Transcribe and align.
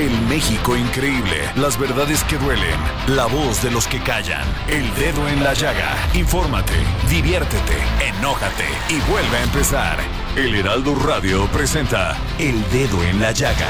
El 0.00 0.18
México 0.30 0.74
increíble, 0.78 1.50
las 1.56 1.78
verdades 1.78 2.24
que 2.24 2.38
duelen, 2.38 2.80
la 3.08 3.26
voz 3.26 3.62
de 3.62 3.70
los 3.70 3.86
que 3.86 4.00
callan, 4.00 4.46
el 4.66 4.94
dedo 4.94 5.28
en 5.28 5.44
la 5.44 5.52
llaga. 5.52 5.94
Infórmate, 6.14 6.72
diviértete, 7.10 7.76
enójate 8.00 8.64
y 8.88 8.98
vuelve 9.10 9.36
a 9.36 9.42
empezar. 9.42 9.98
El 10.36 10.54
Heraldo 10.54 10.94
Radio 10.94 11.46
presenta 11.48 12.16
El 12.38 12.66
Dedo 12.70 13.02
en 13.02 13.20
la 13.20 13.32
Llaga 13.32 13.68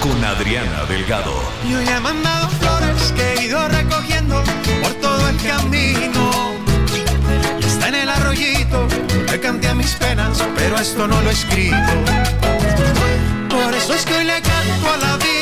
con 0.00 0.24
Adriana 0.24 0.84
Delgado. 0.88 1.32
Yo 1.70 1.80
ya 1.80 1.98
he 1.98 2.00
mandado 2.00 2.48
flores 2.48 3.12
que 3.12 3.34
he 3.34 3.44
ido 3.44 3.68
recogiendo 3.68 4.42
por 4.82 4.94
todo 4.94 5.28
el 5.28 5.36
camino. 5.36 6.30
Y 7.60 7.64
está 7.64 7.86
en 7.86 7.94
el 7.94 8.08
arroyito, 8.08 8.88
le 9.30 9.38
canté 9.38 9.68
a 9.68 9.76
mis 9.76 9.94
penas, 9.94 10.42
pero 10.56 10.76
esto 10.76 11.06
no 11.06 11.20
lo 11.22 11.30
he 11.30 11.32
escrito. 11.32 11.76
Por 13.48 13.72
eso 13.72 13.94
es 13.94 14.04
que 14.04 14.14
hoy 14.14 14.24
le 14.24 14.42
canto 14.42 14.92
a 14.92 14.96
la 14.96 15.16
vida, 15.18 15.37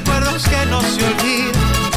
recuerdos 0.00 0.48
que 0.48 0.66
no 0.66 0.80
se 0.82 1.04
olvidan. 1.04 1.90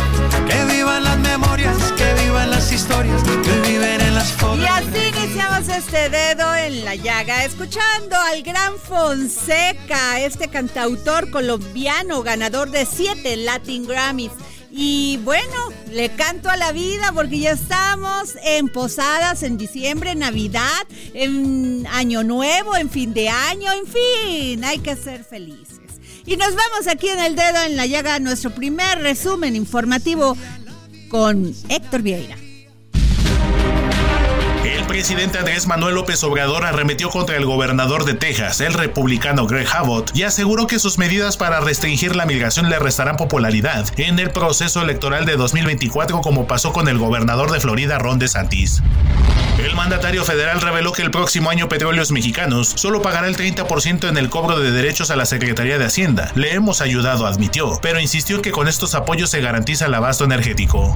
Que 0.47 0.75
vivan 0.75 1.03
las 1.03 1.17
memorias, 1.19 1.77
que 1.93 2.23
vivan 2.23 2.49
las 2.49 2.71
historias, 2.71 3.21
que 3.23 3.69
viven 3.69 4.01
en 4.01 4.15
las 4.15 4.31
fotos. 4.33 4.59
Y 4.59 4.65
así 4.65 5.17
iniciamos 5.17 5.67
este 5.69 6.09
dedo 6.09 6.55
en 6.55 6.83
la 6.83 6.95
llaga, 6.95 7.45
escuchando 7.45 8.15
al 8.15 8.41
gran 8.43 8.77
Fonseca, 8.77 10.19
este 10.19 10.47
cantautor 10.49 11.29
colombiano, 11.29 12.23
ganador 12.23 12.71
de 12.71 12.85
siete 12.85 13.37
Latin 13.37 13.85
Grammys. 13.85 14.31
Y 14.71 15.19
bueno, 15.23 15.69
le 15.91 16.09
canto 16.09 16.49
a 16.49 16.57
la 16.57 16.71
vida 16.71 17.11
porque 17.13 17.39
ya 17.39 17.51
estamos 17.51 18.35
en 18.43 18.69
posadas 18.69 19.43
en 19.43 19.57
diciembre, 19.57 20.15
Navidad, 20.15 20.87
en 21.13 21.85
Año 21.91 22.23
Nuevo, 22.23 22.75
en 22.75 22.89
fin 22.89 23.13
de 23.13 23.29
año, 23.29 23.71
en 23.71 23.85
fin, 23.85 24.63
hay 24.63 24.79
que 24.79 24.95
ser 24.95 25.23
felices. 25.23 25.72
Y 26.25 26.37
nos 26.37 26.55
vamos 26.55 26.87
aquí 26.87 27.09
en 27.09 27.19
el 27.19 27.35
dedo 27.35 27.63
en 27.63 27.75
la 27.75 27.85
llaga, 27.85 28.19
nuestro 28.19 28.53
primer 28.53 28.99
resumen 28.99 29.55
informativo 29.55 30.37
con 31.09 31.53
Héctor 31.69 32.01
Vieira. 32.01 32.42
Presidente 34.93 35.39
Andrés 35.39 35.65
Manuel 35.65 35.95
López 35.95 36.23
Obrador 36.23 36.65
arremetió 36.65 37.09
contra 37.09 37.35
el 37.35 37.47
gobernador 37.47 38.05
de 38.05 38.13
Texas, 38.13 38.61
el 38.61 38.75
republicano 38.75 39.47
Greg 39.47 39.67
Abbott, 39.73 40.15
y 40.15 40.21
aseguró 40.21 40.67
que 40.67 40.77
sus 40.77 40.99
medidas 40.99 41.35
para 41.35 41.59
restringir 41.61 42.15
la 42.15 42.27
migración 42.27 42.69
le 42.69 42.77
restarán 42.77 43.17
popularidad 43.17 43.87
en 43.97 44.19
el 44.19 44.29
proceso 44.29 44.83
electoral 44.83 45.25
de 45.25 45.35
2024 45.35 46.21
como 46.21 46.45
pasó 46.45 46.73
con 46.73 46.87
el 46.87 46.99
gobernador 46.99 47.51
de 47.51 47.59
Florida 47.59 47.97
Ron 47.97 48.19
DeSantis. 48.19 48.83
El 49.57 49.75
mandatario 49.75 50.23
federal 50.25 50.61
reveló 50.61 50.93
que 50.93 51.01
el 51.01 51.09
próximo 51.09 51.49
año 51.49 51.69
Petróleos 51.69 52.11
Mexicanos 52.11 52.73
solo 52.75 53.01
pagará 53.01 53.27
el 53.27 53.35
30% 53.35 54.07
en 54.07 54.17
el 54.17 54.29
cobro 54.29 54.59
de 54.59 54.71
derechos 54.71 55.09
a 55.09 55.15
la 55.15 55.25
Secretaría 55.25 55.79
de 55.79 55.85
Hacienda. 55.85 56.31
Le 56.35 56.53
hemos 56.53 56.81
ayudado, 56.81 57.25
admitió, 57.25 57.79
pero 57.81 57.99
insistió 57.99 58.43
que 58.43 58.51
con 58.51 58.67
estos 58.67 58.93
apoyos 58.93 59.31
se 59.31 59.41
garantiza 59.41 59.87
el 59.87 59.93
abasto 59.95 60.23
energético. 60.23 60.95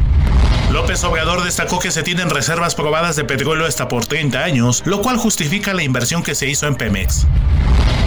López 0.72 1.02
Obrador 1.06 1.44
destacó 1.44 1.79
que 1.79 1.91
se 1.91 2.03
tienen 2.03 2.29
reservas 2.29 2.75
probadas 2.75 3.16
de 3.16 3.24
petróleo 3.24 3.68
por 3.88 4.06
30 4.06 4.44
años, 4.44 4.84
lo 4.86 5.02
cual 5.02 5.18
justifica 5.18 5.74
la 5.74 5.84
inversión 5.84 6.24
que 6.24 6.36
se 6.36 6.48
hizo 6.48 6.68
en 6.68 6.75
Pemex. 6.75 7.28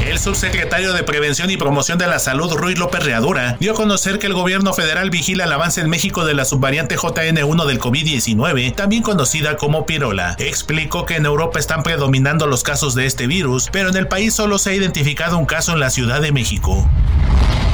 El 0.06 0.18
subsecretario 0.18 0.92
de 0.92 1.02
Prevención 1.04 1.50
y 1.50 1.56
Promoción 1.56 1.98
de 1.98 2.06
la 2.06 2.18
Salud, 2.18 2.52
Ruiz 2.54 2.78
López 2.78 3.04
Readura, 3.04 3.56
dio 3.60 3.72
a 3.72 3.74
conocer 3.74 4.18
que 4.18 4.26
el 4.26 4.32
gobierno 4.32 4.72
federal 4.72 5.10
vigila 5.10 5.44
el 5.44 5.52
avance 5.52 5.80
en 5.80 5.90
México 5.90 6.24
de 6.24 6.34
la 6.34 6.44
subvariante 6.44 6.96
JN1 6.96 7.66
del 7.66 7.78
COVID-19, 7.78 8.74
también 8.74 9.02
conocida 9.02 9.56
como 9.56 9.86
pirola. 9.86 10.36
Explicó 10.38 11.04
que 11.04 11.16
en 11.16 11.26
Europa 11.26 11.58
están 11.58 11.82
predominando 11.82 12.46
los 12.46 12.62
casos 12.62 12.94
de 12.94 13.06
este 13.06 13.26
virus, 13.26 13.68
pero 13.70 13.90
en 13.90 13.96
el 13.96 14.08
país 14.08 14.34
solo 14.34 14.58
se 14.58 14.70
ha 14.70 14.74
identificado 14.74 15.38
un 15.38 15.46
caso 15.46 15.72
en 15.72 15.80
la 15.80 15.90
Ciudad 15.90 16.20
de 16.20 16.32
México. 16.32 16.88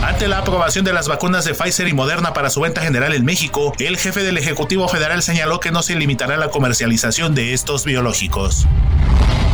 Ante 0.07 0.29
la 0.29 0.39
aprobación 0.39 0.85
de 0.85 0.93
las 0.93 1.09
vacunas 1.09 1.45
de 1.45 1.53
Pfizer 1.53 1.89
y 1.89 1.93
Moderna 1.93 2.33
para 2.33 2.49
su 2.49 2.61
venta 2.61 2.81
general 2.81 3.13
en 3.13 3.25
México, 3.25 3.73
el 3.81 3.97
jefe 3.97 4.23
del 4.23 4.39
Ejecutivo 4.39 4.87
Federal 4.87 5.21
señaló 5.21 5.59
que 5.59 5.73
no 5.73 5.83
se 5.83 5.97
limitará 5.97 6.37
la 6.37 6.49
comercialización 6.49 7.35
de 7.35 7.55
estos 7.55 7.85
biológicos. 7.85 8.69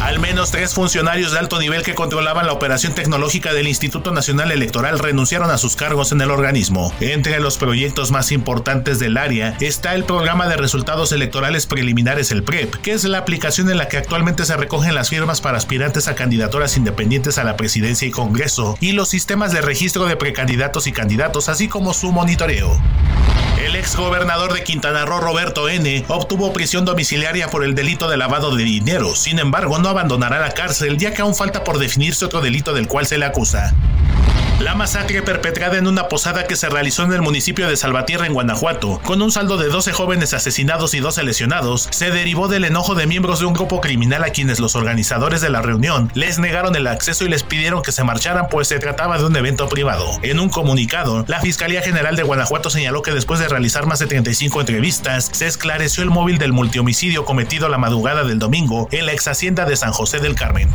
Al 0.03 0.19
menos 0.19 0.51
tres 0.51 0.75
funcionarios 0.75 1.31
de 1.31 1.39
alto 1.39 1.61
nivel 1.61 1.85
que 1.85 1.95
controlaban 1.95 2.45
la 2.45 2.53
operación 2.53 2.93
tecnológica 2.93 3.53
del 3.55 3.69
Instituto 3.69 4.11
Nacional 4.11 4.51
Electoral 4.51 4.99
renunciaron 4.99 5.49
a 5.49 5.59
sus 5.59 5.77
cargos 5.77 6.11
en 6.11 6.21
el 6.21 6.33
organismo. 6.33 6.93
Entre 6.99 7.39
los 7.39 7.57
proyectos 7.57 8.11
más 8.11 8.33
importantes 8.33 8.99
del 8.99 9.17
área 9.17 9.57
está 9.61 9.95
el 9.95 10.03
Programa 10.03 10.49
de 10.49 10.57
Resultados 10.57 11.13
Electorales 11.13 11.67
Preliminares, 11.67 12.33
el 12.33 12.43
PREP, 12.43 12.75
que 12.83 12.91
es 12.91 13.05
la 13.05 13.19
aplicación 13.19 13.71
en 13.71 13.79
la 13.79 13.87
que 13.87 13.97
actualmente 13.97 14.45
se 14.45 14.57
recogen 14.57 14.97
las 14.97 15.09
firmas 15.09 15.41
para 15.41 15.57
aspirantes 15.57 16.09
a 16.09 16.17
candidaturas 16.17 16.77
independientes 16.77 17.39
a 17.39 17.45
la 17.45 17.57
presidencia 17.57 18.09
y 18.09 18.11
Congreso, 18.11 18.77
y 18.81 18.93
los 18.93 19.09
sistemas 19.09 19.53
de 19.53 19.61
registro 19.61 20.07
de 20.07 20.17
precandidatos 20.17 20.89
y 20.89 20.93
candidatos, 20.93 21.49
así 21.49 21.69
como 21.69 21.95
su 21.95 22.11
monitoreo. 22.11 22.77
El 23.65 23.77
ex 23.77 23.95
gobernador 23.95 24.53
de 24.53 24.65
Quintana 24.65 25.05
Roo, 25.05 25.21
Roberto 25.21 25.69
N., 25.69 26.05
obtuvo 26.09 26.53
prisión 26.53 26.85
domiciliaria 26.85 27.49
por 27.49 27.63
el 27.63 27.77
delito 27.77 28.09
de 28.09 28.17
lavado 28.17 28.57
de 28.57 28.65
dinero. 28.65 29.15
Sin 29.15 29.39
embargo, 29.39 29.79
no 29.79 29.89
abandonará 29.93 30.41
la 30.41 30.51
cárcel, 30.51 30.99
ya 30.99 31.15
que 31.15 31.23
aún 31.23 31.35
falta 31.35 31.65
por 31.65 31.79
definirse 31.79 32.25
otro 32.25 32.41
delito 32.41 32.75
del 32.75 32.89
cual 32.89 33.07
se 33.07 33.19
le 33.19 33.25
acusa. 33.25 33.73
La 34.63 34.77
masacre 34.77 35.23
perpetrada 35.23 35.77
en 35.77 35.89
una 35.89 36.07
posada 36.07 36.47
que 36.47 36.55
se 36.55 36.69
realizó 36.69 37.03
en 37.03 37.13
el 37.13 37.21
municipio 37.21 37.67
de 37.67 37.77
Salvatierra, 37.77 38.27
en 38.27 38.33
Guanajuato, 38.33 39.01
con 39.03 39.21
un 39.21 39.33
saldo 39.33 39.57
de 39.57 39.67
12 39.67 39.93
jóvenes 39.93 40.35
asesinados 40.35 40.95
y 40.95 41.01
12 41.01 41.25
lesionados, 41.25 41.89
se 41.91 42.13
derivó 42.13 42.47
del 42.47 42.65
enojo 42.65 42.95
de 42.95 43.09
miembros 43.09 43.41
de 43.41 43.47
un 43.47 43.55
grupo 43.55 43.81
criminal 43.81 44.23
a 44.23 44.31
quienes 44.31 44.61
los 44.61 44.77
organizadores 44.77 45.41
de 45.41 45.51
la 45.51 45.63
reunión 45.63 46.13
les 46.15 46.39
negaron 46.39 46.77
el 46.77 46.87
acceso 46.87 47.25
y 47.25 47.29
les 47.29 47.43
pidieron 47.43 47.83
que 47.83 47.91
se 47.91 48.05
marcharan 48.05 48.47
pues 48.49 48.69
se 48.69 48.79
trataba 48.79 49.19
de 49.19 49.25
un 49.25 49.35
evento 49.35 49.69
privado. 49.69 50.09
En 50.23 50.39
un 50.39 50.49
comunicado, 50.49 51.25
la 51.27 51.41
Fiscalía 51.41 51.83
General 51.83 52.15
de 52.15 52.23
Guanajuato 52.23 52.71
señaló 52.71 53.03
que 53.03 53.11
después 53.11 53.41
de 53.41 53.49
realizar 53.49 53.87
más 53.87 53.99
de 53.99 54.07
35 54.07 54.61
entrevistas, 54.61 55.29
se 55.33 55.49
esclareció 55.49 56.05
el 56.05 56.11
móvil 56.11 56.39
del 56.39 56.53
multihomicidio 56.53 57.25
cometido 57.25 57.69
la 57.69 57.79
madrugada 57.79 58.23
del 58.23 58.39
domingo 58.39 58.87
en 58.93 59.07
la 59.07 59.13
ex 59.13 59.27
hacienda 59.27 59.65
de 59.65 59.75
San 59.75 59.91
José 59.91 60.21
del 60.21 60.37
Carmen. 60.37 60.71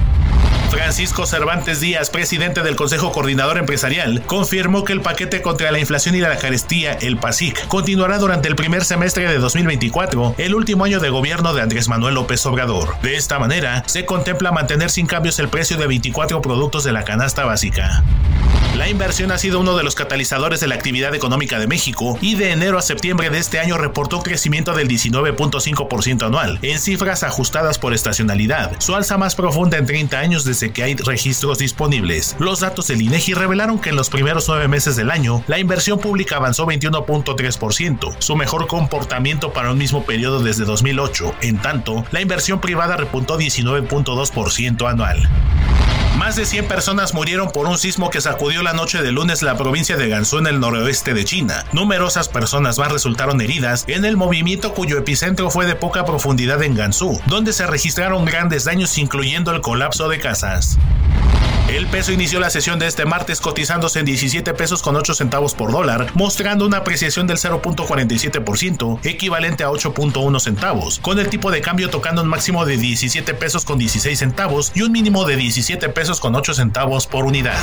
Francisco 0.70 1.26
Cervantes 1.26 1.80
Díaz, 1.80 2.10
presidente 2.10 2.62
del 2.62 2.76
Consejo 2.76 3.12
Coordinador 3.12 3.58
Empresarial, 3.58 3.77
confirmó 4.26 4.84
que 4.84 4.94
el 4.94 5.02
paquete 5.02 5.42
contra 5.42 5.72
la 5.72 5.80
inflación 5.80 6.16
y 6.16 6.20
la 6.20 6.38
carestía, 6.38 6.94
el 6.94 7.18
PASIC, 7.18 7.68
continuará 7.68 8.18
durante 8.18 8.48
el 8.48 8.56
primer 8.56 8.84
semestre 8.84 9.28
de 9.28 9.38
2024, 9.38 10.36
el 10.38 10.56
último 10.56 10.84
año 10.84 11.00
de 11.00 11.10
gobierno 11.10 11.54
de 11.54 11.62
Andrés 11.62 11.88
Manuel 11.88 12.16
López 12.16 12.46
Obrador. 12.46 13.00
De 13.02 13.16
esta 13.16 13.40
manera, 13.40 13.84
se 13.88 14.06
contempla 14.06 14.52
mantener 14.52 14.90
sin 14.90 15.08
cambios 15.08 15.40
el 15.40 15.50
precio 15.50 15.78
de 15.78 15.88
24 15.88 16.42
productos 16.42 16.84
de 16.84 16.94
la 16.94 17.04
canasta 17.04 17.46
básica. 17.46 18.04
La 18.78 18.90
inversión 18.90 19.32
ha 19.32 19.40
sido 19.40 19.60
uno 19.60 19.76
de 19.76 19.84
los 19.84 19.96
catalizadores 19.96 20.60
de 20.60 20.68
la 20.68 20.76
actividad 20.76 21.16
económica 21.16 21.58
de 21.58 21.66
México 21.66 22.20
y 22.22 22.36
de 22.36 22.52
enero 22.52 22.78
a 22.78 22.84
septiembre 22.84 23.32
de 23.32 23.40
este 23.40 23.60
año 23.60 23.76
reportó 23.76 24.22
crecimiento 24.22 24.74
del 24.74 24.88
19.5% 24.88 26.28
anual, 26.28 26.60
en 26.62 26.80
cifras 26.80 27.24
ajustadas 27.24 27.80
por 27.80 27.96
estacionalidad, 27.96 28.80
su 28.80 28.94
alza 28.94 29.18
más 29.18 29.34
profunda 29.34 29.80
en 29.80 29.88
30 29.88 30.20
años 30.20 30.44
desde 30.44 30.72
que 30.72 30.84
hay 30.84 30.94
registros 30.94 31.58
disponibles. 31.58 32.36
Los 32.38 32.60
datos 32.60 32.86
del 32.88 33.02
INEGI 33.02 33.34
revelaron 33.58 33.80
que 33.80 33.90
en 33.90 33.96
los 33.96 34.12
primeros 34.12 34.48
nueve 34.48 34.68
meses 34.68 34.96
del 34.96 35.10
año, 35.10 35.44
la 35.48 35.58
inversión 35.58 35.98
pública 35.98 36.36
avanzó 36.36 36.68
21.3%, 36.68 38.16
su 38.20 38.36
mejor 38.36 38.68
comportamiento 38.68 39.52
para 39.52 39.72
un 39.72 39.80
mismo 39.80 40.06
periodo 40.06 40.44
desde 40.44 40.64
2008. 40.64 41.34
En 41.42 41.58
tanto, 41.58 42.06
la 42.12 42.22
inversión 42.22 42.62
privada 42.62 42.98
repuntó 42.98 43.40
19.2% 43.40 44.88
anual. 44.88 45.28
Más 46.20 46.36
de 46.36 46.46
100 46.46 46.68
personas 46.68 47.16
murieron 47.16 47.50
por 47.50 47.66
un 47.66 47.80
sismo 47.80 48.12
que 48.12 48.22
sacudió 48.22 48.62
la 48.62 48.74
noche 48.74 49.02
de 49.02 49.12
lunes 49.12 49.42
la 49.42 49.58
provincia 49.58 49.98
de 49.98 50.08
Gansu 50.08 50.38
en 50.38 50.46
el 50.46 50.60
noroeste 50.60 51.16
de 51.16 51.26
China. 51.26 51.66
Numerosas 51.74 52.30
personas 52.30 52.78
más 52.78 52.92
resultaron 52.92 53.42
heridas 53.42 53.86
en 53.88 54.06
el 54.06 54.18
movimiento 54.18 54.76
cuyo 54.76 55.00
epicentro 55.00 55.50
fue 55.50 55.66
de 55.66 55.74
poca 55.74 56.06
profundidad 56.06 56.62
en 56.62 56.76
Gansu, 56.76 57.20
donde 57.26 57.54
se 57.54 57.66
registraron 57.66 58.26
grandes 58.26 58.66
daños 58.66 58.96
incluyendo 59.00 59.52
el 59.52 59.62
colapso 59.62 60.10
de 60.10 60.20
casas. 60.20 60.78
El 61.68 61.86
peso 61.88 62.14
inició 62.14 62.40
la 62.40 62.50
sesión 62.50 62.80
de 62.80 62.88
este 62.88 63.04
martes 63.04 63.42
cotizándose 63.42 64.00
en 64.00 64.06
17 64.06 64.54
pesos 64.54 64.82
con 64.82 64.96
8 64.96 65.14
centavos 65.14 65.54
por 65.54 65.70
dólar, 65.70 66.08
mostrando 66.14 66.66
una 66.66 66.78
apreciación 66.78 67.28
del 67.28 67.38
0.47%, 67.38 69.00
equivalente 69.04 69.66
a 69.66 69.70
8.1 69.70 70.40
centavos, 70.40 71.00
con 71.00 71.20
el 71.20 71.28
tipo 71.30 71.52
de 71.52 71.60
cambio 71.60 71.90
tocando 71.90 72.22
un 72.22 72.30
máximo 72.30 72.66
de 72.66 72.78
17 72.78 73.34
pesos 73.34 73.66
con 73.66 73.78
16 73.78 74.18
centavos 74.18 74.72
y 74.76 74.84
un 74.84 74.94
mínimo 74.94 75.26
de 75.26 75.36
17 75.36 75.90
pesos 75.90 76.22
con 76.22 76.36
8 76.36 76.54
centavos 76.54 77.06
por 77.06 77.26
unidad 77.26 77.58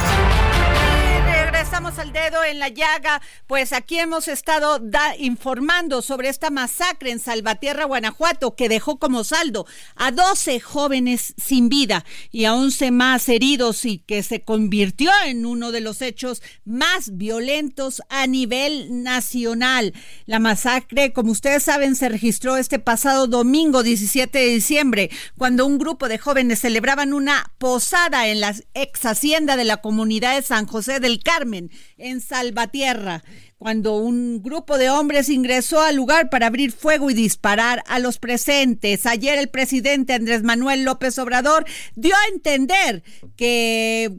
regresamos 1.64 1.99
al 1.99 2.12
dedo 2.12 2.44
en 2.44 2.58
la 2.58 2.69
llaga, 2.69 3.22
pues 3.46 3.72
aquí 3.72 3.99
hemos 3.99 4.28
estado 4.28 4.82
informando 5.19 6.02
sobre 6.02 6.28
esta 6.28 6.50
masacre 6.50 7.11
en 7.11 7.19
Salvatierra, 7.19 7.87
Guanajuato, 7.87 8.55
que 8.55 8.69
dejó 8.69 8.99
como 8.99 9.25
saldo 9.25 9.66
a 9.96 10.11
12 10.11 10.61
jóvenes 10.61 11.32
sin 11.43 11.70
vida 11.70 12.05
y 12.31 12.44
a 12.44 12.55
11 12.55 12.90
más 12.90 13.31
heridos 13.31 13.87
y 13.87 14.00
que 14.00 14.22
se 14.22 14.43
convirtió 14.43 15.11
en 15.25 15.46
uno 15.46 15.72
de 15.72 15.81
los 15.81 16.02
hechos 16.02 16.43
más 16.66 17.16
violentos 17.16 18.02
a 18.11 18.26
nivel 18.26 19.02
nacional. 19.02 19.94
La 20.26 20.40
masacre, 20.40 21.14
como 21.14 21.32
ustedes 21.32 21.62
saben, 21.62 21.96
se 21.96 22.11
registró 22.11 22.58
este 22.58 22.78
pasado 22.78 23.26
domingo 23.26 23.82
17 23.82 24.38
de 24.38 24.49
diciembre, 24.49 25.11
cuando 25.38 25.64
un 25.64 25.78
grupo 25.78 26.08
de 26.08 26.19
jóvenes 26.19 26.61
celebraban 26.61 27.14
una 27.14 27.50
posada 27.56 28.28
en 28.28 28.40
la 28.40 28.55
ex 28.75 29.06
hacienda 29.06 29.56
de 29.56 29.64
la 29.64 29.78
comunidad 29.78 30.34
de 30.34 30.43
San 30.43 30.66
José 30.66 31.00
del 31.00 31.22
Carmen 31.22 31.54
en 31.55 32.21
Salvatierra, 32.21 33.23
cuando 33.59 33.97
un 33.97 34.43
grupo 34.43 34.79
de 34.79 34.91
hombres 34.91 35.29
ingresó 35.29 35.81
al 35.81 35.97
lugar 35.97 36.29
para 36.31 36.47
abrir 36.47 36.73
fuego 36.73 37.11
y 37.11 37.15
disparar 37.15 37.83
a 37.87 37.99
los 37.99 38.19
presentes. 38.19 39.06
Ayer 39.06 39.39
el 39.39 39.49
presidente 39.49 40.12
Andrés 40.12 40.43
Manuel 40.43 40.85
López 40.85 41.19
Obrador 41.19 41.65
dio 41.95 42.15
a 42.15 42.35
entender 42.35 43.03
que 43.37 44.11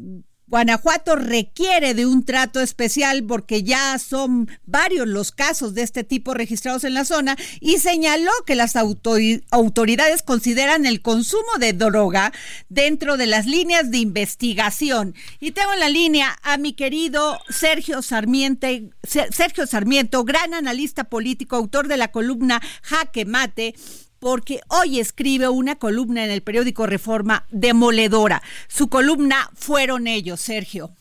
Guanajuato 0.48 1.16
requiere 1.16 1.96
de 1.96 2.06
un 2.06 2.24
trato 2.24 2.60
especial 2.60 3.24
porque 3.24 3.64
ya 3.64 3.98
son 3.98 4.50
varios 4.66 5.08
los 5.08 5.32
casos 5.32 5.74
de 5.74 5.82
este 5.82 6.04
tipo 6.04 6.34
registrados 6.34 6.84
en 6.84 6.94
la 6.94 7.04
zona 7.04 7.36
y 7.60 7.80
señaló 7.80 8.32
que 8.46 8.56
las 8.56 8.76
autoridades 8.76 10.22
consideran 10.22 10.86
el 10.86 11.02
consumo 11.02 11.58
de 11.60 11.74
droga 11.74 12.32
dentro 12.70 13.18
de 13.18 13.26
las 13.26 13.48
líneas 13.48 13.90
de 13.90 13.98
investigación. 13.98 15.16
Y 15.40 15.52
tengo 15.52 15.74
en 15.74 15.80
la 15.80 15.90
línea 15.90 16.38
a 16.44 16.58
mi 16.58 16.74
querido 16.74 17.40
Sergio 17.50 18.02
Sarmiento, 18.02 18.68
Sergio 19.04 19.66
Sarmiento, 19.66 20.24
gran 20.24 20.54
analista 20.54 21.06
político, 21.06 21.56
autor 21.56 21.88
de 21.88 21.98
la 21.98 22.12
columna 22.12 22.62
Jaque 22.84 23.26
Mate 23.26 23.76
porque 24.20 24.62
hoy 24.70 25.00
escribe 25.00 25.50
una 25.50 25.76
columna 25.76 26.26
en 26.26 26.32
el 26.32 26.42
periódico 26.42 26.86
Reforma 26.86 27.46
demoledora. 27.52 28.42
Su 28.68 28.90
columna 28.90 29.50
fueron 29.56 30.08
ellos, 30.08 30.40
Sergio. 30.40 30.92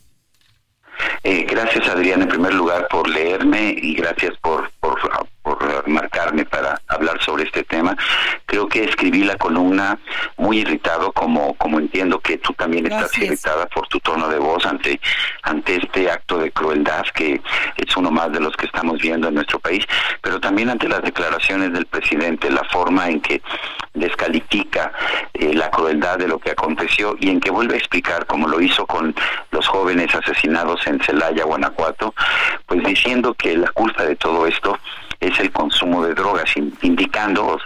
Eh, 1.23 1.47
gracias, 1.49 1.89
Adrián, 1.89 2.23
en 2.23 2.29
primer 2.29 2.55
lugar, 2.55 2.87
por 2.89 3.09
leerme 3.09 3.75
y 3.81 3.95
gracias 3.95 4.37
por, 4.39 4.71
por, 4.81 4.99
por 5.56 5.89
marcarme 5.89 6.45
para 6.45 6.81
hablar 6.89 7.23
sobre 7.23 7.45
este 7.45 7.65
tema. 7.65 7.97
Creo 8.47 8.69
que 8.69 8.85
escribí 8.85 9.25
la 9.25 9.37
columna 9.37 9.99
muy 10.37 10.59
irritado, 10.59 11.12
como, 11.12 11.55
como 11.55 11.79
entiendo 11.79 12.21
que 12.21 12.39
tú 12.39 12.53
también 12.55 12.87
estás 12.87 13.17
irritada 13.19 13.67
por 13.67 13.89
tu 13.89 14.01
tono 14.01 14.29
de 14.29 14.39
voz 14.39 14.65
ante, 14.67 15.01
ante 15.43 15.77
este 15.77 16.11
acto 16.11 16.39
de 16.39 16.51
crueldad 16.51 17.05
que 17.15 17.41
es 17.77 17.97
uno 17.97 18.11
más 18.11 18.33
de 18.33 18.41
los 18.41 18.56
que 18.56 18.67
estamos 18.67 19.01
viendo 19.01 19.29
en 19.29 19.35
nuestro 19.35 19.59
país, 19.59 19.85
pero 20.21 20.41
también 20.41 20.71
ante 20.71 20.89
las 20.89 21.03
declaraciones 21.03 21.73
del 21.73 21.87
presidente, 21.87 22.51
la 22.51 22.65
forma 22.65 23.09
en 23.09 23.21
que 23.21 23.43
descalifica 23.95 24.93
eh, 25.33 25.55
la 25.55 25.71
crueldad 25.71 26.19
de 26.19 26.29
lo 26.29 26.39
que 26.39 26.51
aconteció 26.51 27.17
y 27.21 27.31
en 27.31 27.41
que 27.41 27.51
vuelve 27.51 27.75
a 27.75 27.79
explicar, 27.79 28.27
como 28.27 28.49
lo 28.49 28.61
hizo 28.61 28.87
con 28.87 29.15
los 29.51 29.67
jóvenes 29.69 30.15
asesinados 30.15 30.87
en 30.87 31.01
Celaya, 31.01 31.45
Guanajuato, 31.45 32.15
pues 32.67 32.83
diciendo 32.85 33.35
que 33.35 33.56
la 33.56 33.71
culpa 33.71 34.05
de 34.05 34.17
todo 34.17 34.47
esto 34.47 34.79
es 35.26 35.38
el 35.41 35.50
consumo 35.50 36.05
de 36.05 36.15
drogas, 36.15 36.50
indicando, 36.82 37.59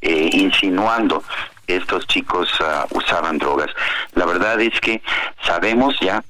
eh, 0.00 0.30
insinuando 0.32 1.22
que 1.66 1.76
estos 1.76 2.06
chicos 2.06 2.48
ah, 2.60 2.86
usaban 2.90 3.38
drogas. 3.38 3.70
La 4.14 4.26
verdad 4.26 4.60
es 4.60 4.78
que 4.80 5.02
sabemos 5.44 5.94
ya 6.00 6.22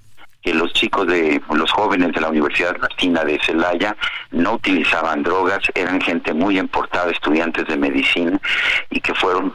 que 0.43 0.53
los 0.53 0.73
chicos 0.73 1.07
de 1.07 1.41
los 1.53 1.71
jóvenes 1.71 2.13
de 2.13 2.21
la 2.21 2.29
Universidad 2.29 2.77
Latina 2.79 3.25
de 3.25 3.39
Celaya 3.45 3.97
no 4.33 4.55
utilizaban 4.55 5.23
drogas, 5.23 5.61
eran 5.75 6.01
gente 6.01 6.35
muy 6.35 6.59
importada, 6.59 7.11
estudiantes 7.11 7.67
de 7.69 7.77
medicina 7.77 8.41
y 8.91 9.01
que 9.01 9.15
fueron 9.15 9.55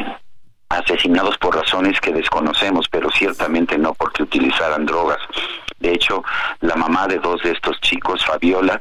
asesinados 0.70 1.36
por 1.36 1.56
razones 1.56 2.00
que 2.00 2.12
desconocemos, 2.12 2.88
pero 2.90 3.10
ciertamente 3.10 3.76
no 3.76 3.92
porque 3.92 4.22
utilizaran 4.22 4.86
drogas. 4.86 5.18
De 5.80 5.92
hecho, 5.92 6.24
la 6.60 6.74
mamá 6.74 7.06
de 7.06 7.18
dos 7.18 7.42
de 7.42 7.52
estos 7.52 7.80
chicos, 7.80 8.24
Fabiola, 8.24 8.80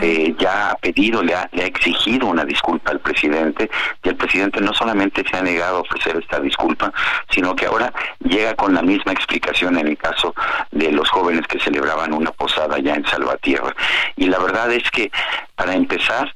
eh, 0.00 0.34
ya 0.38 0.70
ha 0.70 0.74
pedido, 0.76 1.22
le 1.22 1.34
ha, 1.34 1.48
le 1.52 1.62
ha 1.62 1.66
exigido 1.66 2.26
una 2.26 2.44
disculpa 2.44 2.90
al 2.90 3.00
presidente 3.00 3.70
y 4.02 4.08
el 4.08 4.16
presidente 4.16 4.60
no 4.60 4.74
solamente 4.74 5.24
se 5.28 5.36
ha 5.36 5.42
negado 5.42 5.78
a 5.78 5.80
ofrecer 5.80 6.16
esta 6.16 6.40
disculpa, 6.40 6.92
sino 7.30 7.56
que 7.56 7.66
ahora 7.66 7.92
llega 8.20 8.54
con 8.54 8.74
la 8.74 8.82
misma 8.82 9.12
explicación 9.12 9.78
en 9.78 9.88
el 9.88 9.96
caso 9.96 10.34
de 10.70 10.92
los 10.92 11.08
jóvenes 11.08 11.46
que 11.46 11.60
celebraban 11.60 12.12
una 12.12 12.30
posada 12.32 12.78
ya 12.78 12.94
en 12.94 13.06
Salvatierra. 13.06 13.74
Y 14.16 14.26
la 14.26 14.38
verdad 14.38 14.70
es 14.72 14.90
que, 14.90 15.10
para 15.54 15.74
empezar, 15.74 16.34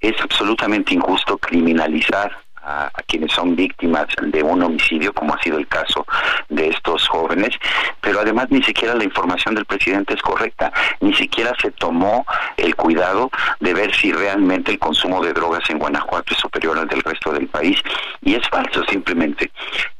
es 0.00 0.20
absolutamente 0.20 0.94
injusto 0.94 1.38
criminalizar 1.38 2.45
a, 2.66 2.90
quienes 3.06 3.32
son 3.32 3.54
víctimas 3.54 4.06
de 4.20 4.42
un 4.42 4.62
homicidio, 4.62 5.12
como 5.12 5.34
ha 5.34 5.42
sido 5.42 5.58
el 5.58 5.68
caso 5.68 6.04
de 6.48 6.68
estos 6.68 7.06
jóvenes, 7.08 7.54
pero 8.00 8.20
además 8.20 8.48
ni 8.50 8.62
siquiera 8.62 8.94
la 8.94 9.04
información 9.04 9.54
del 9.54 9.64
presidente 9.64 10.14
es 10.14 10.22
correcta, 10.22 10.72
ni 11.00 11.14
siquiera 11.14 11.52
se 11.60 11.70
tomó 11.70 12.26
el 12.56 12.74
cuidado 12.74 13.30
de 13.60 13.74
ver 13.74 13.94
si 13.94 14.12
realmente 14.12 14.72
el 14.72 14.78
consumo 14.78 15.22
de 15.22 15.32
drogas 15.32 15.68
en 15.70 15.78
Guanajuato 15.78 16.34
es 16.34 16.40
superior 16.40 16.78
al 16.78 16.88
del 16.88 17.02
resto 17.02 17.32
del 17.32 17.46
país, 17.46 17.80
y 18.22 18.34
es 18.34 18.46
falso 18.48 18.84
simplemente. 18.84 19.50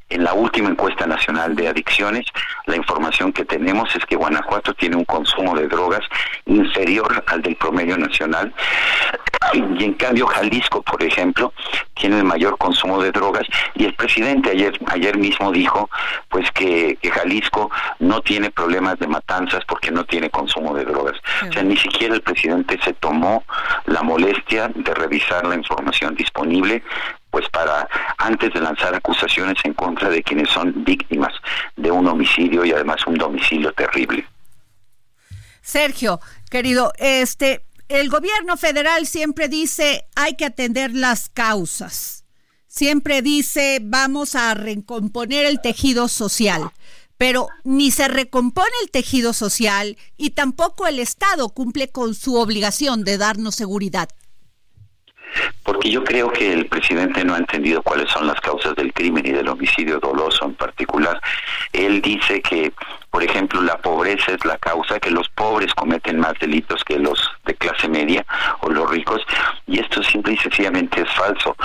En 0.08 0.22
la 0.22 0.34
última 0.34 0.70
encuesta 0.70 1.06
nacional 1.06 1.56
de 1.56 1.68
adicciones, 1.68 2.26
la 2.66 2.76
información 2.76 3.32
que 3.32 3.44
tenemos 3.44 3.94
es 3.96 4.04
que 4.06 4.14
Guanajuato 4.14 4.72
tiene 4.74 4.96
un 4.96 5.04
consumo 5.04 5.56
de 5.56 5.66
drogas 5.66 6.02
inferior 6.46 7.24
al 7.26 7.42
del 7.42 7.56
promedio 7.56 7.98
nacional 7.98 8.54
y 9.52 9.84
en 9.84 9.94
cambio 9.94 10.26
Jalisco, 10.26 10.82
por 10.82 11.02
ejemplo, 11.02 11.52
tiene 11.94 12.18
el 12.18 12.24
mayor 12.24 12.58
consumo 12.58 13.00
de 13.02 13.12
drogas 13.12 13.46
y 13.74 13.84
el 13.84 13.94
presidente 13.94 14.50
ayer 14.50 14.78
ayer 14.88 15.16
mismo 15.16 15.52
dijo 15.52 15.88
pues 16.28 16.50
que, 16.52 16.98
Jalisco 17.02 17.70
no 17.98 18.20
tiene 18.20 18.50
problemas 18.50 18.98
de 18.98 19.06
matanzas 19.06 19.64
porque 19.66 19.90
no 19.90 20.04
tiene 20.04 20.28
consumo 20.28 20.74
de 20.74 20.84
drogas. 20.84 21.16
O 21.48 21.52
sea, 21.52 21.62
ni 21.62 21.76
siquiera 21.76 22.14
el 22.14 22.22
presidente 22.22 22.78
se 22.84 22.92
tomó 22.94 23.44
la 23.86 24.02
molestia 24.02 24.70
de 24.74 24.94
revisar 24.94 25.46
la 25.46 25.54
información 25.54 26.14
disponible 26.14 26.82
pues 27.36 27.50
para 27.50 27.86
antes 28.16 28.50
de 28.54 28.60
lanzar 28.62 28.94
acusaciones 28.94 29.58
en 29.64 29.74
contra 29.74 30.08
de 30.08 30.22
quienes 30.22 30.48
son 30.48 30.72
víctimas 30.84 31.34
de 31.76 31.90
un 31.90 32.06
homicidio 32.06 32.64
y 32.64 32.72
además 32.72 33.06
un 33.06 33.16
domicilio 33.16 33.74
terrible. 33.74 34.26
Sergio, 35.60 36.18
querido, 36.50 36.94
este 36.96 37.66
el 37.90 38.08
gobierno 38.08 38.56
federal 38.56 39.06
siempre 39.06 39.50
dice 39.50 40.06
hay 40.14 40.36
que 40.36 40.46
atender 40.46 40.94
las 40.94 41.28
causas. 41.28 42.24
Siempre 42.68 43.20
dice 43.20 43.80
vamos 43.82 44.34
a 44.34 44.54
recomponer 44.54 45.44
el 45.44 45.60
tejido 45.60 46.08
social. 46.08 46.70
Pero 47.18 47.48
ni 47.64 47.90
se 47.90 48.08
recompone 48.08 48.72
el 48.82 48.90
tejido 48.90 49.34
social 49.34 49.98
y 50.16 50.30
tampoco 50.30 50.86
el 50.86 51.00
Estado 51.00 51.50
cumple 51.50 51.88
con 51.88 52.14
su 52.14 52.36
obligación 52.36 53.04
de 53.04 53.18
darnos 53.18 53.56
seguridad 53.56 54.08
porque 55.62 55.90
yo 55.90 56.04
creo 56.04 56.30
que 56.30 56.52
el 56.52 56.66
presidente 56.66 57.24
no 57.24 57.34
ha 57.34 57.38
entendido 57.38 57.82
cuáles 57.82 58.10
son 58.10 58.26
las 58.26 58.40
causas 58.40 58.74
del 58.76 58.92
crimen 58.92 59.26
y 59.26 59.32
del 59.32 59.48
homicidio 59.48 59.98
doloso 59.98 60.44
en 60.44 60.54
particular. 60.54 61.20
Él 61.72 62.00
dice 62.02 62.40
que, 62.42 62.72
por 63.10 63.22
ejemplo, 63.22 63.60
la 63.62 63.78
pobreza 63.78 64.32
es 64.32 64.44
la 64.44 64.58
causa, 64.58 65.00
que 65.00 65.10
los 65.10 65.28
pobres 65.30 65.72
cometen 65.74 66.18
más 66.18 66.34
delitos 66.40 66.84
que 66.84 66.98
los 66.98 67.18
de 67.44 67.54
clase 67.54 67.88
media 67.88 68.24
o 68.60 68.70
los 68.70 68.90
ricos, 68.90 69.22
y 69.66 69.80
esto 69.80 70.02
simple 70.02 70.34
y 70.34 70.36
sencillamente 70.38 71.02
es 71.02 71.12
falso 71.14 71.56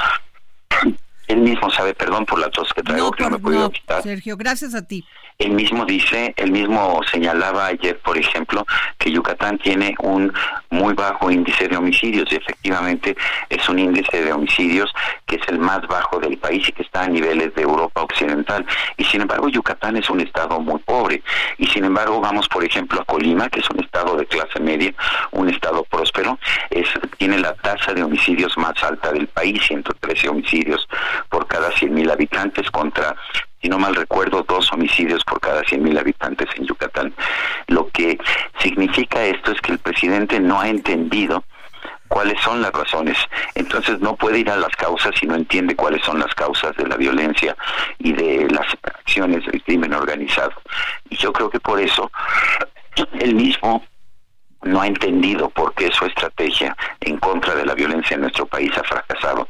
Él 1.27 1.37
mismo 1.37 1.69
sabe, 1.69 1.93
perdón 1.93 2.25
por 2.25 2.39
la 2.39 2.49
tos 2.49 2.73
que 2.73 2.83
traigo, 2.83 3.11
que 3.11 3.23
no 3.23 3.29
me 3.31 3.37
he 3.37 3.39
podido 3.39 3.71
quitar. 3.71 4.03
Sergio, 4.03 4.35
gracias 4.35 4.75
a 4.75 4.85
ti. 4.85 5.05
Él 5.37 5.51
mismo 5.51 5.85
dice, 5.85 6.33
él 6.37 6.51
mismo 6.51 6.99
señalaba 7.09 7.67
ayer, 7.67 7.97
por 7.99 8.17
ejemplo, 8.17 8.65
que 8.97 9.11
Yucatán 9.11 9.57
tiene 9.57 9.95
un 9.99 10.33
muy 10.71 10.93
bajo 10.93 11.29
índice 11.29 11.67
de 11.67 11.77
homicidios 11.77 12.31
y 12.31 12.35
efectivamente 12.35 13.15
es 13.49 13.69
un 13.69 13.77
índice 13.77 14.23
de 14.23 14.33
homicidios 14.33 14.91
que 15.25 15.35
es 15.35 15.41
el 15.49 15.59
más 15.59 15.81
bajo 15.87 16.19
del 16.19 16.37
país 16.37 16.67
y 16.67 16.71
que 16.71 16.81
está 16.81 17.03
a 17.03 17.07
niveles 17.07 17.53
de 17.53 17.61
Europa 17.61 18.01
Occidental. 18.01 18.65
Y 18.97 19.03
sin 19.03 19.21
embargo, 19.21 19.49
Yucatán 19.49 19.97
es 19.97 20.09
un 20.09 20.21
estado 20.21 20.59
muy 20.59 20.79
pobre. 20.79 21.21
Y 21.57 21.67
sin 21.67 21.85
embargo, 21.85 22.19
vamos, 22.19 22.47
por 22.47 22.63
ejemplo, 22.63 23.01
a 23.01 23.05
Colima, 23.05 23.49
que 23.49 23.59
es 23.59 23.69
un 23.69 23.81
estado 23.81 24.15
de 24.15 24.25
clase 24.25 24.59
media, 24.59 24.93
un 25.31 25.49
estado 25.49 25.83
próspero, 25.83 26.39
es, 26.69 26.87
tiene 27.17 27.37
la 27.37 27.53
tasa 27.55 27.93
de 27.93 28.03
homicidios 28.03 28.57
más 28.57 28.81
alta 28.83 29.11
del 29.11 29.27
país, 29.27 29.61
113 29.67 30.29
homicidios 30.29 30.87
por 31.29 31.47
cada 31.47 31.69
100.000 31.71 32.11
habitantes 32.11 32.71
contra 32.71 33.15
si 33.61 33.69
no 33.69 33.77
mal 33.77 33.95
recuerdo, 33.95 34.43
dos 34.43 34.71
homicidios 34.73 35.23
por 35.23 35.39
cada 35.39 35.61
100.000 35.61 35.99
habitantes 35.99 36.49
en 36.55 36.65
Yucatán. 36.65 37.13
Lo 37.67 37.89
que 37.89 38.17
significa 38.59 39.23
esto 39.23 39.51
es 39.51 39.61
que 39.61 39.73
el 39.73 39.79
presidente 39.79 40.39
no 40.39 40.59
ha 40.59 40.67
entendido 40.67 41.43
cuáles 42.07 42.41
son 42.41 42.61
las 42.61 42.71
razones. 42.73 43.17
Entonces 43.55 43.99
no 43.99 44.15
puede 44.15 44.39
ir 44.39 44.49
a 44.49 44.57
las 44.57 44.75
causas 44.75 45.11
si 45.19 45.27
no 45.27 45.35
entiende 45.35 45.75
cuáles 45.75 46.03
son 46.03 46.19
las 46.19 46.33
causas 46.35 46.75
de 46.75 46.87
la 46.87 46.97
violencia 46.97 47.55
y 47.99 48.13
de 48.13 48.47
las 48.49 48.67
acciones 48.83 49.45
del 49.45 49.63
crimen 49.63 49.93
organizado. 49.93 50.53
Y 51.09 51.15
yo 51.17 51.31
creo 51.31 51.49
que 51.49 51.59
por 51.59 51.79
eso 51.79 52.11
él 53.19 53.35
mismo 53.35 53.83
no 54.63 54.81
ha 54.81 54.87
entendido 54.87 55.49
por 55.49 55.73
qué 55.73 55.89
su 55.91 56.05
estrategia 56.05 56.75
en 56.99 57.17
contra 57.17 57.55
de 57.55 57.65
la 57.65 57.73
violencia 57.73 58.15
en 58.15 58.21
nuestro 58.21 58.45
país 58.45 58.71
ha 58.77 58.83
fracasado. 58.83 59.47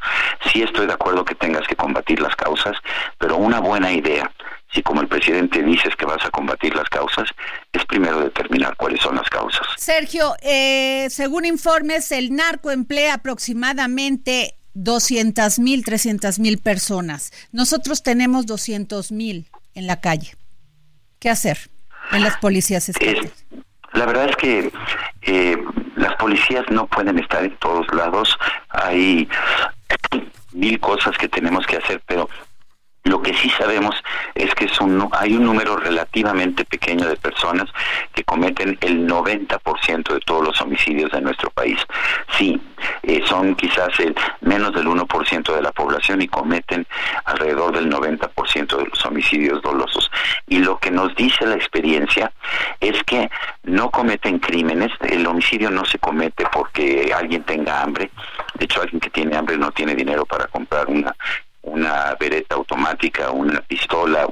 Sí 0.52 0.62
estoy 0.62 0.88
de 0.88 0.94
acuerdo 0.94 1.26
que 1.26 1.36
tengas 1.36 1.68
que 1.68 1.76
combatir 1.76 2.22
las 2.22 2.36
causas, 2.36 2.76
pero 3.18 3.38
una 3.38 3.60
buena 3.60 3.92
idea, 3.92 4.32
si 4.74 4.82
como 4.82 5.02
el 5.02 5.08
presidente 5.08 5.62
dices 5.64 5.96
que 5.98 6.06
vas 6.06 6.24
a 6.26 6.30
combatir 6.30 6.76
las 6.76 6.88
causas, 6.90 7.30
es 7.74 7.86
primero 7.86 8.22
determinar 8.22 8.76
cuáles 8.78 9.02
son 9.02 9.16
las 9.16 9.30
causas. 9.30 9.68
Sergio, 9.78 10.34
eh, 10.42 11.08
según 11.10 11.46
informes, 11.46 12.12
el 12.12 12.34
narco 12.36 12.72
emplea 12.72 13.16
aproximadamente 13.16 14.56
200 14.74 15.60
mil, 15.60 15.84
300 15.84 16.40
mil 16.40 16.58
personas. 16.60 17.32
Nosotros 17.52 18.04
tenemos 18.04 18.46
200 18.46 19.12
mil 19.12 19.48
en 19.76 19.88
la 19.88 20.00
calle. 20.00 20.36
¿Qué 21.20 21.30
hacer 21.30 21.70
en 22.12 22.24
las 22.24 22.38
policías 22.38 22.90
estatales? 22.90 23.32
La 23.94 24.06
verdad 24.06 24.30
es 24.30 24.36
que 24.36 24.72
eh, 25.24 25.58
las 25.96 26.16
policías 26.16 26.66
no 26.70 26.88
pueden 26.88 27.20
estar 27.20 27.44
en 27.44 27.56
todos 27.58 27.86
lados. 27.94 28.38
Hay 28.70 29.28
mil 30.54 30.80
cosas 30.80 31.18
que 31.18 31.28
tenemos 31.28 31.66
que 31.66 31.78
hacer, 31.78 32.02
pero 32.06 32.30
lo 33.04 33.22
que 33.22 33.34
sí 33.34 33.50
sabemos 33.50 33.96
es 34.36 34.54
que 34.54 34.66
es 34.66 34.80
un, 34.80 35.10
hay 35.14 35.34
un 35.34 35.44
número 35.44 35.76
relativamente 35.76 36.66
pequeño 36.66 37.08
de 37.08 37.18
personas 37.18 37.68
que 38.14 38.24
cometen 38.24 38.78
el 38.82 39.08
90% 39.08 40.14
de 40.14 40.20
todos 40.20 40.44
los 40.44 40.62
homicidios 40.62 41.12
de 41.12 41.22
nuestro 41.22 41.50
país. 41.50 41.80
Sí, 42.38 42.62
eh, 43.04 43.22
son 43.26 43.56
quizás 43.56 44.00
el 44.00 44.16
menos 44.42 44.74
del 44.74 44.88
1% 44.88 45.56
de 45.56 45.62
la 45.62 45.72
población 45.72 46.22
y 46.22 46.28
cometen 46.28 46.86
alrededor 47.26 47.74
del 47.74 47.90
90% 47.90 48.78
de 48.78 48.86
los 48.86 49.06
homicidios 49.06 49.62
dolosos. 49.62 50.10
Y 50.48 50.60
lo 50.60 50.78
que 50.80 50.92
nos 50.92 51.16
dice 51.16 51.46
la 51.46 51.56
experiencia 51.56 52.32
es 52.80 53.02
que 53.04 53.30
no 53.64 53.90
cometen 53.90 54.40
crímenes, 54.40 54.92
el 55.02 55.26
homicidio 55.26 55.72
no 55.72 55.86
se 55.86 56.00
comete 56.00 56.46
porque 56.52 57.14
alguien 57.16 57.44
tenga 57.44 57.82
hambre, 57.82 58.12
de 58.56 58.66
hecho 58.66 58.82
alguien 58.82 59.00
que 59.00 59.10
tiene 59.10 59.36
hambre 59.36 59.58
no 59.58 59.72
tiene 59.72 59.96
dinero 59.96 60.26
para 60.26 60.48
comprar 60.48 60.88
una 60.88 61.16
una 61.64 62.16
vereta 62.20 62.56
automática, 62.56 63.32
una 63.32 63.62
pistola, 63.62 64.28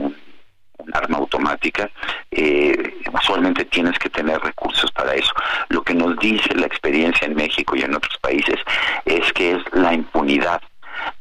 un, 0.79 0.95
arma 0.95 1.17
automática, 1.17 1.89
eh, 2.31 2.99
usualmente 3.13 3.65
tienes 3.65 3.97
que 3.99 4.09
tener 4.09 4.39
recursos 4.41 4.91
para 4.91 5.13
eso. 5.13 5.31
Lo 5.69 5.83
que 5.83 5.93
nos 5.93 6.17
dice 6.19 6.53
la 6.55 6.65
experiencia 6.65 7.27
en 7.27 7.35
México 7.35 7.75
y 7.75 7.81
en 7.81 7.95
otros 7.95 8.17
países 8.17 8.57
es 9.05 9.31
que 9.33 9.51
es 9.53 9.61
la 9.73 9.93
impunidad 9.93 10.61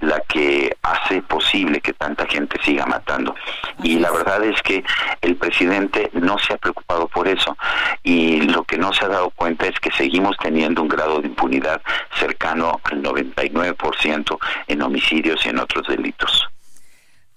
la 0.01 0.21
que 0.29 0.77
hace 0.83 1.23
posible 1.23 1.81
que 1.81 1.93
tanta 1.93 2.27
gente 2.27 2.59
siga 2.63 2.87
matando. 2.87 3.35
Y 3.83 3.99
la 3.99 4.11
verdad 4.11 4.43
es 4.45 4.61
que 4.63 4.85
el 5.21 5.37
presidente 5.37 6.11
no 6.13 6.39
se 6.39 6.55
ha 6.55 6.57
preocupado 6.57 7.09
por 7.09 7.29
eso 7.29 7.57
y 8.03 8.43
lo 8.43 8.65
que 8.65 8.79
no 8.79 8.93
se 8.93 9.05
ha 9.05 9.09
dado 9.09 9.31
cuenta 9.31 9.67
es 9.67 9.79
que 9.81 9.91
seguimos 9.93 10.37
teniendo 10.39 10.83
un 10.83 10.89
grado 10.89 11.21
de 11.21 11.29
impunidad 11.29 11.81
cercano 12.19 12.81
al 12.85 13.03
99% 13.03 14.39
en 14.67 14.83
homicidios 14.83 15.45
y 15.47 15.49
en 15.49 15.59
otros 15.59 15.87
delitos. 15.89 16.49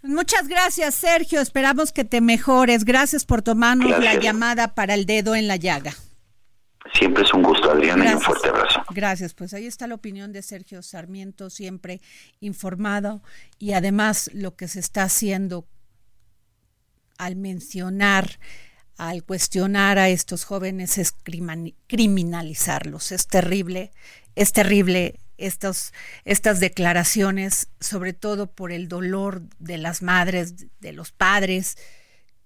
Muchas 0.04 0.48
gracias, 0.48 0.96
Sergio. 0.96 1.42
Esperamos 1.42 1.92
que 1.92 2.04
te 2.04 2.22
mejores. 2.22 2.86
Gracias 2.86 3.26
por 3.26 3.42
tomarnos 3.42 4.00
la 4.00 4.16
llamada 4.16 4.74
para 4.74 4.96
el 4.96 5.06
dedo 5.06 5.36
en 5.36 5.48
la 5.48 5.58
llaga. 5.58 5.94
Siempre 6.94 7.24
es 7.24 7.34
un 7.34 7.44
gusto, 7.44 7.72
Adriana, 7.72 8.12
y 8.12 8.14
un 8.16 8.22
fuerte 8.22 8.50
abrazo. 8.50 8.82
Gracias, 8.90 9.34
pues 9.34 9.54
ahí 9.54 9.68
está 9.68 9.86
la 9.88 9.96
opinión 9.96 10.34
de 10.34 10.42
Sergio 10.42 10.82
Sarmiento, 10.82 11.50
siempre 11.50 12.02
informado, 12.40 13.22
y 13.60 13.74
además 13.74 14.32
lo 14.34 14.56
que 14.56 14.68
se 14.68 14.80
está 14.80 15.04
haciendo 15.04 15.68
al 17.18 17.36
mencionar, 17.36 18.40
al 18.98 19.24
cuestionar 19.24 20.00
a 20.00 20.10
estos 20.10 20.44
jóvenes 20.44 20.98
es 20.98 21.14
criminalizarlos. 21.88 23.12
Es 23.12 23.28
terrible, 23.28 23.92
es 24.36 24.52
terrible 24.52 25.20
estas 25.46 26.60
declaraciones, 26.60 27.68
sobre 27.80 28.14
todo 28.14 28.48
por 28.48 28.72
el 28.72 28.88
dolor 28.88 29.44
de 29.60 29.78
las 29.78 30.02
madres, 30.02 30.68
de 30.80 30.94
los 30.94 31.12
padres, 31.12 31.78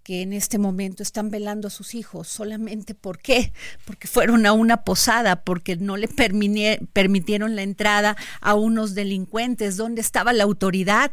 que 0.05 0.21
en 0.21 0.33
este 0.33 0.59
momento 0.59 1.01
están 1.01 1.31
velando 1.31 1.67
a 1.67 1.71
sus 1.71 1.95
hijos 1.95 2.27
solamente 2.27 2.93
¿por 2.93 3.17
qué? 3.17 3.51
Porque 3.85 4.07
fueron 4.07 4.45
a 4.45 4.53
una 4.53 4.83
posada, 4.83 5.43
porque 5.43 5.77
no 5.77 5.97
le 5.97 6.07
permitieron 6.07 7.55
la 7.55 7.63
entrada 7.63 8.15
a 8.39 8.53
unos 8.53 8.93
delincuentes. 8.93 9.77
¿Dónde 9.77 10.01
estaba 10.01 10.31
la 10.31 10.43
autoridad 10.43 11.11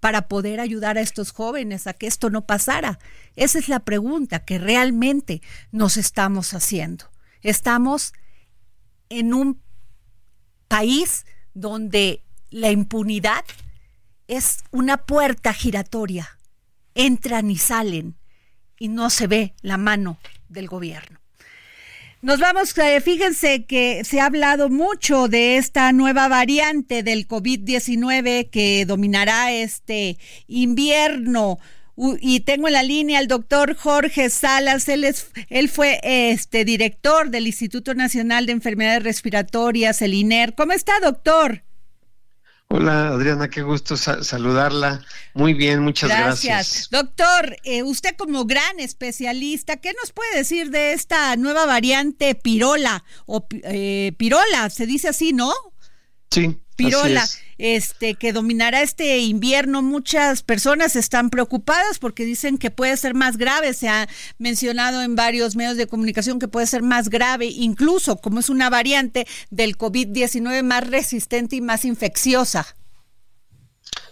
para 0.00 0.26
poder 0.26 0.58
ayudar 0.58 0.98
a 0.98 1.02
estos 1.02 1.30
jóvenes 1.30 1.86
a 1.86 1.92
que 1.92 2.08
esto 2.08 2.30
no 2.30 2.44
pasara? 2.44 2.98
Esa 3.36 3.60
es 3.60 3.68
la 3.68 3.78
pregunta 3.78 4.44
que 4.44 4.58
realmente 4.58 5.40
nos 5.70 5.96
estamos 5.96 6.52
haciendo. 6.52 7.12
Estamos 7.42 8.12
en 9.08 9.34
un 9.34 9.61
país 10.72 11.26
donde 11.52 12.22
la 12.48 12.70
impunidad 12.70 13.44
es 14.26 14.64
una 14.70 14.96
puerta 14.96 15.52
giratoria. 15.52 16.38
Entran 16.94 17.50
y 17.50 17.58
salen 17.58 18.16
y 18.78 18.88
no 18.88 19.10
se 19.10 19.26
ve 19.26 19.52
la 19.60 19.76
mano 19.76 20.16
del 20.48 20.68
gobierno. 20.68 21.20
Nos 22.22 22.40
vamos, 22.40 22.76
eh, 22.78 23.02
fíjense 23.02 23.66
que 23.66 24.02
se 24.04 24.20
ha 24.20 24.26
hablado 24.26 24.70
mucho 24.70 25.28
de 25.28 25.58
esta 25.58 25.92
nueva 25.92 26.28
variante 26.28 27.02
del 27.02 27.28
COVID-19 27.28 28.48
que 28.48 28.86
dominará 28.86 29.52
este 29.52 30.16
invierno. 30.46 31.58
Y 32.20 32.40
tengo 32.40 32.66
en 32.68 32.74
la 32.74 32.82
línea 32.82 33.18
al 33.18 33.28
doctor 33.28 33.76
Jorge 33.76 34.30
Salas, 34.30 34.88
él, 34.88 35.04
es, 35.04 35.28
él 35.48 35.68
fue 35.68 36.00
este 36.02 36.64
director 36.64 37.30
del 37.30 37.46
Instituto 37.46 37.94
Nacional 37.94 38.46
de 38.46 38.52
Enfermedades 38.52 39.02
Respiratorias, 39.02 40.02
el 40.02 40.14
INER. 40.14 40.54
¿Cómo 40.54 40.72
está, 40.72 40.98
doctor? 41.00 41.62
Hola 42.74 43.08
Adriana, 43.08 43.50
qué 43.50 43.60
gusto 43.60 43.98
saludarla. 43.98 45.04
Muy 45.34 45.52
bien, 45.52 45.82
muchas 45.82 46.08
gracias. 46.08 46.88
Doctor, 46.90 47.58
eh, 47.64 47.82
usted 47.82 48.16
como 48.16 48.46
gran 48.46 48.80
especialista, 48.80 49.76
¿qué 49.76 49.92
nos 50.00 50.12
puede 50.12 50.38
decir 50.38 50.70
de 50.70 50.94
esta 50.94 51.36
nueva 51.36 51.66
variante 51.66 52.34
pirola 52.34 53.04
o 53.26 53.46
eh, 53.64 54.12
pirola? 54.16 54.70
Se 54.70 54.86
dice 54.86 55.08
así, 55.08 55.34
¿no? 55.34 55.52
Sí. 56.30 56.58
Pirola, 56.86 57.28
este 57.58 58.14
que 58.14 58.32
dominará 58.32 58.82
este 58.82 59.18
invierno. 59.18 59.82
Muchas 59.82 60.42
personas 60.42 60.96
están 60.96 61.30
preocupadas 61.30 61.98
porque 61.98 62.24
dicen 62.24 62.58
que 62.58 62.70
puede 62.70 62.96
ser 62.96 63.14
más 63.14 63.36
grave. 63.36 63.74
Se 63.74 63.88
ha 63.88 64.08
mencionado 64.38 65.02
en 65.02 65.14
varios 65.16 65.56
medios 65.56 65.76
de 65.76 65.86
comunicación 65.86 66.38
que 66.38 66.48
puede 66.48 66.66
ser 66.66 66.82
más 66.82 67.08
grave, 67.08 67.46
incluso 67.46 68.16
como 68.16 68.40
es 68.40 68.48
una 68.48 68.70
variante 68.70 69.26
del 69.50 69.76
COVID-19 69.78 70.62
más 70.62 70.86
resistente 70.88 71.56
y 71.56 71.60
más 71.60 71.84
infecciosa. 71.84 72.66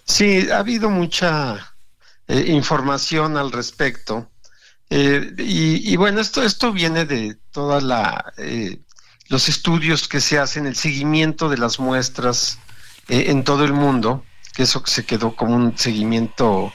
Sí, 0.05 0.51
ha 0.51 0.59
habido 0.59 0.91
mucha 0.91 1.75
eh, 2.27 2.45
información 2.49 3.37
al 3.37 3.53
respecto. 3.53 4.31
Eh, 4.93 5.35
y, 5.39 5.95
bueno, 5.97 6.21
esto, 6.21 6.43
esto 6.43 6.73
viene 6.73 7.05
de 7.05 7.37
toda 7.53 7.81
la 7.81 8.33
eh, 8.39 8.81
los 9.31 9.49
estudios 9.49 10.09
que 10.09 10.21
se 10.21 10.39
hacen, 10.39 10.67
el 10.67 10.75
seguimiento 10.75 11.49
de 11.49 11.57
las 11.57 11.79
muestras 11.79 12.59
eh, 13.09 13.27
en 13.29 13.45
todo 13.45 13.65
el 13.65 13.73
mundo, 13.73 14.25
que 14.53 14.65
eso 14.65 14.83
se 14.85 15.07
quedó 15.07 15.37
como 15.37 15.55
un 15.55 15.79
seguimiento 15.79 16.73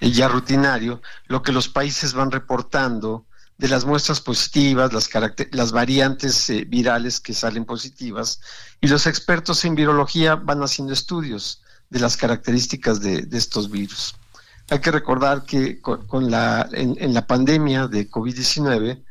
eh, 0.00 0.10
ya 0.10 0.26
rutinario, 0.26 1.02
lo 1.26 1.42
que 1.42 1.52
los 1.52 1.68
países 1.68 2.14
van 2.14 2.30
reportando 2.30 3.26
de 3.58 3.68
las 3.68 3.84
muestras 3.84 4.22
positivas, 4.22 4.90
las, 5.50 5.72
variantes 5.72 6.48
eh, 6.48 6.64
virales 6.66 7.20
que 7.20 7.34
salen 7.34 7.66
positivas, 7.66 8.40
y 8.80 8.88
los 8.88 9.06
expertos 9.06 9.64
en 9.66 9.74
virología 9.74 10.34
van 10.34 10.62
haciendo 10.62 10.94
estudios 10.94 11.60
de 11.90 12.00
las 12.00 12.16
características 12.16 13.00
de, 13.00 13.28
estos 13.32 13.70
virus. 13.70 14.14
Hay 14.70 14.80
que 14.80 14.92
recordar 14.92 15.44
que 15.44 15.80
con, 15.82 16.30
la, 16.30 16.68
en, 16.72 17.12
la 17.12 17.26
pandemia 17.26 17.86
de 17.86 18.08
COVID-19, 18.10 19.02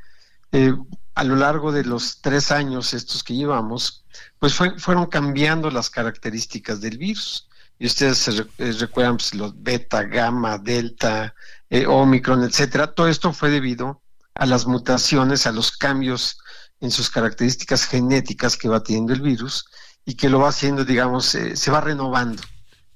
eh, 0.53 0.73
a 1.17 1.23
lo 1.23 1.35
largo 1.35 1.71
de 1.71 1.83
los 1.83 2.21
tres 2.21 2.51
años 2.51 2.93
estos 2.93 3.23
que 3.23 3.33
llevamos, 3.33 4.05
pues 4.37 4.53
fueron 4.53 5.07
cambiando 5.07 5.71
las 5.71 5.89
características 5.89 6.79
del 6.79 6.99
virus. 6.99 7.49
Y 7.79 7.87
ustedes 7.87 8.19
se 8.19 8.45
eh, 8.59 8.71
recuerdan 8.73 9.17
pues, 9.17 9.33
los 9.33 9.51
beta, 9.63 10.03
gamma, 10.03 10.59
delta, 10.59 11.33
eh, 11.71 11.87
omicron, 11.87 12.43
etcétera. 12.43 12.93
Todo 12.93 13.07
esto 13.07 13.33
fue 13.33 13.49
debido 13.49 13.99
a 14.35 14.45
las 14.45 14.67
mutaciones, 14.67 15.47
a 15.47 15.51
los 15.51 15.75
cambios 15.75 16.37
en 16.81 16.91
sus 16.91 17.09
características 17.09 17.85
genéticas 17.85 18.55
que 18.55 18.69
va 18.69 18.83
teniendo 18.83 19.13
el 19.13 19.21
virus 19.21 19.65
y 20.05 20.13
que 20.13 20.29
lo 20.29 20.39
va 20.39 20.49
haciendo, 20.49 20.85
digamos, 20.85 21.33
eh, 21.33 21.55
se 21.55 21.71
va 21.71 21.81
renovando. 21.81 22.43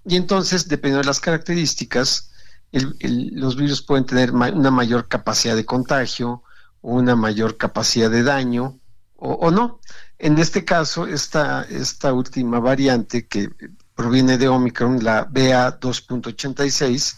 Y 0.06 0.16
entonces, 0.16 0.68
dependiendo 0.68 1.01
de 1.01 1.08
las 1.08 1.20
características, 1.20 2.30
los 2.72 3.56
virus 3.56 3.82
pueden 3.82 4.06
tener 4.06 4.32
una 4.32 4.72
mayor 4.72 5.08
capacidad 5.08 5.56
de 5.56 5.66
contagio, 5.66 6.44
una 6.81 7.15
mayor 7.15 7.57
capacidad 7.57 8.09
de 8.09 8.23
daño 8.23 8.79
o, 9.23 9.51
no. 9.51 9.79
En 10.17 10.39
este 10.39 10.65
caso, 10.65 11.05
esta, 11.05 11.61
esta 11.69 12.11
última 12.11 12.59
variante 12.59 13.27
que 13.27 13.50
proviene 13.93 14.39
de 14.39 14.47
Omicron, 14.47 15.03
la 15.03 15.29
BA2.86, 15.29 17.17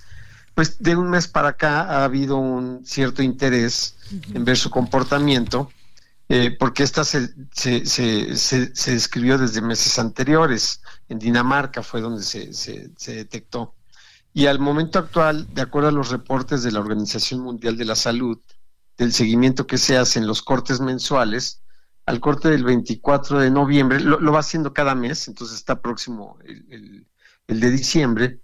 pues 0.53 0.83
de 0.83 0.97
un 0.97 1.09
mes 1.09 1.29
para 1.29 1.49
acá 1.49 1.83
ha 1.83 2.03
habido 2.03 2.35
un 2.35 2.85
cierto 2.85 3.23
interés 3.23 3.95
en 4.33 4.43
ver 4.43 4.57
su 4.57 4.69
comportamiento, 4.69 5.71
eh, 6.27 6.51
porque 6.59 6.83
esta 6.83 7.05
se, 7.05 7.29
se, 7.53 7.85
se, 7.85 8.35
se, 8.35 8.91
describió 8.91 9.37
desde 9.37 9.61
meses 9.61 9.97
anteriores. 9.97 10.81
En 11.07 11.19
Dinamarca 11.19 11.83
fue 11.83 12.01
donde 12.01 12.23
se, 12.23 12.53
se 12.53 13.15
detectó. 13.15 13.75
Y 14.33 14.47
al 14.47 14.59
momento 14.59 14.99
actual, 14.99 15.47
de 15.53 15.61
acuerdo 15.61 15.87
a 15.87 15.93
los 15.93 16.09
reportes 16.09 16.63
de 16.63 16.71
la 16.71 16.81
Organización 16.81 17.39
Mundial 17.39 17.77
de 17.77 17.85
la 17.85 17.95
Salud, 17.95 18.39
del 18.97 19.13
seguimiento 19.13 19.67
que 19.67 19.77
se 19.77 19.97
hace 19.97 20.19
en 20.19 20.27
los 20.27 20.41
cortes 20.41 20.79
mensuales, 20.79 21.63
al 22.05 22.19
corte 22.19 22.49
del 22.49 22.63
24 22.63 23.39
de 23.39 23.49
noviembre, 23.49 23.99
lo, 23.99 24.31
va 24.31 24.39
haciendo 24.39 24.73
cada 24.73 24.93
mes, 24.93 25.27
entonces 25.27 25.57
está 25.57 25.81
próximo 25.81 26.37
el, 26.43 27.07
de 27.47 27.71
diciembre, 27.71 28.39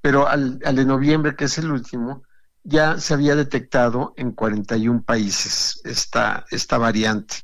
pero 0.00 0.26
al, 0.26 0.58
de 0.58 0.84
noviembre, 0.84 1.36
que 1.36 1.44
es 1.44 1.58
el 1.58 1.70
último, 1.70 2.24
ya 2.64 2.98
se 2.98 3.14
había 3.14 3.36
detectado 3.36 4.14
en 4.16 4.32
41 4.32 5.02
países 5.04 5.80
esta, 5.84 6.44
esta 6.50 6.78
variante, 6.78 7.36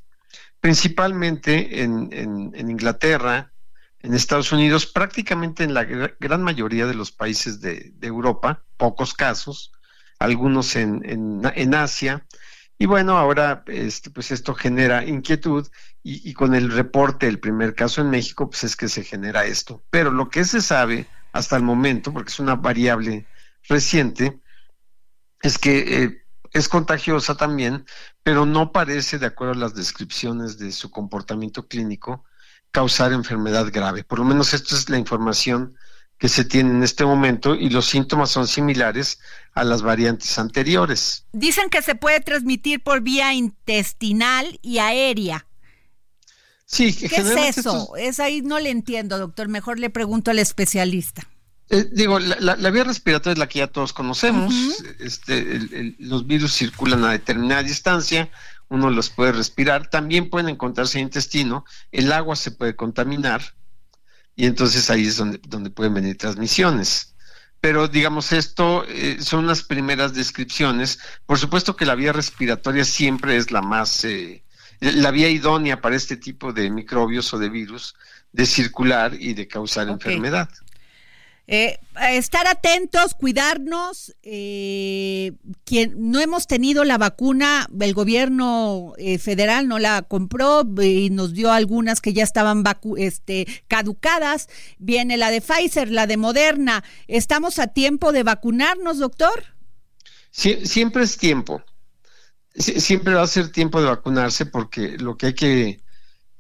principalmente 0.60 1.82
en, 1.82 2.08
en, 2.12 2.70
Inglaterra, 2.70 3.52
en 4.00 4.14
Estados 4.14 4.50
Unidos, 4.50 4.86
prácticamente 4.86 5.62
en 5.62 5.74
la 5.74 5.84
gran 5.84 6.42
mayoría 6.42 6.86
de 6.86 6.94
los 6.94 7.12
países 7.12 7.60
de, 7.60 7.92
de 7.94 8.06
Europa, 8.06 8.64
pocos 8.76 9.14
casos, 9.14 9.72
algunos 10.20 10.76
en, 10.76 11.02
en, 11.04 11.74
Asia, 11.74 12.26
y 12.80 12.86
bueno, 12.86 13.18
ahora 13.18 13.62
este, 13.66 14.08
pues 14.08 14.30
esto 14.30 14.54
genera 14.54 15.04
inquietud 15.04 15.68
y, 16.02 16.32
con 16.32 16.54
el 16.54 16.72
reporte 16.72 17.26
del 17.26 17.38
primer 17.38 17.74
caso 17.74 18.00
en 18.00 18.08
México, 18.08 18.48
pues 18.48 18.64
es 18.64 18.74
que 18.74 18.88
se 18.88 19.04
genera 19.04 19.44
esto. 19.44 19.84
Pero 19.90 20.10
lo 20.10 20.30
que 20.30 20.46
se 20.46 20.62
sabe 20.62 21.06
hasta 21.32 21.58
el 21.58 21.62
momento, 21.62 22.10
porque 22.10 22.30
es 22.30 22.40
una 22.40 22.54
variable 22.54 23.26
reciente, 23.68 24.40
es 25.42 25.58
que 25.58 26.04
eh, 26.04 26.24
es 26.54 26.70
contagiosa 26.70 27.36
también, 27.36 27.84
pero 28.22 28.46
no 28.46 28.72
parece, 28.72 29.18
de 29.18 29.26
acuerdo 29.26 29.52
a 29.52 29.56
las 29.58 29.74
descripciones 29.74 30.56
de 30.56 30.72
su 30.72 30.90
comportamiento 30.90 31.68
clínico, 31.68 32.24
causar 32.70 33.12
enfermedad 33.12 33.70
grave. 33.70 34.04
Por 34.04 34.20
lo 34.20 34.24
menos 34.24 34.54
esto 34.54 34.74
es 34.74 34.88
la 34.88 34.96
información 34.96 35.76
que 36.20 36.28
se 36.28 36.44
tiene 36.44 36.70
en 36.70 36.82
este 36.82 37.06
momento 37.06 37.54
y 37.54 37.70
los 37.70 37.86
síntomas 37.86 38.30
son 38.30 38.46
similares 38.46 39.18
a 39.54 39.64
las 39.64 39.80
variantes 39.80 40.38
anteriores. 40.38 41.24
Dicen 41.32 41.70
que 41.70 41.80
se 41.80 41.94
puede 41.94 42.20
transmitir 42.20 42.82
por 42.82 43.00
vía 43.00 43.32
intestinal 43.32 44.60
y 44.60 44.78
aérea. 44.78 45.46
Sí, 46.66 46.94
¿qué 46.94 47.06
es 47.06 47.56
eso? 47.56 47.96
Es 47.96 48.20
ahí 48.20 48.42
no 48.42 48.60
le 48.60 48.68
entiendo, 48.68 49.18
doctor. 49.18 49.48
Mejor 49.48 49.78
le 49.78 49.88
pregunto 49.88 50.30
al 50.30 50.38
especialista. 50.38 51.26
Eh, 51.70 51.88
digo, 51.90 52.18
la, 52.18 52.70
vía 52.70 52.84
respiratoria 52.84 53.32
es 53.32 53.38
la 53.38 53.48
que 53.48 53.60
ya 53.60 53.68
todos 53.68 53.94
conocemos. 53.94 54.54
este, 54.98 55.96
los 55.98 56.26
virus 56.26 56.52
circulan 56.52 57.02
a 57.04 57.12
determinada 57.12 57.62
distancia, 57.62 58.30
uno 58.68 58.90
los 58.90 59.08
puede 59.08 59.32
respirar. 59.32 59.88
También 59.88 60.28
pueden 60.28 60.50
encontrarse 60.50 60.98
en 60.98 61.04
el 61.04 61.06
intestino. 61.06 61.64
El 61.92 62.12
agua 62.12 62.36
se 62.36 62.50
puede 62.50 62.76
contaminar 62.76 63.54
y 64.36 64.46
entonces 64.46 64.90
ahí 64.90 65.06
es 65.06 65.16
donde, 65.16 65.40
donde 65.46 65.70
pueden 65.70 65.94
venir 65.94 66.16
transmisiones. 66.16 67.14
Pero 67.60 67.88
digamos, 67.88 68.32
esto 68.32 68.84
eh, 68.88 69.18
son 69.20 69.46
las 69.46 69.62
primeras 69.62 70.14
descripciones. 70.14 70.98
Por 71.26 71.38
supuesto 71.38 71.76
que 71.76 71.84
la 71.84 71.94
vía 71.94 72.12
respiratoria 72.12 72.84
siempre 72.84 73.36
es 73.36 73.50
la 73.50 73.60
más, 73.60 74.04
eh, 74.04 74.44
la 74.80 75.10
vía 75.10 75.28
idónea 75.28 75.80
para 75.80 75.96
este 75.96 76.16
tipo 76.16 76.52
de 76.52 76.70
microbios 76.70 77.32
o 77.34 77.38
de 77.38 77.50
virus 77.50 77.94
de 78.32 78.46
circular 78.46 79.14
y 79.18 79.34
de 79.34 79.46
causar 79.46 79.88
enfermedad. 79.88 80.48
Eh, 81.52 81.80
estar 82.12 82.46
atentos, 82.46 83.14
cuidarnos. 83.14 84.14
Eh, 84.22 85.32
quien 85.64 86.12
no 86.12 86.20
hemos 86.20 86.46
tenido 86.46 86.84
la 86.84 86.96
vacuna, 86.96 87.68
el 87.80 87.92
gobierno 87.92 88.92
eh, 88.98 89.18
federal 89.18 89.66
no 89.66 89.80
la 89.80 90.02
compró 90.02 90.62
y 90.80 91.10
nos 91.10 91.34
dio 91.34 91.50
algunas 91.50 92.00
que 92.00 92.12
ya 92.12 92.22
estaban 92.22 92.62
este, 92.96 93.48
caducadas. 93.66 94.48
Viene 94.78 95.16
la 95.16 95.32
de 95.32 95.40
Pfizer, 95.40 95.90
la 95.90 96.06
de 96.06 96.16
Moderna. 96.16 96.84
¿Estamos 97.08 97.58
a 97.58 97.66
tiempo 97.66 98.12
de 98.12 98.22
vacunarnos, 98.22 98.98
doctor? 98.98 99.46
siempre 100.30 101.02
es 101.02 101.18
tiempo. 101.18 101.64
siempre 102.54 103.14
va 103.14 103.22
a 103.22 103.26
ser 103.26 103.50
tiempo 103.50 103.80
de 103.80 103.88
vacunarse 103.88 104.46
porque 104.46 104.98
lo 104.98 105.16
que 105.16 105.26
hay 105.26 105.34
que 105.34 105.80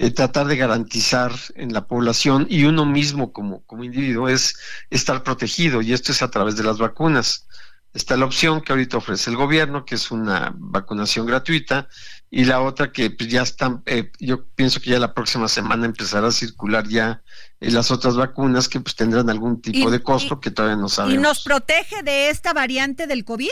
eh, 0.02 0.10
tratar 0.10 0.46
de 0.46 0.56
garantizar 0.56 1.30
en 1.56 1.74
la 1.74 1.86
población 1.86 2.46
y 2.48 2.64
uno 2.64 2.86
mismo 2.86 3.34
como, 3.34 3.62
como 3.66 3.84
individuo 3.84 4.30
es 4.30 4.56
estar 4.88 5.22
protegido 5.22 5.82
y 5.82 5.92
esto 5.92 6.12
es 6.12 6.22
a 6.22 6.30
través 6.30 6.56
de 6.56 6.64
las 6.64 6.78
vacunas. 6.78 7.46
Está 7.92 8.16
la 8.16 8.24
opción 8.24 8.62
que 8.62 8.72
ahorita 8.72 8.96
ofrece 8.96 9.28
el 9.28 9.36
gobierno, 9.36 9.84
que 9.84 9.96
es 9.96 10.10
una 10.10 10.54
vacunación 10.56 11.26
gratuita, 11.26 11.86
y 12.30 12.46
la 12.46 12.62
otra 12.62 12.92
que 12.92 13.10
pues, 13.10 13.28
ya 13.28 13.42
están, 13.42 13.82
eh, 13.84 14.10
yo 14.18 14.46
pienso 14.54 14.80
que 14.80 14.88
ya 14.88 14.98
la 14.98 15.12
próxima 15.12 15.48
semana 15.48 15.84
empezará 15.84 16.28
a 16.28 16.32
circular 16.32 16.88
ya 16.88 17.20
eh, 17.60 17.70
las 17.70 17.90
otras 17.90 18.16
vacunas 18.16 18.70
que 18.70 18.80
pues 18.80 18.96
tendrán 18.96 19.28
algún 19.28 19.60
tipo 19.60 19.90
de 19.90 20.00
costo 20.00 20.40
que 20.40 20.50
todavía 20.50 20.76
no 20.76 20.88
sabemos. 20.88 21.18
¿Y 21.18 21.20
nos 21.20 21.42
protege 21.44 22.02
de 22.02 22.30
esta 22.30 22.54
variante 22.54 23.06
del 23.06 23.26
COVID? 23.26 23.50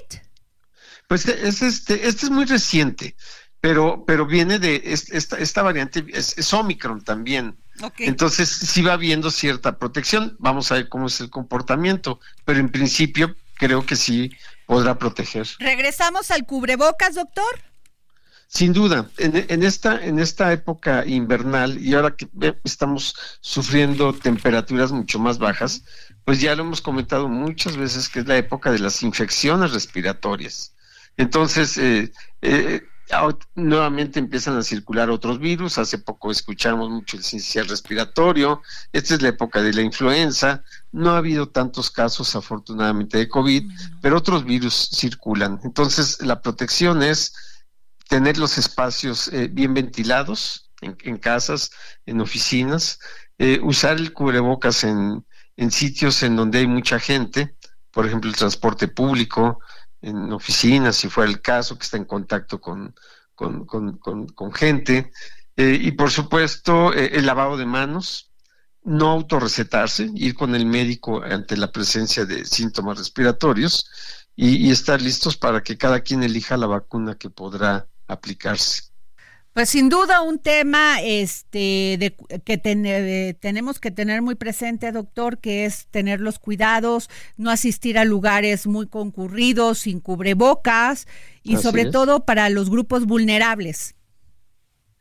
Pues 1.09 1.27
es 1.29 1.61
este, 1.61 2.09
este 2.09 2.25
es 2.25 2.31
muy 2.31 2.47
reciente 2.47 3.17
pero, 3.61 4.05
pero 4.07 4.27
viene 4.27 4.59
de 4.59 4.83
esta, 4.85 5.37
esta 5.39 5.63
variante, 5.63 6.05
es, 6.13 6.53
Omicron 6.53 7.03
también. 7.03 7.57
Entonces 7.99 8.49
sí 8.49 8.83
va 8.83 8.95
habiendo 8.95 9.31
cierta 9.31 9.79
protección, 9.79 10.37
vamos 10.39 10.71
a 10.73 10.77
ver 10.77 10.89
cómo 10.89 11.07
es 11.07 11.21
el 11.21 11.31
comportamiento, 11.31 12.21
pero 12.45 12.59
en 12.59 12.71
principio 12.71 13.37
creo 13.55 13.87
que 13.87 13.97
sí 13.97 14.31
podrá 14.67 14.99
proteger. 14.99 15.47
¿Regresamos 15.59 16.31
al 16.31 16.45
cubrebocas, 16.45 17.15
doctor? 17.15 17.63
Sin 18.51 18.73
duda, 18.73 19.11
en, 19.19 19.63
esta, 19.63 20.03
en 20.03 20.19
esta 20.19 20.51
época 20.55 21.05
invernal 21.05 21.77
y 21.79 21.95
ahora 21.95 22.17
que 22.17 22.29
estamos 22.65 23.15
sufriendo 23.41 24.15
temperaturas 24.15 24.91
mucho 24.91 25.19
más 25.19 25.39
bajas, 25.39 25.83
pues 26.25 26.41
ya 26.41 26.57
lo 26.57 26.63
hemos 26.63 26.81
comentado 26.81 27.29
muchas 27.29 27.77
veces 27.77 28.09
que 28.09 28.21
es 28.21 28.27
la 28.27 28.39
época 28.39 28.73
de 28.73 28.79
las 28.79 29.03
infecciones 29.03 29.73
respiratorias. 29.73 30.75
Entonces, 31.19 31.77
eh, 31.77 32.11
eh, 32.41 32.83
nuevamente 33.55 34.19
empiezan 34.19 34.57
a 34.57 34.63
circular 34.63 35.11
otros 35.11 35.39
virus. 35.39 35.79
Hace 35.79 35.99
poco 35.99 36.31
escuchamos 36.31 36.91
mucho 36.91 37.17
el 37.17 37.23
sincicial 37.23 37.69
respiratorio. 37.69 38.63
Esta 38.93 39.15
es 39.15 39.23
la 39.23 39.29
época 39.31 39.63
de 39.63 39.73
la 39.73 39.83
influenza. 39.83 40.63
No 40.93 41.11
ha 41.11 41.19
habido 41.19 41.49
tantos 41.49 41.91
casos, 41.91 42.35
afortunadamente, 42.37 43.19
de 43.19 43.29
COVID, 43.29 43.71
pero 44.03 44.19
otros 44.19 44.45
virus 44.45 44.91
circulan. 44.93 45.61
Entonces, 45.65 46.21
la 46.23 46.41
protección 46.41 47.03
es 47.03 47.35
tener 48.09 48.39
los 48.39 48.59
espacios 48.59 49.29
eh, 49.29 49.49
bien 49.51 49.75
ventilados 49.75 50.71
en, 50.81 51.19
casas, 51.19 51.71
en 52.07 52.21
oficinas, 52.21 53.01
eh, 53.39 53.61
usar 53.63 53.97
el 53.97 54.13
cubrebocas 54.13 54.85
en, 54.85 55.25
en 55.57 55.71
sitios 55.71 56.23
en 56.23 56.37
donde 56.37 56.61
hay 56.61 56.67
mucha 56.67 56.99
gente, 56.99 57.57
por 57.91 58.07
ejemplo, 58.07 58.31
el 58.31 58.37
transporte 58.37 58.89
público, 58.89 59.61
en 60.01 60.33
oficinas, 60.33 60.97
si 60.97 61.09
fuera 61.09 61.31
el 61.31 61.41
caso, 61.41 61.77
que 61.77 61.85
está 61.85 61.97
en 61.97 62.05
contacto 62.05 62.61
con, 62.61 62.95
con, 63.35 64.53
gente. 64.53 65.13
Eh, 65.57 65.79
y 65.81 65.93
por 65.93 66.11
supuesto, 66.11 66.93
eh, 66.93 67.11
el 67.15 67.27
lavado 67.27 67.57
de 67.57 67.67
manos, 67.67 68.31
no 68.85 69.11
autorrecetarse, 69.11 70.11
ir 70.15 70.35
con 70.35 70.55
el 70.55 70.67
médico 70.67 71.23
ante 71.23 71.57
la 71.57 71.73
presencia 71.73 72.25
de 72.25 72.45
síntomas 72.45 72.99
respiratorios 72.99 73.91
y 74.41 74.71
estar 74.71 75.03
listos 75.03 75.37
para 75.37 75.65
que 75.65 75.77
cada 75.77 75.99
quien 76.01 76.23
elija 76.23 76.57
la 76.57 76.69
vacuna 76.69 77.17
que 77.17 77.29
podrá 77.29 77.89
aplicarse. 78.07 78.85
Pues 79.59 79.71
sin 79.71 79.89
duda 79.89 80.21
un 80.21 80.39
tema 80.39 81.03
este, 81.03 81.97
de, 81.99 82.17
que 82.45 82.59
tenemos 83.41 83.81
que 83.81 83.91
tener 83.91 84.23
muy 84.23 84.37
presente, 84.37 84.93
doctor, 84.93 85.39
que 85.39 85.65
es 85.65 85.89
tener 85.89 86.21
los 86.21 86.39
cuidados, 86.39 87.11
no 87.37 87.51
asistir 87.51 87.99
a 87.99 88.05
lugares 88.05 88.69
muy 88.69 88.87
concurridos, 88.87 89.81
sin 89.81 89.99
cubrebocas 89.99 91.09
y 91.43 91.57
sobre 91.57 91.87
todo 91.87 92.25
para 92.25 92.51
los 92.51 92.71
grupos 92.71 93.05
vulnerables. 93.05 93.97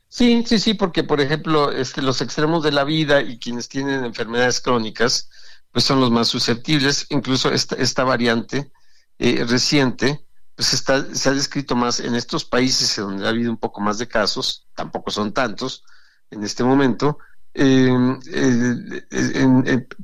Sí, 0.08 0.44
sí, 0.48 0.58
sí, 0.58 0.74
porque 0.74 1.04
por 1.04 1.22
ejemplo, 1.22 1.72
este, 1.72 2.02
los 2.02 2.20
extremos 2.22 2.64
de 2.64 2.72
la 2.72 2.84
vida 2.84 3.22
y 3.22 3.38
quienes 3.38 3.70
tienen 3.70 4.06
enfermedades 4.06 4.60
crónicas, 4.60 5.30
pues 5.72 5.86
son 5.86 6.00
los 6.00 6.10
más 6.10 6.30
susceptibles. 6.30 7.06
Incluso 7.10 7.52
esta, 7.52 7.76
esta 7.76 8.04
variante 8.04 8.72
eh, 9.20 9.46
reciente, 9.48 10.26
pues 10.58 10.74
está, 10.74 11.06
se 11.14 11.30
ha 11.30 11.34
descrito 11.34 11.76
más 11.76 12.00
en 12.00 12.16
estos 12.16 12.44
países 12.44 12.96
donde 12.96 13.28
ha 13.28 13.30
habido 13.30 13.52
un 13.52 13.58
poco 13.58 13.80
más 13.80 14.00
de 14.00 14.08
casos, 14.08 14.68
tampoco 14.74 15.12
son 15.12 15.32
tantos 15.32 15.84
en 16.32 16.44
este 16.44 16.64
momento, 16.64 17.20
em, 17.54 18.20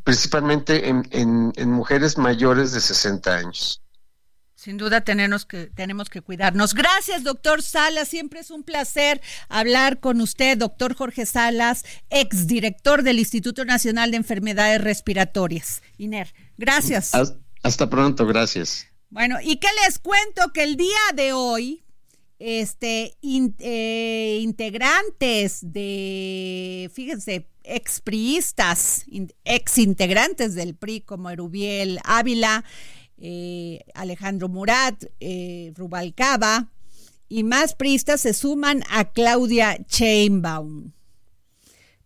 principalmente 0.04 0.88
en, 0.88 1.10
en, 1.12 1.72
mujeres 1.72 2.20
mayores 2.20 2.72
de 2.72 2.82
60 2.82 3.36
años. 3.36 3.82
Sin 4.54 4.78
duda 4.78 5.02
tenemos 5.02 5.48
que, 5.48 5.72
tenemos 5.74 6.08
que 6.12 6.22
cuidarnos. 6.22 6.76
Gracias, 6.76 7.24
doctor 7.24 7.64
Salas. 7.64 8.08
Siempre 8.08 8.40
es 8.40 8.52
un 8.52 8.64
placer 8.64 9.22
hablar 9.50 10.00
con 10.00 10.22
usted, 10.22 10.56
doctor 10.56 10.96
Jorge 10.96 11.26
Salas, 11.26 11.84
exdirector 12.12 13.02
del 13.02 13.18
Instituto 13.18 13.66
Nacional 13.66 14.12
de 14.12 14.18
Enfermedades 14.18 14.80
Respiratorias. 14.82 15.82
INER. 15.98 16.32
Gracias. 16.58 17.12
Hasta 17.64 17.90
pronto, 17.90 18.28
gracias. 18.28 18.93
Bueno, 19.14 19.38
y 19.44 19.58
qué 19.58 19.68
les 19.86 20.00
cuento 20.00 20.52
que 20.52 20.64
el 20.64 20.76
día 20.76 21.14
de 21.14 21.34
hoy, 21.34 21.84
este, 22.40 23.16
eh, 23.22 24.40
integrantes 24.42 25.60
de, 25.62 26.90
fíjense, 26.92 27.48
expriistas, 27.64 29.06
ex 29.46 29.78
integrantes 29.78 30.56
del 30.56 30.74
PRI 30.74 31.02
como 31.02 31.30
Erubiel 31.30 32.00
Ávila, 32.06 32.66
eh, 33.20 33.82
Alejandro 33.94 34.50
Murat, 34.50 35.06
eh, 35.20 35.72
Rubalcaba 35.76 36.72
y 37.30 37.44
más 37.44 37.76
priistas 37.76 38.22
se 38.22 38.34
suman 38.34 38.84
a 38.90 39.12
Claudia 39.12 39.78
Chainbaum. 39.86 40.92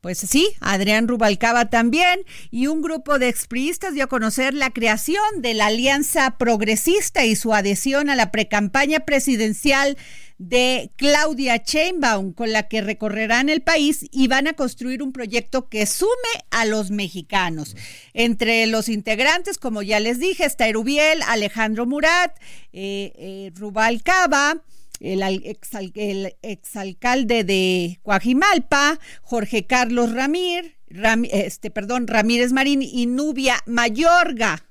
Pues 0.01 0.19
sí, 0.19 0.49
Adrián 0.60 1.07
Rubalcaba 1.07 1.69
también 1.69 2.21
y 2.51 2.67
un 2.67 2.81
grupo 2.81 3.17
de 3.17 3.29
expriistas 3.29 3.93
dio 3.93 4.03
a 4.03 4.07
conocer 4.07 4.53
la 4.53 4.69
creación 4.69 5.41
de 5.41 5.55
la 5.55 5.67
Alianza 5.67 6.38
Progresista 6.38 7.25
y 7.25 7.36
su 7.36 7.53
adhesión 7.53 8.10
a 8.10 8.15
la 8.15 8.31
precampaña 8.31 9.01
presidencial 9.01 9.97
de 10.38 10.91
Claudia 10.97 11.63
Chainbaum, 11.63 12.33
con 12.33 12.51
la 12.51 12.67
que 12.67 12.81
recorrerán 12.81 13.49
el 13.49 13.62
país 13.62 14.05
y 14.12 14.27
van 14.27 14.47
a 14.47 14.53
construir 14.53 15.01
un 15.01 15.12
proyecto 15.12 15.67
que 15.67 15.86
sume 15.88 16.10
a 16.51 16.65
los 16.65 16.91
mexicanos. 16.91 17.75
Entre 18.13 18.67
los 18.67 18.89
integrantes, 18.89 19.57
como 19.57 19.81
ya 19.81 19.99
les 19.99 20.19
dije, 20.19 20.45
está 20.45 20.67
Erubiel, 20.67 21.21
Alejandro 21.27 21.88
Murat, 21.88 22.38
eh, 22.71 23.13
eh, 23.17 23.51
Rubalcaba, 23.55 24.62
el, 24.99 26.36
exalcalde 26.41 27.43
de 27.43 27.99
Coajimalpa, 28.03 28.99
Jorge 29.21 29.65
Carlos 29.65 30.13
Ramírez, 30.13 30.73
este, 31.31 31.69
perdón, 31.69 32.07
Ramírez 32.07 32.53
Marín 32.53 32.81
y 32.81 33.05
Nubia 33.05 33.57
Mayorga. 33.65 34.66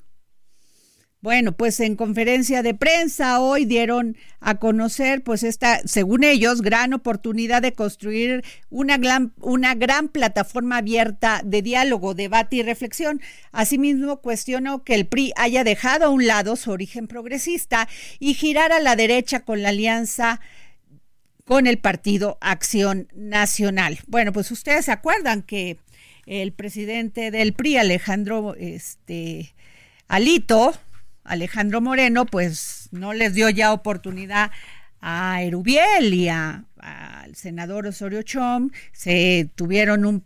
Bueno, 1.22 1.52
pues 1.52 1.80
en 1.80 1.96
conferencia 1.96 2.62
de 2.62 2.74
prensa 2.74 3.40
hoy 3.40 3.64
dieron 3.64 4.16
a 4.38 4.56
conocer, 4.56 5.22
pues 5.24 5.42
esta, 5.42 5.80
según 5.86 6.24
ellos, 6.24 6.60
gran 6.60 6.92
oportunidad 6.92 7.62
de 7.62 7.72
construir 7.72 8.44
una 8.68 8.98
gran, 8.98 9.32
una 9.40 9.74
gran 9.74 10.08
plataforma 10.08 10.76
abierta 10.76 11.40
de 11.42 11.62
diálogo, 11.62 12.14
debate 12.14 12.56
y 12.56 12.62
reflexión. 12.62 13.20
Asimismo, 13.50 14.20
cuestionó 14.20 14.84
que 14.84 14.94
el 14.94 15.06
PRI 15.06 15.32
haya 15.36 15.64
dejado 15.64 16.04
a 16.04 16.10
un 16.10 16.26
lado 16.26 16.54
su 16.54 16.70
origen 16.70 17.08
progresista 17.08 17.88
y 18.20 18.34
girar 18.34 18.70
a 18.70 18.78
la 18.78 18.94
derecha 18.94 19.40
con 19.40 19.62
la 19.62 19.70
alianza 19.70 20.40
con 21.46 21.66
el 21.66 21.78
partido 21.78 22.36
Acción 22.40 23.08
Nacional. 23.14 24.00
Bueno, 24.06 24.32
pues 24.32 24.50
ustedes 24.50 24.84
se 24.84 24.92
acuerdan 24.92 25.42
que 25.42 25.78
el 26.26 26.52
presidente 26.52 27.30
del 27.30 27.54
PRI, 27.54 27.78
Alejandro 27.78 28.54
este, 28.56 29.54
Alito, 30.08 30.74
Alejandro 31.26 31.80
Moreno, 31.80 32.26
pues 32.26 32.88
no 32.92 33.12
les 33.12 33.34
dio 33.34 33.50
ya 33.50 33.72
oportunidad 33.72 34.50
a 35.00 35.42
Erubiel 35.42 36.14
y 36.14 36.28
al 36.28 36.64
senador 37.34 37.86
Osorio 37.86 38.22
Chom, 38.22 38.70
se 38.92 39.48
tuvieron 39.54 40.04
un, 40.04 40.24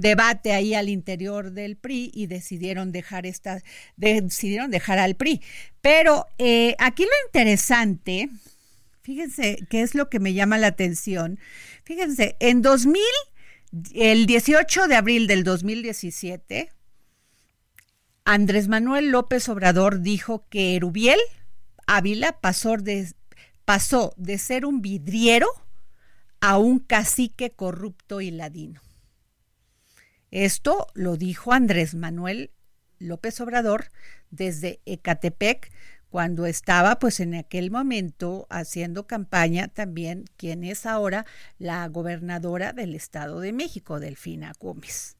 debate 0.00 0.52
ahí 0.52 0.74
al 0.74 0.88
interior 0.88 1.52
del 1.52 1.76
PRI 1.76 2.10
y 2.12 2.26
decidieron 2.26 2.90
dejar 2.90 3.24
esta, 3.24 3.62
decidieron 3.96 4.72
dejar 4.72 4.98
al 4.98 5.14
PRI. 5.14 5.40
Pero 5.80 6.26
eh, 6.38 6.74
aquí 6.80 7.04
lo 7.04 7.10
interesante, 7.26 8.28
fíjense 9.02 9.58
qué 9.70 9.82
es 9.82 9.94
lo 9.94 10.10
que 10.10 10.18
me 10.18 10.34
llama 10.34 10.58
la 10.58 10.66
atención. 10.66 11.38
Fíjense, 11.84 12.34
en 12.40 12.62
2000, 12.62 13.00
el 13.94 14.26
18 14.26 14.88
de 14.88 14.96
abril 14.96 15.28
del 15.28 15.44
2017, 15.44 16.70
Andrés 18.28 18.66
Manuel 18.66 19.12
López 19.12 19.48
Obrador 19.48 20.00
dijo 20.00 20.48
que 20.50 20.74
Erubiel 20.74 21.20
Ávila 21.86 22.40
pasó 22.40 22.76
de, 22.76 24.38
ser 24.38 24.66
un 24.66 24.82
vidriero 24.82 25.46
a 26.40 26.58
un 26.58 26.80
cacique 26.80 27.52
corrupto 27.52 28.20
y 28.20 28.32
ladino. 28.32 28.82
Esto 30.32 30.88
lo 30.94 31.16
dijo 31.16 31.52
Andrés 31.52 31.94
Manuel 31.94 32.50
López 32.98 33.40
Obrador 33.40 33.92
desde 34.32 34.80
Ecatepec, 34.86 35.70
cuando 36.10 36.46
estaba 36.46 36.98
pues 36.98 37.20
en 37.20 37.36
aquel 37.36 37.70
momento 37.70 38.48
haciendo 38.50 39.06
campaña 39.06 39.68
también 39.68 40.24
quien 40.36 40.64
es 40.64 40.84
ahora 40.84 41.26
la 41.60 41.86
gobernadora 41.86 42.72
del 42.72 42.96
Estado 42.96 43.38
de 43.38 43.52
México, 43.52 44.00
Delfina 44.00 44.52
Gómez. 44.58 45.16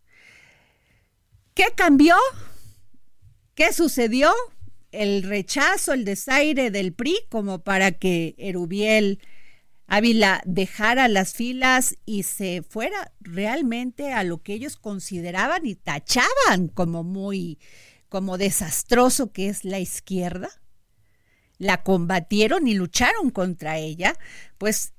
¿Qué 1.55 1.67
cambió? 1.77 2.17
¿Qué 3.57 3.73
sucedió? 3.73 4.31
El 4.93 5.23
rechazo, 5.23 5.95
el 5.95 6.05
desaire 6.05 6.71
del 6.71 6.93
PRI 6.93 7.17
como 7.31 7.65
para 7.65 7.91
que 7.93 8.35
Erubiel 8.37 9.19
Ávila 9.87 10.43
dejara 10.45 11.09
las 11.09 11.33
filas 11.33 11.97
y 12.05 12.25
se 12.25 12.63
fuera 12.63 13.13
realmente 13.19 14.13
a 14.13 14.25
lo 14.25 14.43
que 14.43 14.53
ellos 14.53 14.77
consideraban 14.77 15.65
y 15.65 15.75
tachaban 15.75 16.69
como 16.75 17.03
muy, 17.03 17.59
como 18.11 18.37
desastroso 18.37 19.33
que 19.33 19.49
es 19.49 19.65
la 19.65 19.79
izquierda. 19.79 20.51
La 21.57 21.83
combatieron 21.83 22.69
y 22.69 22.75
lucharon 22.75 23.31
contra 23.31 23.79
ella, 23.79 24.19
pues 24.59 24.93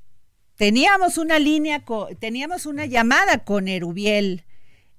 teníamos 0.56 1.20
una 1.20 1.38
línea, 1.38 1.86
teníamos 2.18 2.66
una 2.66 2.88
llamada 2.88 3.44
con 3.44 3.68
Erubiel 3.68 4.47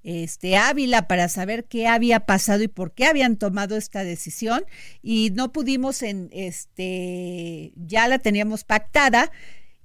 este 0.03 0.57
Ávila 0.57 1.07
para 1.07 1.29
saber 1.29 1.65
qué 1.65 1.87
había 1.87 2.21
pasado 2.21 2.63
y 2.63 2.67
por 2.67 2.93
qué 2.93 3.05
habían 3.05 3.37
tomado 3.37 3.75
esta 3.75 4.03
decisión 4.03 4.63
y 5.01 5.31
no 5.31 5.51
pudimos 5.51 6.01
en 6.01 6.29
este 6.31 7.73
ya 7.75 8.07
la 8.07 8.19
teníamos 8.19 8.63
pactada 8.63 9.31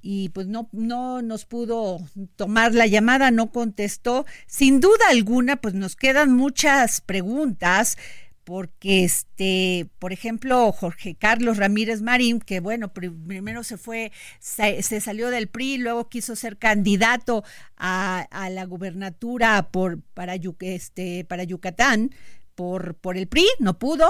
y 0.06 0.28
pues 0.28 0.46
no 0.46 0.68
no 0.72 1.22
nos 1.22 1.46
pudo 1.46 1.98
tomar 2.36 2.74
la 2.74 2.86
llamada, 2.86 3.30
no 3.30 3.50
contestó. 3.50 4.26
Sin 4.46 4.80
duda 4.80 5.08
alguna, 5.08 5.56
pues 5.56 5.72
nos 5.72 5.96
quedan 5.96 6.30
muchas 6.34 7.00
preguntas 7.00 7.96
porque 8.44 9.04
este, 9.04 9.88
por 9.98 10.12
ejemplo, 10.12 10.70
Jorge 10.72 11.14
Carlos 11.14 11.56
Ramírez 11.56 12.02
Marín, 12.02 12.40
que 12.40 12.60
bueno, 12.60 12.92
primero 12.92 13.64
se 13.64 13.78
fue, 13.78 14.12
se, 14.38 14.82
salió 15.00 15.30
del 15.30 15.48
PRI, 15.48 15.78
luego 15.78 16.08
quiso 16.08 16.36
ser 16.36 16.58
candidato 16.58 17.42
a, 17.76 18.26
la 18.50 18.64
gubernatura 18.66 19.70
por, 19.70 20.00
para, 20.14 20.36
este, 20.60 21.24
para 21.24 21.44
Yucatán 21.44 22.10
por, 22.54 22.94
por 22.94 23.16
el 23.16 23.26
PRI, 23.26 23.46
no 23.58 23.78
pudo, 23.78 24.06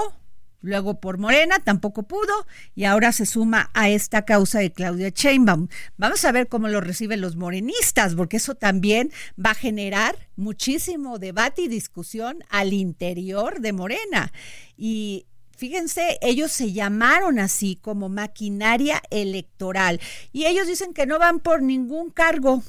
luego 0.65 0.99
por 0.99 1.17
Morena, 1.17 1.59
tampoco 1.59 2.03
pudo, 2.03 2.47
y 2.73 2.85
ahora 2.85 3.11
se 3.11 3.25
suma 3.25 3.69
a 3.73 3.89
esta 3.89 4.25
causa 4.25 4.59
de 4.59 4.71
Claudia 4.71 5.09
Sheinbaum. 5.09 5.67
Vamos 5.97 6.25
a 6.25 6.31
ver 6.31 6.47
cómo 6.47 6.67
lo 6.67 6.81
reciben 6.81 7.21
los 7.21 7.35
morenistas, 7.35 8.15
porque 8.15 8.37
eso 8.37 8.55
también 8.55 9.11
va 9.43 9.51
a 9.51 9.55
generar 9.55 10.15
muchísimo 10.35 11.19
debate 11.19 11.61
y 11.61 11.67
discusión 11.67 12.43
al 12.49 12.73
interior 12.73 13.61
de 13.61 13.73
Morena. 13.73 14.33
Y 14.75 15.27
Fíjense, 15.57 16.17
ellos 16.21 16.51
se 16.51 16.73
llamaron 16.73 17.39
así 17.39 17.79
como 17.81 18.09
maquinaria 18.09 19.01
electoral 19.09 20.01
y 20.33 20.47
ellos 20.47 20.67
dicen 20.67 20.93
que 20.93 21.05
no 21.05 21.17
van 21.17 21.39
por 21.39 21.61
ningún 21.61 22.09
cargo, 22.09 22.61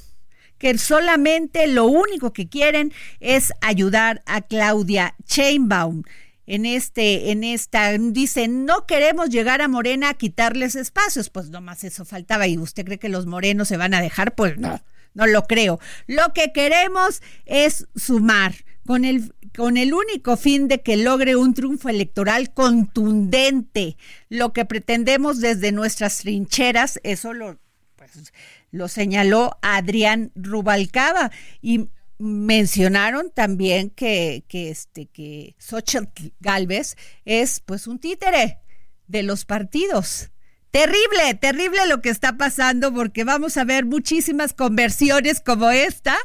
que 0.57 0.77
solamente 0.77 1.67
lo 1.67 1.83
único 1.83 2.31
que 2.31 2.47
quieren 2.47 2.93
es 3.19 3.51
ayudar 3.59 4.23
a 4.25 4.41
Claudia 4.41 5.15
Sheinbaum 5.27 6.03
en 6.47 6.65
este, 6.65 7.31
en 7.31 7.43
esta, 7.43 7.91
dicen, 7.97 8.65
no 8.65 8.85
queremos 8.85 9.29
llegar 9.29 9.61
a 9.61 9.67
Morena 9.67 10.09
a 10.09 10.13
quitarles 10.13 10.75
espacios, 10.75 11.29
pues 11.29 11.49
nomás 11.49 11.83
eso 11.83 12.05
faltaba. 12.05 12.47
¿Y 12.47 12.57
usted 12.57 12.85
cree 12.85 12.99
que 12.99 13.09
los 13.09 13.25
morenos 13.25 13.67
se 13.67 13.75
van 13.75 13.93
a 13.93 14.01
dejar? 14.01 14.33
Pues 14.33 14.57
no, 14.57 14.81
no 15.13 15.27
lo 15.27 15.43
creo. 15.43 15.79
Lo 16.07 16.33
que 16.33 16.53
queremos 16.53 17.21
es 17.45 17.87
sumar 17.95 18.55
con 18.85 19.03
el, 19.03 19.33
con 19.55 19.75
el 19.75 19.93
único 19.93 20.37
fin 20.37 20.69
de 20.69 20.81
que 20.81 20.95
logre 20.95 21.35
un 21.35 21.53
triunfo 21.53 21.89
electoral 21.89 22.53
contundente. 22.53 23.97
Lo 24.29 24.53
que 24.53 24.63
pretendemos 24.63 25.41
desde 25.41 25.73
nuestras 25.73 26.19
trincheras, 26.19 27.01
eso 27.03 27.33
lo, 27.33 27.59
pues, 27.97 28.31
lo 28.71 28.87
señaló 28.87 29.57
Adrián 29.61 30.31
Rubalcaba 30.35 31.31
y 31.61 31.89
mencionaron 32.17 33.31
también 33.31 33.89
que, 33.89 34.43
que, 34.47 34.69
este, 34.69 35.05
que 35.07 35.55
Xochitl 35.59 36.33
Galvez 36.39 36.95
es 37.25 37.59
pues 37.59 37.87
un 37.87 37.99
títere 37.99 38.59
de 39.07 39.23
los 39.23 39.45
partidos. 39.45 40.29
Terrible, 40.71 41.33
terrible 41.39 41.87
lo 41.87 42.01
que 42.01 42.09
está 42.09 42.37
pasando 42.37 42.93
porque 42.93 43.23
vamos 43.23 43.57
a 43.57 43.63
ver 43.63 43.85
muchísimas 43.85 44.53
conversiones 44.53 45.41
como 45.41 45.69
esta 45.69 46.17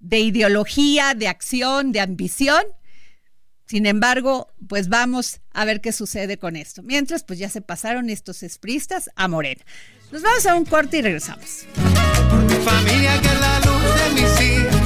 de 0.00 0.20
ideología, 0.20 1.14
de 1.14 1.28
acción, 1.28 1.92
de 1.92 2.00
ambición. 2.00 2.62
Sin 3.66 3.86
embargo, 3.86 4.48
pues 4.68 4.88
vamos 4.88 5.40
a 5.52 5.64
ver 5.64 5.80
qué 5.80 5.90
sucede 5.90 6.38
con 6.38 6.54
esto. 6.54 6.82
Mientras, 6.84 7.24
pues 7.24 7.40
ya 7.40 7.50
se 7.50 7.60
pasaron 7.60 8.10
estos 8.10 8.44
espristas 8.44 9.10
a 9.16 9.26
Morena. 9.26 9.64
Nos 10.12 10.22
vamos 10.22 10.46
a 10.46 10.54
un 10.54 10.64
corte 10.64 10.98
y 10.98 11.02
regresamos. 11.02 11.66
familia 12.64 13.20
que 13.20 13.34
la 13.40 13.60
luz 13.60 13.82
de 13.96 14.22
mis 14.22 14.85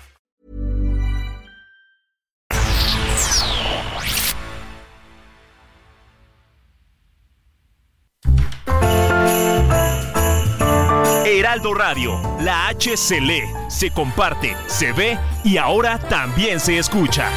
Radio, 11.73 12.21
la 12.41 12.67
H 12.67 12.97
se 12.97 13.21
lee, 13.21 13.43
se 13.67 13.91
comparte, 13.91 14.55
se 14.67 14.91
ve 14.93 15.17
y 15.43 15.57
ahora 15.57 15.97
también 15.97 16.59
se 16.59 16.77
escucha. 16.77 17.29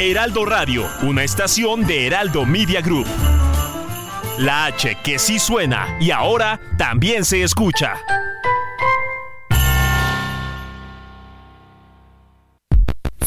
Heraldo 0.00 0.44
Radio, 0.44 0.86
una 1.02 1.24
estación 1.24 1.86
de 1.86 2.06
Heraldo 2.06 2.46
Media 2.46 2.80
Group. 2.80 3.06
La 4.38 4.66
H 4.66 4.98
que 5.02 5.18
sí 5.18 5.38
suena 5.38 5.96
y 6.00 6.10
ahora 6.10 6.60
también 6.76 7.24
se 7.24 7.42
escucha. 7.42 7.96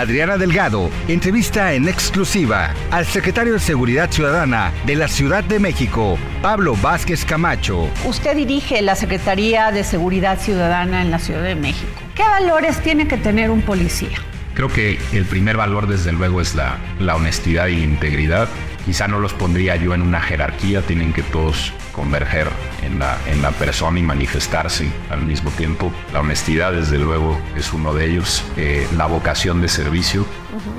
Adriana 0.00 0.38
Delgado 0.38 0.90
entrevista 1.08 1.74
en 1.74 1.86
exclusiva 1.86 2.72
al 2.90 3.04
secretario 3.04 3.52
de 3.52 3.58
Seguridad 3.58 4.10
Ciudadana 4.10 4.72
de 4.86 4.96
la 4.96 5.08
Ciudad 5.08 5.44
de 5.44 5.58
México, 5.58 6.18
Pablo 6.40 6.74
Vázquez 6.74 7.26
Camacho. 7.26 7.90
Usted 8.06 8.34
dirige 8.34 8.80
la 8.80 8.96
Secretaría 8.96 9.70
de 9.70 9.84
Seguridad 9.84 10.38
Ciudadana 10.38 11.02
en 11.02 11.10
la 11.10 11.18
Ciudad 11.18 11.42
de 11.42 11.54
México. 11.54 12.00
¿Qué 12.14 12.22
valores 12.22 12.80
tiene 12.82 13.08
que 13.08 13.18
tener 13.18 13.50
un 13.50 13.60
policía? 13.60 14.16
Creo 14.54 14.68
que 14.68 14.98
el 15.12 15.26
primer 15.26 15.58
valor 15.58 15.86
desde 15.86 16.12
luego 16.12 16.40
es 16.40 16.54
la, 16.54 16.78
la 16.98 17.14
honestidad 17.16 17.68
y 17.68 17.82
integridad. 17.82 18.48
Quizá 18.84 19.08
no 19.08 19.18
los 19.18 19.32
pondría 19.34 19.76
yo 19.76 19.94
en 19.94 20.02
una 20.02 20.20
jerarquía, 20.20 20.82
tienen 20.82 21.12
que 21.12 21.22
todos 21.22 21.72
converger 21.92 22.48
en 22.82 22.98
la, 22.98 23.18
en 23.26 23.42
la 23.42 23.50
persona 23.50 23.98
y 23.98 24.02
manifestarse 24.02 24.90
al 25.10 25.22
mismo 25.22 25.50
tiempo. 25.50 25.92
La 26.12 26.20
honestidad, 26.20 26.72
desde 26.72 26.98
luego, 26.98 27.38
es 27.56 27.72
uno 27.72 27.92
de 27.92 28.10
ellos. 28.10 28.44
Eh, 28.56 28.86
la 28.96 29.06
vocación 29.06 29.60
de 29.60 29.68
servicio. 29.68 30.24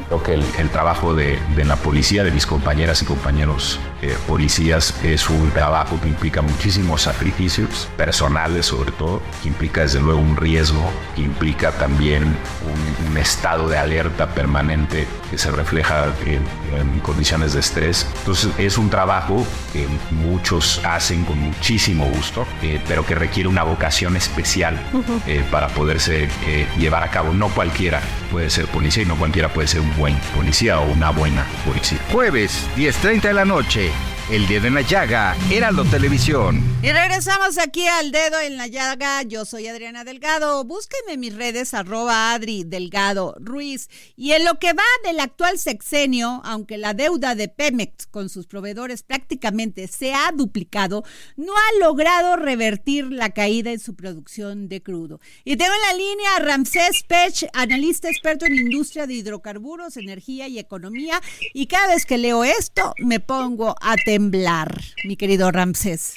Creo 0.07 0.23
que 0.23 0.33
el, 0.33 0.69
trabajo 0.69 1.13
de, 1.13 1.39
de, 1.55 1.65
la 1.65 1.75
policía, 1.75 2.23
de 2.23 2.31
mis 2.31 2.45
compañeras 2.45 3.01
y 3.01 3.05
compañeros 3.05 3.79
eh, 4.01 4.15
policías, 4.27 4.95
es 5.03 5.29
un 5.29 5.51
trabajo 5.51 5.99
que 6.01 6.07
implica 6.07 6.41
muchísimos 6.41 7.03
sacrificios 7.03 7.87
personales, 7.97 8.67
sobre 8.67 8.91
todo, 8.91 9.21
que 9.41 9.49
implica 9.49 9.81
desde 9.81 9.99
luego 9.99 10.19
un 10.19 10.35
riesgo, 10.35 10.83
que 11.15 11.21
implica 11.21 11.71
también 11.71 12.23
un, 12.23 13.07
un 13.09 13.17
estado 13.17 13.67
de 13.69 13.77
alerta 13.77 14.33
permanente 14.33 15.07
que 15.29 15.37
se 15.37 15.51
refleja 15.51 16.07
en, 16.25 16.43
en 16.77 16.99
condiciones 16.99 17.53
de 17.53 17.59
estrés. 17.59 18.07
Entonces, 18.19 18.51
es 18.57 18.77
un 18.77 18.89
trabajo 18.89 19.45
que 19.73 19.87
muchos 20.11 20.81
hacen 20.83 21.23
con 21.25 21.39
muchísimo 21.39 22.05
gusto, 22.05 22.45
eh, 22.61 22.81
pero 22.87 23.05
que 23.05 23.15
requiere 23.15 23.47
una 23.47 23.63
vocación 23.63 24.15
especial 24.15 24.79
eh, 25.27 25.43
para 25.51 25.67
poderse 25.69 26.27
eh, 26.45 26.67
llevar 26.77 27.03
a 27.03 27.09
cabo. 27.09 27.33
No 27.33 27.49
cualquiera 27.49 28.01
puede 28.31 28.49
ser 28.49 28.65
policía 28.67 29.03
y 29.03 29.05
no 29.05 29.15
cualquiera 29.15 29.49
puede 29.49 29.67
ser 29.67 29.81
un 29.81 29.95
buen 29.97 30.15
policía 30.35 30.79
o 30.79 30.91
una 30.91 31.11
buena 31.11 31.45
policía. 31.65 31.99
Jueves, 32.11 32.67
10.30 32.75 33.21
de 33.21 33.33
la 33.33 33.45
noche. 33.45 33.90
El 34.31 34.47
dedo 34.47 34.67
en 34.67 34.75
la 34.75 34.81
llaga, 34.81 35.35
Heraldo 35.51 35.83
Televisión. 35.83 36.63
Y 36.81 36.89
regresamos 36.89 37.57
aquí 37.57 37.85
al 37.85 38.13
dedo 38.13 38.39
en 38.39 38.55
la 38.55 38.67
llaga. 38.67 39.21
Yo 39.23 39.43
soy 39.43 39.67
Adriana 39.67 40.05
Delgado. 40.05 40.63
Búsquenme 40.63 41.13
en 41.13 41.19
mis 41.19 41.35
redes 41.35 41.73
arroba 41.73 42.33
Adri 42.33 42.63
Delgado 42.63 43.35
Ruiz. 43.41 43.89
Y 44.15 44.31
en 44.31 44.45
lo 44.45 44.57
que 44.57 44.71
va 44.71 44.83
del 45.03 45.19
actual 45.19 45.59
sexenio, 45.59 46.41
aunque 46.45 46.77
la 46.77 46.93
deuda 46.93 47.35
de 47.35 47.49
Pemex 47.49 48.07
con 48.07 48.29
sus 48.29 48.47
proveedores 48.47 49.03
prácticamente 49.03 49.89
se 49.89 50.13
ha 50.13 50.31
duplicado, 50.33 51.03
no 51.35 51.51
ha 51.53 51.79
logrado 51.85 52.37
revertir 52.37 53.11
la 53.11 53.31
caída 53.31 53.71
en 53.71 53.79
su 53.79 53.95
producción 53.95 54.69
de 54.69 54.81
crudo. 54.81 55.19
Y 55.43 55.57
tengo 55.57 55.73
en 55.73 55.81
la 55.89 56.03
línea 56.03 56.35
a 56.37 56.39
Ramsés 56.39 57.03
Pech, 57.03 57.49
analista 57.53 58.09
experto 58.09 58.45
en 58.45 58.55
industria 58.55 59.07
de 59.07 59.13
hidrocarburos, 59.15 59.97
energía 59.97 60.47
y 60.47 60.57
economía. 60.57 61.21
Y 61.53 61.67
cada 61.67 61.89
vez 61.89 62.05
que 62.05 62.17
leo 62.17 62.45
esto, 62.45 62.93
me 62.97 63.19
pongo 63.19 63.75
a 63.81 63.97
temblar, 64.21 64.69
mi 65.03 65.15
querido 65.15 65.51
Ramsés. 65.51 66.13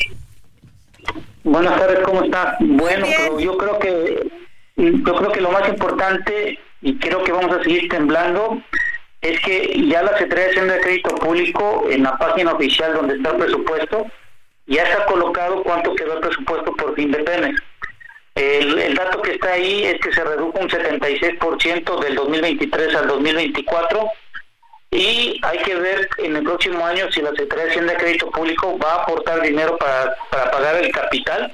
Buenas 1.43 1.79
tardes, 1.79 2.01
¿cómo 2.01 2.23
está? 2.23 2.57
Bueno, 2.61 3.07
yo 3.39 3.57
creo 3.57 3.79
que 3.79 4.31
yo 4.77 5.15
creo 5.15 5.33
que 5.33 5.41
lo 5.41 5.51
más 5.51 5.69
importante 5.69 6.59
y 6.83 6.99
creo 6.99 7.23
que 7.23 7.33
vamos 7.33 7.57
a 7.57 7.63
seguir 7.63 7.89
temblando 7.89 8.61
es 9.23 9.41
que 9.41 9.87
ya 9.89 10.03
la 10.03 10.19
Secretaría 10.19 10.45
de 10.45 10.51
Hacienda 10.51 10.75
de 10.75 10.81
Crédito 10.81 11.15
Público 11.15 11.87
en 11.89 12.03
la 12.03 12.19
página 12.19 12.53
oficial 12.53 12.93
donde 12.93 13.15
está 13.15 13.31
el 13.31 13.37
presupuesto 13.37 14.07
ya 14.67 14.83
está 14.83 15.07
colocado 15.07 15.63
cuánto 15.63 15.95
quedó 15.95 16.15
el 16.15 16.21
presupuesto 16.21 16.73
por 16.73 16.95
fin 16.95 17.11
de 17.11 17.19
Pemex. 17.19 17.63
El, 18.35 18.79
el 18.79 18.95
dato 18.95 19.23
que 19.23 19.33
está 19.33 19.53
ahí 19.53 19.85
es 19.85 20.01
que 20.01 20.13
se 20.13 20.25
redujo 20.25 20.59
un 20.59 20.69
76% 20.69 22.01
del 22.03 22.15
2023 22.17 22.95
al 22.97 23.07
2024 23.07 24.11
y 24.95 25.41
hay 25.43 25.59
que 25.59 25.75
ver 25.75 26.09
en 26.19 26.37
el 26.37 26.45
próximo 26.45 26.87
año 26.87 27.11
si 27.11 27.21
la 27.21 27.31
Secretaría 27.31 27.65
de 27.65 27.71
Hacienda 27.71 27.93
de 27.95 27.99
Crédito 27.99 28.31
Público 28.31 28.79
va 28.79 28.93
a 28.93 29.03
aportar 29.03 29.41
dinero 29.41 29.77
para, 29.77 30.15
para 30.31 30.53
pagar 30.53 30.77
el 30.77 30.93
capital 30.93 31.53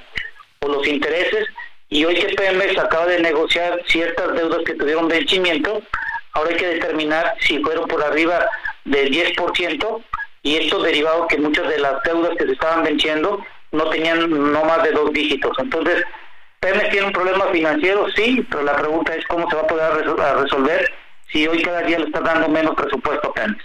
o 0.59 0.67
los 0.67 0.87
intereses 0.87 1.47
y 1.89 2.05
hoy 2.05 2.13
que 2.13 2.35
Pemex 2.35 2.77
acaba 2.77 3.07
de 3.07 3.19
negociar 3.19 3.81
ciertas 3.87 4.31
deudas 4.35 4.59
que 4.63 4.75
tuvieron 4.75 5.07
vencimiento, 5.07 5.81
ahora 6.33 6.51
hay 6.51 6.55
que 6.55 6.67
determinar 6.67 7.33
si 7.39 7.57
fueron 7.63 7.87
por 7.87 8.03
arriba 8.03 8.47
del 8.85 9.11
10% 9.11 10.03
y 10.43 10.57
esto 10.57 10.83
derivado 10.83 11.27
que 11.27 11.39
muchas 11.39 11.67
de 11.67 11.79
las 11.79 12.01
deudas 12.03 12.37
que 12.37 12.45
se 12.45 12.51
estaban 12.51 12.83
venciendo 12.83 13.43
no 13.71 13.89
tenían 13.89 14.29
no 14.29 14.63
más 14.65 14.83
de 14.83 14.91
dos 14.91 15.11
dígitos. 15.13 15.57
Entonces, 15.57 16.03
Pemex 16.59 16.91
tiene 16.91 17.07
un 17.07 17.13
problema 17.13 17.47
financiero, 17.47 18.05
sí, 18.15 18.45
pero 18.51 18.61
la 18.61 18.77
pregunta 18.77 19.15
es 19.15 19.25
cómo 19.25 19.49
se 19.49 19.55
va 19.55 19.63
a 19.63 19.67
poder 19.67 19.93
resolver 20.35 20.91
si 21.31 21.47
hoy 21.47 21.61
cada 21.61 21.81
día 21.81 21.99
le 21.99 22.05
está 22.05 22.19
dando 22.19 22.49
menos 22.49 22.75
presupuesto 22.75 23.29
a 23.29 23.33
Pemex. 23.33 23.63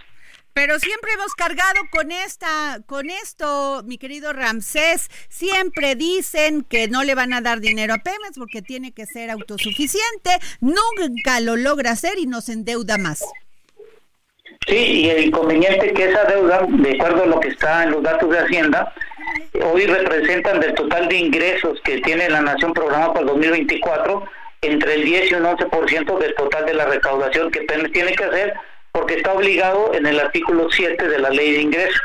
Pero 0.56 0.78
siempre 0.78 1.12
hemos 1.12 1.34
cargado 1.34 1.80
con 1.90 2.10
esta, 2.10 2.80
con 2.86 3.10
esto, 3.10 3.82
mi 3.84 3.98
querido 3.98 4.32
Ramsés. 4.32 5.10
Siempre 5.28 5.96
dicen 5.96 6.62
que 6.62 6.88
no 6.88 7.04
le 7.04 7.14
van 7.14 7.34
a 7.34 7.42
dar 7.42 7.60
dinero 7.60 7.92
a 7.92 7.98
Pemex 7.98 8.38
porque 8.38 8.62
tiene 8.62 8.92
que 8.92 9.04
ser 9.04 9.30
autosuficiente. 9.30 10.30
Nunca 10.60 11.40
lo 11.40 11.56
logra 11.56 11.90
hacer 11.90 12.18
y 12.18 12.24
nos 12.24 12.48
endeuda 12.48 12.96
más. 12.96 13.22
Sí, 14.66 14.74
y 14.74 15.10
el 15.10 15.24
inconveniente 15.26 15.92
que 15.92 16.08
esa 16.08 16.24
deuda, 16.24 16.66
de 16.66 16.90
acuerdo 16.92 17.24
a 17.24 17.26
lo 17.26 17.38
que 17.38 17.48
está 17.48 17.84
en 17.84 17.90
los 17.90 18.02
datos 18.02 18.30
de 18.30 18.38
Hacienda, 18.38 18.94
hoy 19.62 19.86
representan 19.86 20.58
del 20.60 20.74
total 20.74 21.06
de 21.08 21.18
ingresos 21.18 21.78
que 21.84 22.00
tiene 22.00 22.30
la 22.30 22.40
nación 22.40 22.72
programada 22.72 23.12
para 23.12 23.20
el 23.20 23.26
2024 23.26 24.24
entre 24.62 24.94
el 24.94 25.04
10 25.04 25.30
y 25.30 25.34
un 25.34 25.44
11% 25.44 26.18
del 26.18 26.34
total 26.34 26.66
de 26.66 26.74
la 26.74 26.86
recaudación 26.86 27.50
que 27.50 27.60
tiene 27.60 28.14
que 28.14 28.24
hacer 28.24 28.54
porque 28.92 29.16
está 29.16 29.34
obligado 29.34 29.92
en 29.94 30.06
el 30.06 30.18
artículo 30.18 30.68
7 30.70 31.08
de 31.08 31.18
la 31.18 31.30
ley 31.30 31.52
de 31.52 31.60
ingreso. 31.60 32.00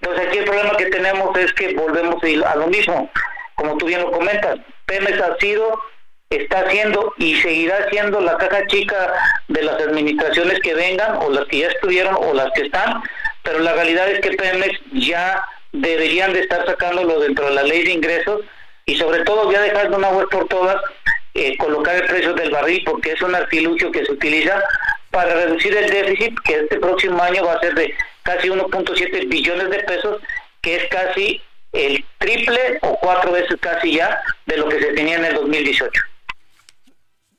Entonces 0.00 0.26
aquí 0.26 0.38
el 0.38 0.44
problema 0.44 0.76
que 0.76 0.86
tenemos 0.86 1.36
es 1.38 1.52
que 1.54 1.74
volvemos 1.74 2.22
a 2.22 2.56
lo 2.56 2.66
mismo, 2.66 3.10
como 3.54 3.76
tú 3.78 3.86
bien 3.86 4.02
lo 4.02 4.12
comentas, 4.12 4.58
Pemex 4.84 5.18
ha 5.20 5.36
sido, 5.38 5.80
está 6.28 6.60
haciendo 6.60 7.14
y 7.16 7.36
seguirá 7.36 7.88
siendo 7.90 8.20
la 8.20 8.36
caja 8.36 8.66
chica 8.66 9.14
de 9.48 9.62
las 9.62 9.80
administraciones 9.80 10.60
que 10.60 10.74
vengan 10.74 11.16
o 11.16 11.30
las 11.30 11.46
que 11.46 11.60
ya 11.60 11.68
estuvieron 11.68 12.14
o 12.18 12.34
las 12.34 12.50
que 12.52 12.66
están, 12.66 13.02
pero 13.42 13.60
la 13.60 13.72
realidad 13.72 14.10
es 14.10 14.20
que 14.20 14.32
Pemex 14.32 14.78
ya 14.92 15.42
deberían 15.72 16.32
de 16.32 16.40
estar 16.40 16.66
sacándolo 16.66 17.20
dentro 17.20 17.46
de 17.46 17.54
la 17.54 17.62
ley 17.62 17.84
de 17.84 17.92
ingresos 17.92 18.42
y 18.84 18.96
sobre 18.96 19.24
todo 19.24 19.50
ya 19.50 19.62
dejar 19.62 19.90
de 19.90 19.96
una 19.96 20.10
vez 20.10 20.26
por 20.30 20.46
todas 20.48 20.76
eh, 21.36 21.56
colocar 21.58 21.96
el 21.96 22.06
precio 22.06 22.34
del 22.34 22.50
barril 22.50 22.82
porque 22.84 23.12
es 23.12 23.22
un 23.22 23.34
artilugio 23.34 23.90
que 23.92 24.04
se 24.04 24.12
utiliza 24.12 24.62
para 25.10 25.34
reducir 25.34 25.76
el 25.76 25.90
déficit 25.90 26.38
que 26.40 26.56
este 26.56 26.78
próximo 26.78 27.22
año 27.22 27.44
va 27.44 27.54
a 27.54 27.60
ser 27.60 27.74
de 27.74 27.94
casi 28.22 28.48
1.7 28.48 29.28
billones 29.28 29.70
de 29.70 29.78
pesos, 29.80 30.20
que 30.60 30.76
es 30.76 30.88
casi 30.90 31.40
el 31.72 32.04
triple 32.18 32.78
o 32.82 32.98
cuatro 33.00 33.32
veces 33.32 33.56
casi 33.60 33.94
ya 33.94 34.20
de 34.46 34.56
lo 34.56 34.68
que 34.68 34.80
se 34.80 34.92
tenía 34.92 35.16
en 35.16 35.24
el 35.26 35.34
2018. 35.34 35.90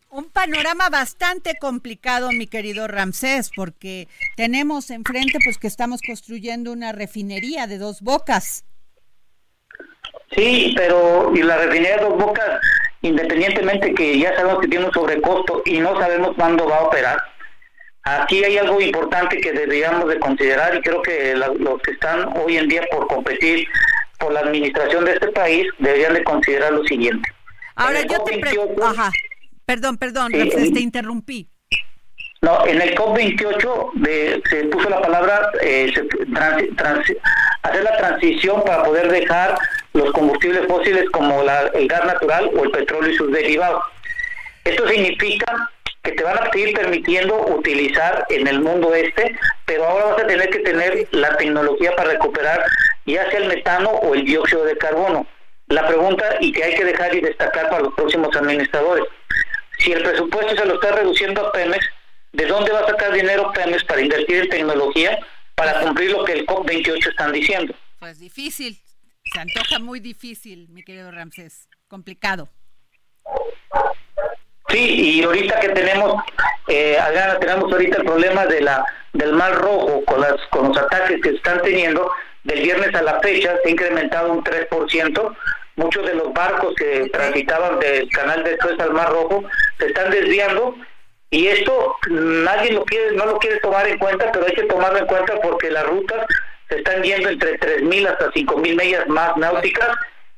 Un 0.09 0.29
panorama 0.29 0.89
bastante 0.89 1.57
complicado, 1.59 2.31
mi 2.31 2.47
querido 2.47 2.87
Ramsés, 2.87 3.51
porque 3.55 4.07
tenemos 4.35 4.89
enfrente 4.89 5.37
pues 5.43 5.57
que 5.57 5.67
estamos 5.67 6.01
construyendo 6.01 6.71
una 6.71 6.91
refinería 6.91 7.67
de 7.67 7.77
dos 7.77 8.01
bocas. 8.01 8.65
Sí, 10.35 10.73
pero 10.75 11.31
y 11.35 11.43
la 11.43 11.57
refinería 11.57 11.97
de 11.97 12.03
dos 12.03 12.17
bocas, 12.17 12.59
independientemente 13.01 13.93
que 13.93 14.19
ya 14.19 14.35
sabemos 14.35 14.59
que 14.59 14.67
tiene 14.67 14.85
un 14.85 14.93
sobrecosto 14.93 15.61
y 15.65 15.79
no 15.79 15.99
sabemos 15.99 16.35
cuándo 16.35 16.67
va 16.67 16.77
a 16.77 16.83
operar, 16.83 17.17
Aquí 18.07 18.41
hay 18.41 18.57
algo 18.57 18.79
importante 18.79 19.37
que 19.41 19.51
deberíamos 19.51 20.07
de 20.07 20.17
considerar 20.17 20.73
y 20.75 20.81
creo 20.81 21.01
que 21.01 21.35
los 21.35 21.81
que 21.81 21.91
están 21.91 22.37
hoy 22.37 22.55
en 22.55 22.69
día 22.69 22.81
por 22.89 23.05
competir 23.07 23.67
por 24.17 24.31
la 24.31 24.39
administración 24.39 25.03
de 25.03 25.11
este 25.13 25.27
país 25.27 25.67
deberían 25.79 26.13
de 26.13 26.23
considerar 26.23 26.71
lo 26.71 26.85
siguiente. 26.85 27.29
Ahora 27.75 28.01
yo 28.03 28.23
te 28.23 28.39
pregunto, 28.39 28.85
ajá, 28.85 29.11
perdón, 29.65 29.97
perdón, 29.97 30.31
te 30.31 30.79
interrumpí. 30.79 31.49
No, 32.41 32.65
en 32.65 32.81
el 32.81 32.95
COP28 32.95 34.43
se 34.49 34.63
puso 34.65 34.89
la 34.89 35.01
palabra 35.01 35.51
eh, 35.61 35.91
hacer 37.63 37.83
la 37.83 37.97
transición 37.97 38.63
para 38.63 38.83
poder 38.83 39.11
dejar 39.11 39.57
los 39.97 40.11
combustibles 40.11 40.67
fósiles 40.67 41.09
como 41.09 41.41
el 41.41 41.87
gas 41.87 42.05
natural 42.05 42.51
o 42.55 42.63
el 42.63 42.71
petróleo 42.71 43.11
y 43.11 43.17
sus 43.17 43.31
derivados. 43.31 43.83
Esto 44.63 44.87
significa 44.87 45.71
que 46.03 46.11
te 46.11 46.23
van 46.23 46.37
a 46.37 46.51
seguir 46.51 46.73
permitiendo 46.73 47.35
utilizar 47.47 48.25
en 48.29 48.47
el 48.47 48.61
mundo 48.61 48.93
este, 48.93 49.37
pero 49.65 49.85
ahora 49.85 50.05
vas 50.05 50.23
a 50.23 50.27
tener 50.27 50.49
que 50.49 50.59
tener 50.59 51.07
la 51.11 51.35
tecnología 51.37 51.95
para 51.95 52.11
recuperar 52.11 52.63
ya 53.05 53.29
sea 53.29 53.39
el 53.39 53.47
metano 53.47 53.89
o 53.89 54.13
el 54.13 54.25
dióxido 54.25 54.63
de 54.65 54.77
carbono. 54.77 55.25
La 55.67 55.87
pregunta 55.87 56.23
y 56.39 56.51
que 56.51 56.63
hay 56.63 56.75
que 56.75 56.85
dejar 56.85 57.13
y 57.15 57.21
destacar 57.21 57.69
para 57.69 57.83
los 57.83 57.93
próximos 57.93 58.35
administradores, 58.35 59.05
si 59.79 59.91
el 59.91 60.03
presupuesto 60.03 60.55
se 60.55 60.65
lo 60.65 60.75
está 60.75 60.91
reduciendo 60.93 61.45
a 61.45 61.51
Pemex, 61.51 61.85
¿de 62.33 62.45
dónde 62.45 62.71
va 62.71 62.81
a 62.81 62.87
sacar 62.87 63.11
dinero 63.13 63.51
Pemex 63.53 63.83
para 63.83 64.01
invertir 64.01 64.37
en 64.43 64.49
tecnología 64.49 65.19
para 65.55 65.81
cumplir 65.81 66.11
lo 66.11 66.23
que 66.23 66.33
el 66.33 66.45
COP28 66.45 67.09
están 67.09 67.31
diciendo? 67.31 67.73
Pues 67.99 68.19
difícil, 68.19 68.77
se 69.33 69.39
antoja 69.39 69.79
muy 69.79 69.99
difícil, 69.99 70.67
mi 70.69 70.83
querido 70.83 71.11
Ramsés, 71.11 71.67
complicado. 71.87 72.49
Sí, 74.69 75.19
y 75.19 75.23
ahorita 75.23 75.59
que 75.59 75.69
tenemos, 75.69 76.21
eh, 76.67 76.97
tenemos 77.39 77.71
ahorita 77.71 77.97
el 77.97 78.03
problema 78.03 78.45
de 78.45 78.61
la 78.61 78.85
del 79.13 79.33
Mar 79.33 79.55
Rojo 79.55 80.03
con, 80.05 80.21
las, 80.21 80.35
con 80.51 80.69
los 80.69 80.77
ataques 80.77 81.21
que 81.21 81.29
están 81.29 81.61
teniendo, 81.61 82.11
del 82.43 82.61
viernes 82.61 82.93
a 82.93 83.01
la 83.01 83.19
fecha 83.19 83.55
se 83.61 83.67
ha 83.67 83.71
incrementado 83.71 84.31
un 84.31 84.43
3%, 84.43 85.35
muchos 85.75 86.05
de 86.05 86.15
los 86.15 86.33
barcos 86.33 86.73
que 86.75 87.09
transitaban 87.11 87.79
del 87.79 88.09
canal 88.09 88.43
de 88.43 88.57
Suez 88.57 88.79
al 88.79 88.93
Mar 88.93 89.09
Rojo 89.09 89.43
se 89.79 89.87
están 89.87 90.11
desviando 90.11 90.75
y 91.29 91.47
esto 91.47 91.95
nadie 92.09 92.71
lo 92.71 92.85
quiere, 92.85 93.15
no 93.15 93.25
lo 93.25 93.37
quiere 93.37 93.59
tomar 93.59 93.87
en 93.87 93.97
cuenta, 93.97 94.31
pero 94.31 94.45
hay 94.45 94.53
que 94.53 94.63
tomarlo 94.63 94.99
en 94.99 95.07
cuenta 95.07 95.33
porque 95.41 95.71
las 95.71 95.85
rutas 95.85 96.25
se 96.69 96.77
están 96.77 97.01
yendo 97.03 97.29
entre 97.29 97.59
3.000 97.59 98.07
hasta 98.07 98.31
5.000 98.31 98.83
millas 98.83 99.07
más 99.07 99.35
náuticas 99.37 99.89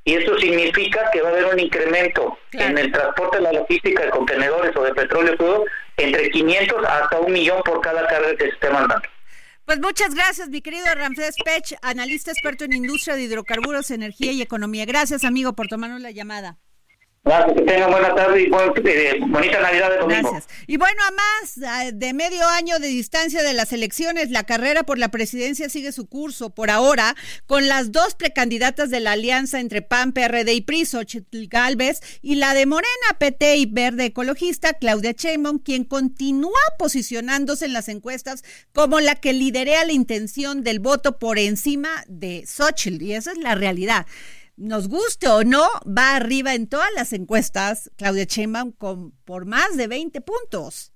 y 0.05 0.15
eso 0.15 0.37
significa 0.37 1.09
que 1.11 1.21
va 1.21 1.29
a 1.29 1.31
haber 1.31 1.45
un 1.45 1.59
incremento 1.59 2.37
en 2.53 2.77
el 2.77 2.91
transporte 2.91 3.37
de 3.37 3.43
la 3.43 3.53
logística 3.53 4.03
de 4.03 4.09
contenedores 4.09 4.75
o 4.75 4.83
de 4.83 4.93
petróleo 4.93 5.37
crudo 5.37 5.65
entre 5.97 6.29
500 6.31 6.85
hasta 6.85 7.19
un 7.19 7.31
millón 7.31 7.61
por 7.63 7.81
cada 7.81 8.07
carga 8.07 8.35
que 8.35 8.45
se 8.45 8.49
esté 8.49 8.69
mandando. 8.69 9.07
Pues 9.65 9.79
muchas 9.79 10.15
gracias, 10.15 10.49
mi 10.49 10.61
querido 10.61 10.85
Ramsés 10.95 11.35
Pech, 11.45 11.77
analista 11.83 12.31
experto 12.31 12.63
en 12.63 12.73
industria 12.73 13.15
de 13.15 13.21
hidrocarburos, 13.21 13.91
energía 13.91 14.31
y 14.31 14.41
economía. 14.41 14.85
Gracias, 14.85 15.23
amigo, 15.23 15.53
por 15.53 15.67
tomarnos 15.67 16.01
la 16.01 16.09
llamada. 16.09 16.57
Gracias, 17.25 17.57
que 17.57 17.61
tengan 17.63 17.91
buena 17.91 18.15
tarde 18.15 18.41
y 18.41 18.45
eh, 18.45 19.19
bonita 19.27 19.59
Navidad 19.59 19.89
de. 19.91 20.07
Gracias. 20.07 20.47
Y 20.67 20.77
bueno, 20.77 21.01
a 21.03 21.11
más 21.11 21.93
de 21.93 22.13
medio 22.13 22.47
año 22.47 22.79
de 22.79 22.87
distancia 22.87 23.43
de 23.43 23.53
las 23.53 23.73
elecciones, 23.73 24.31
la 24.31 24.45
carrera 24.45 24.83
por 24.83 24.97
la 24.97 25.09
presidencia 25.09 25.69
sigue 25.69 25.91
su 25.91 26.07
curso 26.07 26.49
por 26.51 26.69
ahora 26.69 27.15
con 27.45 27.67
las 27.67 27.91
dos 27.91 28.15
precandidatas 28.15 28.89
de 28.89 29.01
la 29.01 29.11
alianza 29.11 29.59
entre 29.59 29.81
PAN, 29.81 30.13
PRD 30.13 30.53
y 30.53 30.61
PRI, 30.61 30.85
Xochitl 30.85 31.47
Galvez, 31.47 31.99
y 32.21 32.35
la 32.35 32.53
de 32.53 32.65
Morena, 32.65 32.87
PT 33.19 33.57
y 33.57 33.65
Verde 33.65 34.05
Ecologista, 34.05 34.73
Claudia 34.73 35.11
Sheinbaum, 35.11 35.59
quien 35.59 35.83
continúa 35.83 36.59
posicionándose 36.77 37.65
en 37.65 37.73
las 37.73 37.89
encuestas 37.89 38.43
como 38.73 39.01
la 39.01 39.15
que 39.15 39.33
liderea 39.33 39.83
la 39.83 39.91
intención 39.91 40.63
del 40.63 40.79
voto 40.79 41.19
por 41.19 41.37
encima 41.37 41.89
de 42.07 42.45
Xochitl, 42.47 43.03
y 43.03 43.13
esa 43.13 43.33
es 43.33 43.37
la 43.37 43.55
realidad 43.55 44.07
nos 44.59 44.89
guste 44.89 45.27
o 45.27 45.43
no, 45.43 45.67
va 45.85 46.15
arriba 46.15 46.53
en 46.53 46.67
todas 46.67 46.89
las 46.95 47.13
encuestas, 47.13 47.89
Claudia 47.95 48.25
Sheinbaum, 48.25 48.73
con, 48.73 49.11
por 49.23 49.45
más 49.45 49.77
de 49.77 49.87
20 49.87 50.21
puntos. 50.21 50.91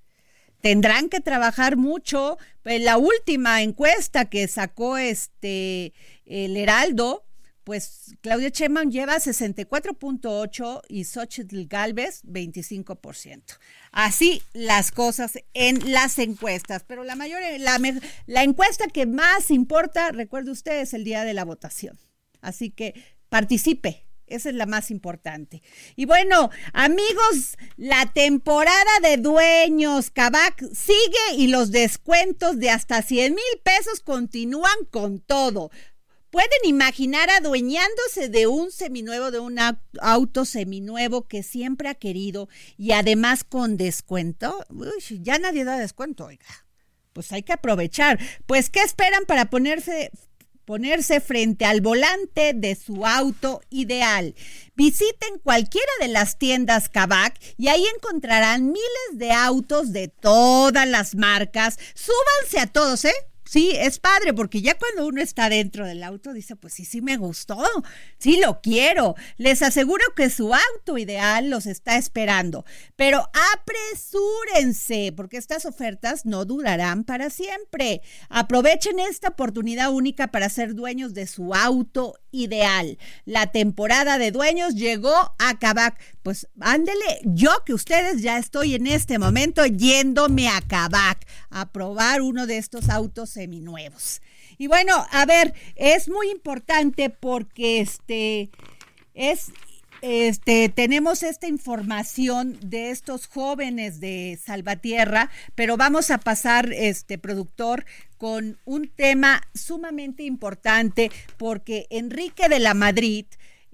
Tendrán 0.62 1.10
que 1.10 1.20
trabajar 1.20 1.76
mucho. 1.76 2.38
En 2.64 2.86
la 2.86 2.98
última 2.98 3.62
encuesta 3.64 4.26
que 4.26 4.48
sacó 4.48 4.98
este 4.98 5.94
el 6.26 6.56
Heraldo, 6.56 7.26
pues 7.64 8.16
Claudia 8.22 8.50
Sheinbaum 8.50 8.90
lleva 8.90 9.16
64.8 9.16 10.82
y 10.88 11.06
Xochitl 11.06 11.66
Galvez 11.68 12.24
25%. 12.24 13.44
Así 13.92 14.42
las 14.54 14.92
cosas 14.92 15.34
en 15.54 15.92
las 15.92 16.20
encuestas, 16.20 16.84
pero 16.86 17.04
la 17.04 17.16
mayor 17.16 17.42
la, 17.60 17.80
la 18.26 18.44
encuesta 18.44 18.88
que 18.88 19.06
más 19.06 19.52
importa, 19.52 20.12
recuerde 20.12 20.52
usted, 20.52 20.82
es 20.82 20.94
el 20.94 21.04
día 21.04 21.24
de 21.24 21.34
la 21.34 21.46
votación. 21.46 21.98
Así 22.42 22.70
que 22.70 22.94
participe. 23.34 24.06
Esa 24.28 24.50
es 24.50 24.56
la 24.56 24.68
más 24.68 24.92
importante. 24.92 25.64
Y 25.96 26.06
bueno, 26.06 26.52
amigos, 26.72 27.58
la 27.78 28.14
temporada 28.14 29.00
de 29.02 29.18
dueños 29.18 30.12
Cabac 30.12 30.64
sigue 30.72 31.36
y 31.36 31.48
los 31.48 31.72
descuentos 31.72 32.60
de 32.60 32.70
hasta 32.70 33.02
100 33.02 33.34
mil 33.34 33.60
pesos 33.64 34.02
continúan 34.02 34.86
con 34.92 35.20
todo. 35.20 35.72
¿Pueden 36.30 36.50
imaginar 36.66 37.32
adueñándose 37.32 38.30
de 38.30 38.46
un 38.46 38.72
seminuevo, 38.72 39.32
de 39.32 39.40
un 39.40 39.58
auto 40.00 40.46
seminuevo 40.46 41.28
que 41.28 41.42
siempre 41.42 41.90
ha 41.90 41.96
querido 41.96 42.50
y 42.78 42.92
además 42.92 43.44
con 43.44 43.78
descuento? 43.78 44.64
ya 45.24 45.40
nadie 45.40 45.64
da 45.64 45.80
descuento, 45.80 46.26
oiga. 46.26 46.68
Pues 47.14 47.32
hay 47.32 47.42
que 47.42 47.54
aprovechar. 47.54 48.20
Pues, 48.46 48.70
¿qué 48.70 48.82
esperan 48.82 49.26
para 49.26 49.50
ponerse 49.50 50.12
ponerse 50.66 51.20
frente 51.20 51.66
al 51.66 51.82
volante 51.82 52.54
de 52.54 52.76
su 52.76 53.06
auto 53.06 53.62
ideal. 53.70 54.36
Visiten 54.76 55.40
cualquiera 55.44 55.92
de 56.00 56.08
las 56.08 56.38
tiendas 56.38 56.90
Kavak 56.90 57.40
y 57.58 57.68
ahí 57.68 57.86
encontrarán 57.96 58.68
miles 58.68 58.80
de 59.14 59.32
autos 59.32 59.92
de 59.92 60.08
todas 60.08 60.88
las 60.88 61.16
marcas. 61.16 61.78
Súbanse 61.94 62.60
a 62.60 62.68
todos, 62.68 63.06
¿eh? 63.06 63.14
Sí, 63.54 63.70
es 63.78 64.00
padre 64.00 64.34
porque 64.34 64.64
ya 64.64 64.80
cuando 64.80 65.06
uno 65.06 65.22
está 65.22 65.48
dentro 65.48 65.86
del 65.86 66.02
auto 66.02 66.34
dice, 66.34 66.56
pues 66.56 66.74
sí, 66.74 66.86
sí 66.86 67.04
me 67.04 67.18
gustó, 67.18 67.64
sí 68.18 68.40
lo 68.42 68.62
quiero. 68.62 69.14
Les 69.38 69.62
aseguro 69.62 70.04
que 70.16 70.32
su 70.32 70.56
auto 70.56 70.98
ideal 70.98 71.52
los 71.52 71.68
está 71.68 71.98
esperando, 71.98 72.66
pero 72.96 73.30
apresúrense 73.54 75.14
porque 75.16 75.38
estas 75.38 75.68
ofertas 75.68 76.26
no 76.26 76.46
durarán 76.46 77.04
para 77.04 77.30
siempre. 77.30 78.02
Aprovechen 78.28 78.98
esta 78.98 79.28
oportunidad 79.28 79.92
única 79.92 80.30
para 80.32 80.50
ser 80.50 80.74
dueños 80.74 81.14
de 81.14 81.28
su 81.28 81.54
auto 81.54 82.16
ideal. 82.32 82.98
La 83.24 83.52
temporada 83.52 84.18
de 84.18 84.32
dueños 84.32 84.74
llegó 84.74 85.14
a 85.38 85.60
Cabac. 85.60 86.00
Pues 86.24 86.48
ándele, 86.62 87.20
yo 87.26 87.52
que 87.66 87.74
ustedes 87.74 88.22
ya 88.22 88.38
estoy 88.38 88.76
en 88.76 88.88
este 88.88 89.20
momento 89.20 89.66
yéndome 89.66 90.48
a 90.48 90.62
Cabac 90.62 91.28
a 91.50 91.72
probar 91.72 92.22
uno 92.22 92.48
de 92.48 92.58
estos 92.58 92.90
autos 92.90 93.30
seminuevos. 93.32 94.22
Y 94.58 94.68
bueno, 94.68 95.06
a 95.12 95.26
ver, 95.26 95.54
es 95.76 96.08
muy 96.08 96.30
importante 96.30 97.10
porque 97.10 97.82
este 97.82 98.50
es 99.14 99.52
este, 100.02 100.68
tenemos 100.68 101.24
esta 101.24 101.48
información 101.48 102.58
de 102.62 102.90
estos 102.90 103.28
jóvenes 103.28 104.02
de 104.02 104.38
Salvatierra, 104.46 105.30
pero 105.56 105.78
vamos 105.78 106.12
a 106.12 106.18
pasar, 106.18 106.74
este 106.74 107.18
productor, 107.18 107.86
con 108.18 108.58
un 108.66 108.90
tema 108.90 109.42
sumamente 109.54 110.24
importante 110.24 111.10
porque 111.38 111.88
Enrique 111.90 112.50
de 112.50 112.60
la 112.60 112.74
Madrid, 112.74 113.26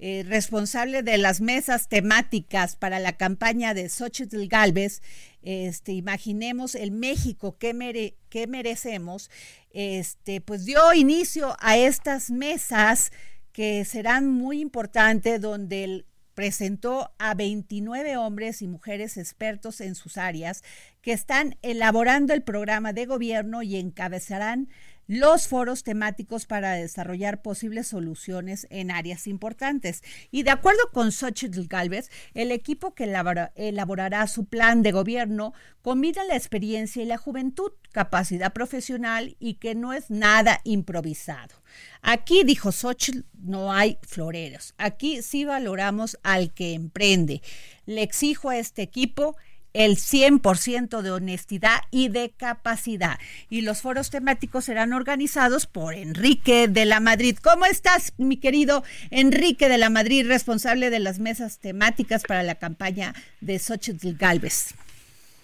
eh, 0.02 0.24
responsable 0.28 1.04
de 1.04 1.18
las 1.18 1.42
mesas 1.42 1.90
temáticas 1.90 2.76
para 2.76 3.00
la 3.00 3.18
campaña 3.18 3.74
de 3.74 3.90
Xochitl 3.90 4.48
Galvez, 4.48 5.02
este, 5.42 5.92
imaginemos 5.92 6.76
el 6.76 6.92
México 6.92 7.58
que, 7.58 7.74
mere, 7.74 8.16
que 8.30 8.48
merecemos, 8.48 9.30
este, 9.72 10.42
pues 10.42 10.66
dio 10.66 10.94
inicio 10.94 11.56
a 11.60 11.78
estas 11.78 12.32
mesas 12.32 13.12
que 13.52 13.84
serán 13.84 14.30
muy 14.30 14.62
importantes, 14.62 15.42
donde 15.42 15.84
el 15.84 16.06
presentó 16.40 17.12
a 17.20 17.34
29 17.34 18.16
hombres 18.16 18.62
y 18.62 18.68
mujeres 18.70 19.18
expertos 19.18 19.82
en 19.82 19.94
sus 19.94 20.18
áreas 20.18 20.64
que 21.02 21.12
están 21.12 21.58
elaborando 21.62 22.34
el 22.34 22.44
programa 22.44 22.94
de 22.94 23.06
gobierno 23.06 23.62
y 23.62 23.76
encabezarán 23.76 24.70
los 25.10 25.48
foros 25.48 25.84
temáticos 25.84 26.46
para 26.46 26.74
desarrollar 26.74 27.42
posibles 27.42 27.88
soluciones 27.88 28.68
en 28.70 28.92
áreas 28.92 29.26
importantes. 29.26 30.04
Y 30.30 30.44
de 30.44 30.52
acuerdo 30.52 30.82
con 30.94 31.12
Xochitl 31.12 31.66
Galvez, 31.68 32.12
el 32.36 32.52
equipo 32.52 32.94
que 32.94 33.12
elaborará 33.56 34.28
su 34.28 34.46
plan 34.46 34.84
de 34.84 34.92
gobierno 34.92 35.54
combina 35.82 36.24
la 36.26 36.36
experiencia 36.36 37.02
y 37.02 37.08
la 37.08 37.18
juventud, 37.18 37.72
capacidad 37.92 38.54
profesional 38.54 39.36
y 39.40 39.56
que 39.56 39.74
no 39.74 39.94
es 39.94 40.12
nada 40.12 40.62
improvisado. 40.64 41.56
Aquí, 42.04 42.44
dijo 42.44 42.72
Xochitl, 42.72 43.26
no 43.34 43.74
hay 43.74 43.98
floreros. 44.04 44.76
Aquí 44.78 45.24
sí 45.24 45.44
valoramos 45.44 46.20
al 46.22 46.54
que 46.54 46.74
emprende. 46.74 47.42
Le 47.88 48.04
exijo 48.04 48.52
a 48.52 48.60
este 48.60 48.84
equipo 48.84 49.36
el 49.74 49.98
100% 49.98 51.02
de 51.02 51.12
honestidad 51.12 51.82
y 51.92 52.10
de 52.10 52.32
capacidad. 52.32 53.20
Y 53.50 53.62
los 53.62 53.82
foros 53.82 54.10
temáticos 54.10 54.66
serán 54.66 54.94
organizados 54.94 55.66
por 55.68 55.94
Enrique 55.94 56.68
de 56.68 56.86
la 56.86 57.00
Madrid. 57.00 57.38
¿Cómo 57.42 57.66
estás, 57.66 58.14
mi 58.18 58.38
querido 58.38 58.84
Enrique 59.12 59.70
de 59.70 59.78
la 59.78 59.90
Madrid, 59.90 60.28
responsable 60.28 60.90
de 60.90 61.00
las 61.00 61.20
mesas 61.20 61.60
temáticas 61.60 62.24
para 62.24 62.44
la 62.44 62.56
campaña 62.56 63.14
de 63.42 63.60
Xochitl 63.60 64.14
Galvez? 64.18 64.76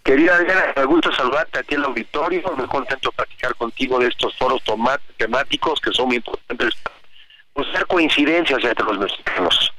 Querida 0.04 0.36
Adriana, 0.36 0.74
me 0.76 0.86
gusta 0.86 1.12
saludarte 1.16 1.60
aquí 1.60 1.74
en 1.74 1.80
el 1.80 1.88
auditorio, 1.88 2.54
muy 2.56 2.68
contento 2.68 3.10
de 3.10 3.16
platicar 3.16 3.56
contigo 3.56 3.98
de 3.98 4.08
estos 4.08 4.38
foros 4.38 4.62
temáticos 5.18 5.80
que 5.82 5.92
son 5.92 6.08
muy 6.08 6.18
importantes, 6.18 6.76
buscar 7.56 7.88
coincidencias 7.88 8.64
entre 8.64 8.86
los 8.86 9.00
mexicanos. 9.00 9.74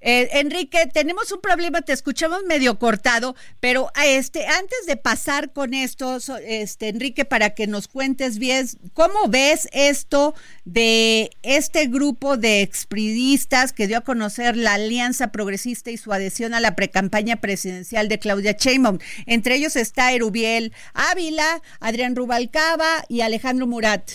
Eh, 0.00 0.28
Enrique, 0.40 0.86
tenemos 0.92 1.32
un 1.32 1.40
problema, 1.40 1.80
te 1.80 1.92
escuchamos 1.92 2.44
medio 2.44 2.78
cortado, 2.78 3.34
pero 3.60 3.90
este, 4.04 4.46
antes 4.46 4.86
de 4.86 4.96
pasar 4.96 5.52
con 5.52 5.72
esto, 5.72 6.18
este, 6.44 6.88
Enrique, 6.88 7.24
para 7.24 7.50
que 7.50 7.66
nos 7.66 7.88
cuentes 7.88 8.38
bien, 8.38 8.66
¿cómo 8.92 9.28
ves 9.28 9.68
esto 9.72 10.34
de 10.64 11.30
este 11.42 11.86
grupo 11.86 12.36
de 12.36 12.60
expridistas 12.60 13.72
que 13.72 13.86
dio 13.86 13.98
a 13.98 14.02
conocer 14.02 14.56
la 14.56 14.74
Alianza 14.74 15.32
Progresista 15.32 15.90
y 15.90 15.96
su 15.96 16.12
adhesión 16.12 16.52
a 16.52 16.60
la 16.60 16.76
precampaña 16.76 17.36
presidencial 17.36 18.08
de 18.08 18.18
Claudia 18.18 18.52
Sheinbaum? 18.52 18.98
Entre 19.24 19.54
ellos 19.54 19.76
está 19.76 20.12
Erubiel 20.12 20.74
Ávila, 20.92 21.62
Adrián 21.80 22.14
Rubalcaba 22.14 23.04
y 23.08 23.22
Alejandro 23.22 23.66
Murat. 23.66 24.10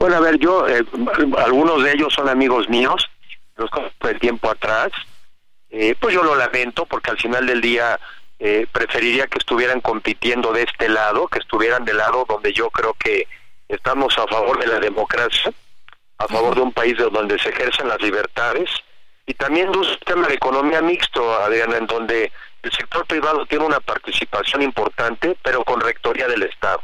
Bueno, 0.00 0.16
a 0.16 0.20
ver, 0.20 0.38
yo, 0.38 0.66
eh, 0.66 0.84
algunos 1.38 1.84
de 1.84 1.92
ellos 1.92 2.12
son 2.12 2.28
amigos 2.28 2.68
míos 2.68 3.06
los 3.60 3.70
de 4.00 4.14
tiempo 4.14 4.50
atrás, 4.50 4.90
eh, 5.70 5.94
pues 6.00 6.14
yo 6.14 6.22
lo 6.22 6.34
lamento 6.34 6.86
porque 6.86 7.10
al 7.10 7.18
final 7.18 7.46
del 7.46 7.60
día 7.60 8.00
eh, 8.38 8.66
preferiría 8.72 9.26
que 9.26 9.38
estuvieran 9.38 9.80
compitiendo 9.80 10.52
de 10.52 10.62
este 10.62 10.88
lado, 10.88 11.28
que 11.28 11.38
estuvieran 11.38 11.84
del 11.84 11.98
lado 11.98 12.24
donde 12.28 12.52
yo 12.52 12.70
creo 12.70 12.94
que 12.94 13.28
estamos 13.68 14.16
a 14.18 14.26
favor 14.26 14.58
de 14.58 14.66
la 14.66 14.80
democracia, 14.80 15.52
a 16.18 16.26
favor 16.26 16.54
de 16.54 16.62
un 16.62 16.72
país 16.72 16.96
donde 16.96 17.38
se 17.38 17.50
ejercen 17.50 17.88
las 17.88 18.00
libertades 18.00 18.70
y 19.26 19.34
también 19.34 19.70
de 19.70 19.78
un 19.78 19.84
sistema 19.84 20.26
de 20.26 20.34
economía 20.34 20.80
mixto, 20.80 21.34
Adriana, 21.34 21.76
en 21.76 21.86
donde 21.86 22.32
el 22.62 22.72
sector 22.72 23.06
privado 23.06 23.46
tiene 23.46 23.64
una 23.64 23.80
participación 23.80 24.62
importante, 24.62 25.36
pero 25.42 25.64
con 25.64 25.80
rectoría 25.80 26.26
del 26.26 26.42
Estado. 26.42 26.80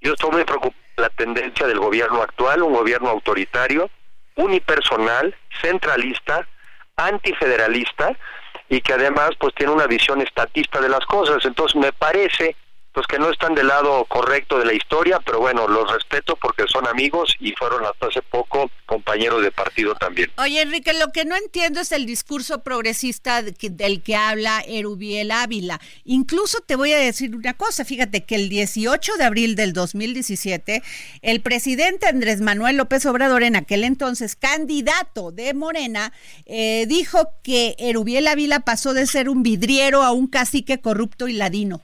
Yo 0.00 0.12
estoy 0.12 0.30
muy 0.30 0.44
preocupado 0.44 0.82
la 0.96 1.08
tendencia 1.08 1.66
del 1.66 1.78
gobierno 1.78 2.22
actual, 2.22 2.62
un 2.62 2.74
gobierno 2.74 3.08
autoritario, 3.08 3.90
unipersonal, 4.36 5.34
centralista, 5.60 6.46
antifederalista 6.96 8.16
y 8.68 8.80
que 8.80 8.94
además 8.94 9.30
pues 9.38 9.54
tiene 9.54 9.72
una 9.72 9.86
visión 9.86 10.20
estatista 10.20 10.80
de 10.80 10.88
las 10.88 11.04
cosas. 11.06 11.44
Entonces 11.44 11.80
me 11.80 11.92
parece 11.92 12.56
pues 12.92 13.06
que 13.06 13.18
no 13.18 13.30
están 13.30 13.54
del 13.54 13.68
lado 13.68 14.04
correcto 14.04 14.58
de 14.58 14.66
la 14.66 14.74
historia, 14.74 15.18
pero 15.24 15.40
bueno, 15.40 15.66
los 15.66 15.90
respeto 15.90 16.36
porque 16.36 16.64
son 16.68 16.86
amigos 16.86 17.34
y 17.40 17.52
fueron 17.52 17.84
hasta 17.84 18.06
hace 18.06 18.22
poco 18.22 18.70
compañeros 18.86 19.42
de 19.42 19.50
partido 19.50 19.94
también. 19.94 20.30
Oye, 20.36 20.60
Enrique, 20.60 20.92
lo 20.92 21.10
que 21.12 21.24
no 21.24 21.34
entiendo 21.34 21.80
es 21.80 21.92
el 21.92 22.04
discurso 22.04 22.62
progresista 22.62 23.42
del 23.42 24.02
que 24.02 24.16
habla 24.16 24.62
Erubiel 24.66 25.30
Ávila. 25.30 25.80
Incluso 26.04 26.58
te 26.66 26.76
voy 26.76 26.92
a 26.92 26.98
decir 26.98 27.34
una 27.34 27.54
cosa, 27.54 27.84
fíjate 27.84 28.24
que 28.24 28.34
el 28.34 28.48
18 28.50 29.16
de 29.16 29.24
abril 29.24 29.56
del 29.56 29.72
2017, 29.72 30.82
el 31.22 31.40
presidente 31.40 32.06
Andrés 32.06 32.40
Manuel 32.42 32.76
López 32.76 33.06
Obrador, 33.06 33.42
en 33.42 33.56
aquel 33.56 33.84
entonces 33.84 34.36
candidato 34.36 35.32
de 35.32 35.54
Morena, 35.54 36.12
eh, 36.44 36.84
dijo 36.86 37.30
que 37.42 37.74
Erubiel 37.78 38.26
Ávila 38.26 38.60
pasó 38.60 38.92
de 38.92 39.06
ser 39.06 39.30
un 39.30 39.42
vidriero 39.42 40.02
a 40.02 40.12
un 40.12 40.26
cacique 40.26 40.80
corrupto 40.80 41.28
y 41.28 41.32
ladino. 41.32 41.82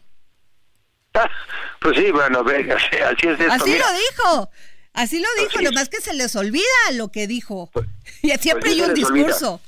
pues 1.80 1.96
sí, 1.96 2.10
bueno, 2.10 2.44
venga, 2.44 2.76
así 2.76 3.26
es 3.26 3.40
esto. 3.40 3.52
Así 3.52 3.78
lo 3.78 3.86
dijo. 3.92 4.50
Así 4.94 5.20
lo 5.20 5.28
dijo, 5.44 5.62
lo 5.62 5.72
más 5.72 5.88
que 5.88 6.00
se 6.00 6.12
les 6.12 6.34
olvida 6.34 6.64
lo 6.94 7.08
que 7.12 7.26
dijo. 7.26 7.70
Pues, 7.72 7.86
y 8.22 8.30
siempre 8.30 8.70
pues 8.70 8.72
hay 8.72 8.80
un 8.82 8.94
discurso. 8.94 9.60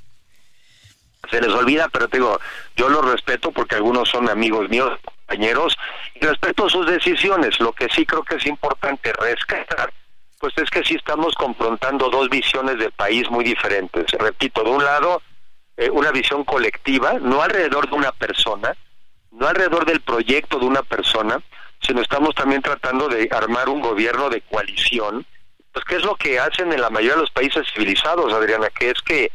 Se 1.31 1.41
les 1.41 1.51
olvida, 1.51 1.89
pero 1.89 2.09
te 2.09 2.17
digo, 2.17 2.41
yo 2.77 2.89
los 2.89 3.05
respeto 3.05 3.53
porque 3.53 3.77
algunos 3.77 4.09
son 4.09 4.29
amigos 4.29 4.69
míos, 4.69 4.99
compañeros, 5.05 5.77
y 6.15 6.27
respeto 6.27 6.69
sus 6.69 6.87
decisiones. 6.87 7.61
Lo 7.61 7.73
que 7.73 7.87
sí 7.95 8.05
creo 8.05 8.25
que 8.25 8.37
es 8.37 8.47
importante 8.47 9.13
rescatar, 9.13 9.93
pues 10.41 10.55
es 10.57 10.69
que 10.71 10.83
sí 10.83 10.97
estamos 10.97 11.35
confrontando 11.35 12.09
dos 12.09 12.29
visiones 12.29 12.79
de 12.79 12.91
país 12.91 13.31
muy 13.31 13.45
diferentes. 13.45 14.07
Repito, 14.13 14.65
de 14.65 14.71
un 14.71 14.83
lado, 14.83 15.23
eh, 15.77 15.91
una 15.91 16.11
visión 16.11 16.43
colectiva, 16.43 17.13
no 17.21 17.43
alrededor 17.43 17.89
de 17.89 17.95
una 17.95 18.11
persona, 18.11 18.75
no 19.31 19.47
alrededor 19.47 19.85
del 19.85 20.01
proyecto 20.01 20.59
de 20.59 20.67
una 20.67 20.83
persona, 20.83 21.41
sino 21.81 22.03
estamos 22.03 22.35
también 22.35 22.63
tratando 22.63 23.09
de 23.09 23.29
armar 23.33 23.69
un 23.69 23.81
gobierno 23.81 24.29
de 24.29 24.43
coalición, 24.43 25.25
pues 25.73 25.85
qué 25.85 25.97
es 25.97 26.05
lo 26.05 26.17
que 26.17 26.39
hacen 26.39 26.73
en 26.73 26.81
la 26.81 26.91
mayoría 26.91 27.15
de 27.15 27.23
los 27.23 27.31
países 27.31 27.67
civilizados, 27.73 28.33
Adriana, 28.33 28.69
que 28.71 28.91
es 28.91 29.01
que 29.03 29.31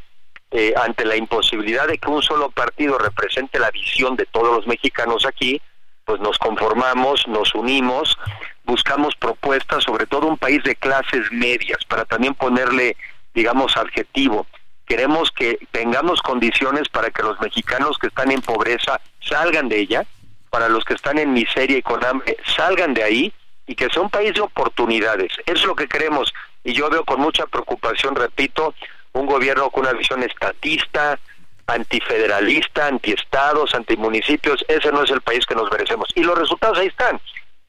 eh, 0.52 0.74
ante 0.78 1.06
la 1.06 1.16
imposibilidad 1.16 1.88
de 1.88 1.98
que 1.98 2.10
un 2.10 2.22
solo 2.22 2.50
partido 2.52 2.98
represente 2.98 3.60
la 3.60 3.72
visión 3.72 4.16
de 4.16 4.26
todos 4.26 4.56
los 4.56 4.68
mexicanos 4.68 5.26
aquí, 5.26 5.62
pues 6.06 6.22
nos 6.22 6.38
conformamos, 6.38 7.28
nos 7.28 7.56
unimos, 7.56 8.18
buscamos 8.64 9.16
propuestas, 9.16 9.84
sobre 9.84 10.06
todo 10.06 10.28
un 10.28 10.38
país 10.38 10.64
de 10.64 10.76
clases 10.76 11.32
medias, 11.32 11.80
para 11.88 12.06
también 12.06 12.36
ponerle, 12.36 12.96
digamos, 13.34 13.76
adjetivo 13.76 14.46
queremos 14.86 15.32
que 15.32 15.60
tengamos 15.72 16.22
condiciones 16.22 16.90
para 16.90 17.12
que 17.12 17.24
los 17.24 17.40
mexicanos 17.40 17.98
que 17.98 18.08
están 18.08 18.32
en 18.32 18.42
pobreza 18.42 19.02
salgan 19.20 19.70
de 19.70 19.80
ella, 19.80 20.06
para 20.50 20.70
los 20.70 20.84
que 20.86 20.94
están 20.94 21.18
en 21.18 21.34
miseria 21.34 21.78
y 21.78 21.82
con 21.82 22.04
hambre 22.06 22.38
salgan 22.56 22.94
de 22.94 23.04
ahí 23.04 23.34
y 23.68 23.76
que 23.76 23.90
sea 23.90 24.02
un 24.02 24.10
país 24.10 24.34
de 24.34 24.42
oportunidades. 24.42 25.34
Es 25.46 25.64
lo 25.66 25.76
que 25.76 25.88
queremos. 25.88 26.34
y 26.64 26.74
yo 26.74 26.90
veo 26.90 27.04
con 27.06 27.20
mucha 27.20 27.46
preocupación, 27.46 28.16
repito, 28.16 28.74
un 29.14 29.26
gobierno 29.26 29.70
con 29.70 29.84
una 29.86 29.94
visión 29.94 30.24
estatista, 30.24 31.20
antifederalista, 31.68 32.88
antiestados, 32.88 33.74
antimunicipios, 33.74 34.64
ese 34.68 34.92
no 34.92 35.04
es 35.04 35.12
el 35.12 35.22
país 35.22 35.46
que 35.46 35.56
nos 35.56 35.72
merecemos. 35.72 36.10
Y 36.16 36.24
los 36.24 36.38
resultados 36.38 36.78
ahí 36.78 36.88
están. 36.88 37.20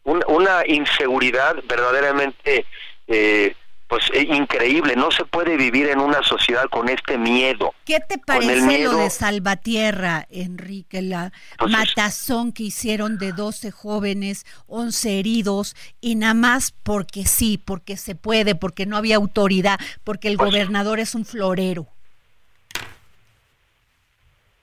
una 0.04 0.62
inseguridad 0.66 1.56
verdaderamente 1.64 2.66
eh, 3.08 3.54
pues 3.88 4.10
eh, 4.12 4.22
increíble, 4.22 4.96
no 4.96 5.10
se 5.10 5.24
puede 5.24 5.56
vivir 5.56 5.88
en 5.88 6.00
una 6.00 6.22
sociedad 6.22 6.64
con 6.70 6.88
este 6.88 7.18
miedo. 7.18 7.72
¿Qué 7.84 8.00
te 8.00 8.18
parece 8.18 8.82
lo 8.82 8.96
de 8.96 9.10
Salvatierra, 9.10 10.26
Enrique, 10.30 11.02
la 11.02 11.32
pues 11.58 11.70
matazón 11.70 12.52
que 12.52 12.64
hicieron 12.64 13.18
de 13.18 13.32
12 13.32 13.70
jóvenes, 13.70 14.44
11 14.66 15.20
heridos 15.20 15.76
y 16.00 16.16
nada 16.16 16.34
más 16.34 16.72
porque 16.82 17.26
sí, 17.26 17.58
porque 17.58 17.96
se 17.96 18.16
puede, 18.16 18.54
porque 18.56 18.86
no 18.86 18.96
había 18.96 19.16
autoridad, 19.16 19.78
porque 20.02 20.28
el 20.28 20.36
pues 20.36 20.50
gobernador 20.50 20.98
es 20.98 21.14
un 21.14 21.24
florero? 21.24 21.86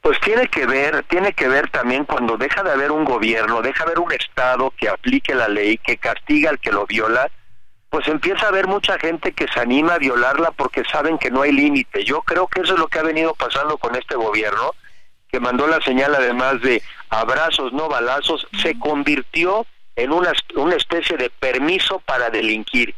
Pues 0.01 0.19
tiene 0.19 0.49
que 0.49 0.65
ver, 0.65 1.03
tiene 1.03 1.31
que 1.31 1.47
ver 1.47 1.69
también 1.69 2.03
cuando 2.03 2.35
deja 2.35 2.61
de 2.61 2.71
haber 2.71 2.91
un 2.91 3.05
gobierno, 3.05 3.61
deja 3.61 3.85
de 3.85 3.91
haber 3.91 3.99
un 3.99 4.11
estado 4.11 4.73
que 4.77 4.89
aplique 4.89 5.33
la 5.33 5.47
ley, 5.47 5.77
que 5.77 5.95
castiga 5.95 6.49
al 6.49 6.59
que 6.59 6.73
lo 6.73 6.85
viola, 6.85 7.31
pues 7.93 8.07
empieza 8.07 8.47
a 8.47 8.49
haber 8.49 8.65
mucha 8.65 8.97
gente 8.97 9.33
que 9.33 9.45
se 9.53 9.59
anima 9.59 9.93
a 9.93 9.97
violarla 9.99 10.49
porque 10.49 10.83
saben 10.83 11.19
que 11.19 11.29
no 11.29 11.43
hay 11.43 11.51
límite. 11.51 12.03
Yo 12.03 12.23
creo 12.23 12.47
que 12.47 12.61
eso 12.61 12.73
es 12.73 12.79
lo 12.79 12.87
que 12.87 12.97
ha 12.97 13.03
venido 13.03 13.35
pasando 13.35 13.77
con 13.77 13.95
este 13.95 14.15
gobierno, 14.15 14.73
que 15.27 15.39
mandó 15.39 15.67
la 15.67 15.79
señal 15.79 16.15
además 16.15 16.59
de 16.61 16.81
abrazos, 17.09 17.71
no 17.71 17.89
balazos, 17.89 18.47
se 18.63 18.79
convirtió 18.79 19.67
en 19.95 20.11
una, 20.11 20.31
una 20.55 20.75
especie 20.75 21.17
de 21.17 21.29
permiso 21.29 21.99
para 21.99 22.31
delinquir. 22.31 22.95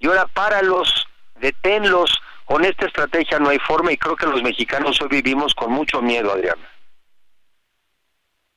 Y 0.00 0.08
ahora 0.08 0.26
páralos, 0.26 1.06
deténlos, 1.38 2.10
con 2.44 2.64
esta 2.64 2.86
estrategia 2.86 3.38
no 3.38 3.50
hay 3.50 3.60
forma 3.60 3.92
y 3.92 3.96
creo 3.96 4.16
que 4.16 4.26
los 4.26 4.42
mexicanos 4.42 5.00
hoy 5.00 5.08
vivimos 5.08 5.54
con 5.54 5.70
mucho 5.70 6.02
miedo, 6.02 6.32
Adriana. 6.32 6.68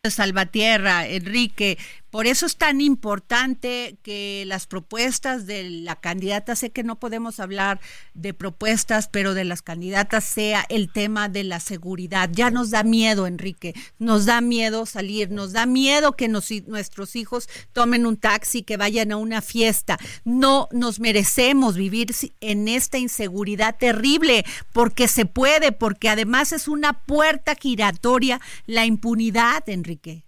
Salvatierra, 0.09 1.05
Enrique, 1.07 1.77
por 2.15 2.27
eso 2.27 2.45
es 2.45 2.55
tan 2.55 2.79
importante 2.79 3.97
que 4.01 4.45
las 4.47 4.67
propuestas 4.67 5.45
de 5.47 5.69
la 5.69 5.97
candidata, 5.97 6.55
sé 6.55 6.69
que 6.69 6.81
no 6.81 6.97
podemos 6.97 7.41
hablar 7.41 7.81
de 8.13 8.33
propuestas, 8.33 9.09
pero 9.09 9.33
de 9.33 9.43
las 9.43 9.61
candidatas 9.61 10.23
sea 10.23 10.65
el 10.69 10.89
tema 10.89 11.27
de 11.27 11.43
la 11.43 11.59
seguridad. 11.59 12.29
Ya 12.31 12.51
nos 12.51 12.69
da 12.69 12.83
miedo, 12.83 13.27
Enrique, 13.27 13.73
nos 13.99 14.25
da 14.25 14.39
miedo 14.39 14.85
salir, 14.85 15.29
nos 15.29 15.51
da 15.51 15.65
miedo 15.65 16.13
que 16.13 16.29
nuestros 16.29 17.17
hijos 17.17 17.49
tomen 17.73 18.05
un 18.05 18.15
taxi, 18.15 18.63
que 18.63 18.77
vayan 18.77 19.11
a 19.11 19.17
una 19.17 19.41
fiesta. 19.41 19.97
No 20.23 20.69
nos 20.71 21.01
merecemos 21.01 21.75
vivir 21.75 22.15
en 22.39 22.69
esta 22.69 22.97
inseguridad 22.97 23.75
terrible, 23.77 24.45
porque 24.71 25.09
se 25.09 25.25
puede, 25.25 25.73
porque 25.73 26.07
además 26.07 26.53
es 26.53 26.69
una 26.69 26.93
puerta 26.93 27.55
giratoria 27.55 28.39
la 28.67 28.85
impunidad, 28.85 29.67
Enrique. 29.67 30.24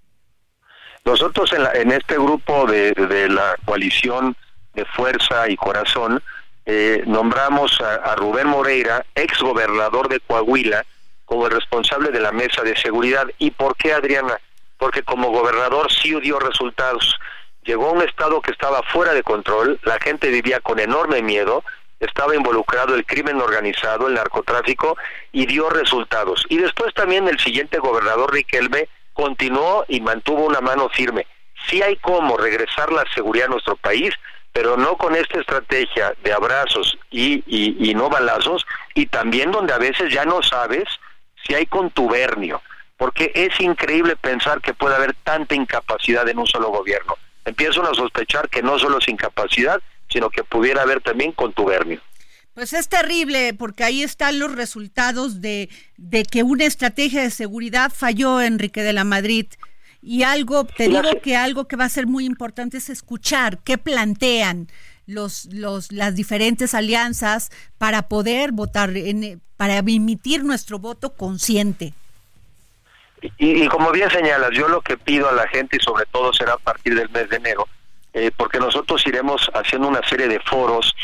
Nosotros 1.07 1.53
en, 1.53 1.89
este 1.93 2.15
grupo 2.15 2.65
de, 2.65 3.29
la 3.29 3.55
coalición 3.63 4.35
de 4.73 4.83
Fuerza 4.83 5.47
y 5.47 5.55
Corazón 5.55 6.21
eh, 6.65 7.01
nombramos 7.07 7.79
a, 7.79 8.13
Rubén 8.15 8.47
Moreira, 8.47 9.05
ex 9.15 9.39
gobernador 9.39 10.09
de 10.09 10.19
Coahuila, 10.19 10.85
como 11.23 11.45
el 11.45 11.53
responsable 11.53 12.11
de 12.11 12.19
la 12.19 12.33
mesa 12.33 12.61
de 12.61 12.75
seguridad. 12.75 13.25
¿Y 13.37 13.51
por 13.51 13.77
qué, 13.77 13.93
Adriana? 13.93 14.37
Porque 14.77 15.01
como 15.01 15.29
gobernador 15.29 15.89
sí 15.93 16.13
dio 16.19 16.39
resultados. 16.39 17.17
Llegó 17.63 17.87
a 17.87 17.93
un 17.93 18.01
estado 18.01 18.41
que 18.41 18.51
estaba 18.51 18.83
fuera 18.83 19.13
de 19.13 19.23
control, 19.23 19.79
la 19.83 19.97
gente 20.01 20.27
vivía 20.27 20.59
con 20.59 20.77
enorme 20.77 21.21
miedo, 21.21 21.63
estaba 22.01 22.35
involucrado 22.35 22.95
el 22.95 23.05
crimen 23.05 23.39
organizado, 23.39 24.09
el 24.09 24.15
narcotráfico, 24.15 24.97
y 25.31 25.45
dio 25.45 25.69
resultados. 25.69 26.45
Y 26.49 26.57
después 26.57 26.93
también 26.93 27.29
el 27.29 27.39
siguiente 27.39 27.77
gobernador, 27.77 28.33
Riquelme, 28.33 28.89
continuó 29.17 29.83
y 29.87 29.99
mantuvo 29.99 30.45
una 30.45 30.61
mano 30.61 30.89
firme. 30.89 31.25
Sí 31.67 31.81
hay 31.81 31.95
cómo 31.97 32.37
regresar 32.37 32.91
la 32.91 33.03
seguridad 33.15 33.47
a 33.47 33.49
nuestro 33.49 33.75
país, 33.75 34.13
pero 34.53 34.77
no 34.77 34.95
con 34.95 35.15
esta 35.15 35.39
estrategia 35.39 36.13
de 36.23 36.31
abrazos 36.31 36.97
y, 37.09 37.43
y, 37.47 37.95
no 37.95 38.09
balazos, 38.09 38.65
y 38.93 39.07
también 39.07 39.51
donde 39.51 39.73
a 39.73 39.79
veces 39.79 40.13
ya 40.13 40.23
no 40.23 40.43
sabes 40.43 40.83
si 41.43 41.55
hay 41.55 41.65
contubernio, 41.65 42.61
porque 42.95 43.31
es 43.33 43.59
increíble 43.59 44.15
pensar 44.15 44.61
que 44.61 44.75
puede 44.75 44.95
haber 44.95 45.15
tanta 45.23 45.55
incapacidad 45.55 46.27
en 46.29 46.37
un 46.37 46.47
solo 46.47 46.69
gobierno. 46.69 47.15
Empiezo 47.43 47.81
a 47.81 47.95
sospechar 47.95 48.49
que 48.49 48.61
no 48.61 48.77
solo 48.77 48.99
es 48.99 49.07
incapacidad, 49.07 49.81
sino 50.09 50.29
que 50.29 50.43
pudiera 50.43 50.83
haber 50.83 51.01
también 51.01 51.31
contubernio. 51.31 51.99
Pues 52.57 52.73
es 52.73 52.89
terrible 52.89 53.53
porque 53.53 53.83
ahí 53.83 54.01
están 54.01 54.39
los 54.39 54.51
resultados 54.51 55.41
de, 55.41 55.69
de 55.97 56.23
que 56.23 56.41
una 56.41 56.65
estrategia 56.65 57.21
de 57.21 57.29
seguridad 57.29 57.91
falló, 57.95 58.41
Enrique 58.41 58.81
de 58.81 58.93
la 58.93 59.03
Madrid. 59.03 59.45
Y 60.01 60.23
algo, 60.23 60.63
te 60.65 60.87
digo 60.87 61.21
que 61.21 61.35
algo 61.35 61.67
que 61.67 61.75
va 61.75 61.85
a 61.85 61.89
ser 61.89 62.07
muy 62.07 62.25
importante 62.25 62.77
es 62.77 62.89
escuchar 62.89 63.59
qué 63.59 63.77
plantean 63.77 64.69
los, 65.05 65.45
los, 65.53 65.91
las 65.91 66.15
diferentes 66.15 66.73
alianzas 66.73 67.51
para 67.77 68.07
poder 68.07 68.53
votar, 68.53 68.89
en, 68.97 69.39
para 69.55 69.77
emitir 69.77 70.43
nuestro 70.43 70.79
voto 70.79 71.13
consciente. 71.13 71.93
Y, 73.37 73.67
como 73.67 73.91
bien 73.91 74.09
señalas, 74.09 74.49
yo 74.53 74.67
lo 74.67 74.81
que 74.81 74.97
pido 74.97 75.29
a 75.29 75.33
la 75.33 75.47
gente 75.49 75.77
y 75.79 75.83
sobre 75.83 76.07
todo 76.07 76.33
será 76.33 76.53
a 76.53 76.57
partir 76.57 76.95
del 76.95 77.09
mes 77.09 77.29
de 77.29 77.35
enero, 77.35 77.67
eh, 78.13 78.31
porque 78.35 78.57
nosotros 78.57 79.05
iremos 79.05 79.47
haciendo 79.53 79.87
una 79.87 80.01
serie 80.09 80.27
de 80.27 80.39
foros 80.39 80.95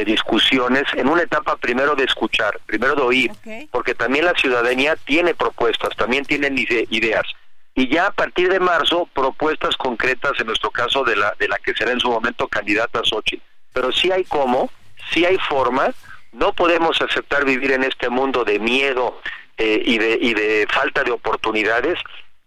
de 0.00 0.12
discusiones 0.12 0.84
en 0.94 1.08
una 1.08 1.22
etapa 1.22 1.56
primero 1.56 1.94
de 1.94 2.04
escuchar, 2.04 2.58
primero 2.64 2.94
de 2.94 3.02
oír, 3.02 3.32
porque 3.70 3.94
también 3.94 4.24
la 4.24 4.34
ciudadanía 4.34 4.96
tiene 4.96 5.34
propuestas, 5.34 5.94
también 5.96 6.24
tienen 6.24 6.56
ideas. 6.58 7.26
Y 7.74 7.88
ya 7.88 8.06
a 8.06 8.10
partir 8.10 8.48
de 8.48 8.60
marzo, 8.60 9.08
propuestas 9.12 9.76
concretas, 9.76 10.32
en 10.38 10.46
nuestro 10.46 10.70
caso 10.70 11.04
de 11.04 11.16
la, 11.16 11.34
de 11.38 11.48
la 11.48 11.58
que 11.58 11.74
será 11.74 11.92
en 11.92 12.00
su 12.00 12.10
momento 12.10 12.48
candidata 12.48 13.00
Xochitl. 13.04 13.42
Pero 13.72 13.92
sí 13.92 14.10
hay 14.10 14.24
cómo, 14.24 14.70
sí 15.12 15.24
hay 15.24 15.38
forma, 15.38 15.92
no 16.32 16.52
podemos 16.52 17.00
aceptar 17.00 17.44
vivir 17.44 17.72
en 17.72 17.84
este 17.84 18.08
mundo 18.08 18.44
de 18.44 18.58
miedo 18.58 19.20
eh, 19.58 19.82
y, 19.84 19.98
de, 19.98 20.18
y 20.20 20.34
de 20.34 20.66
falta 20.70 21.04
de 21.04 21.10
oportunidades. 21.10 21.98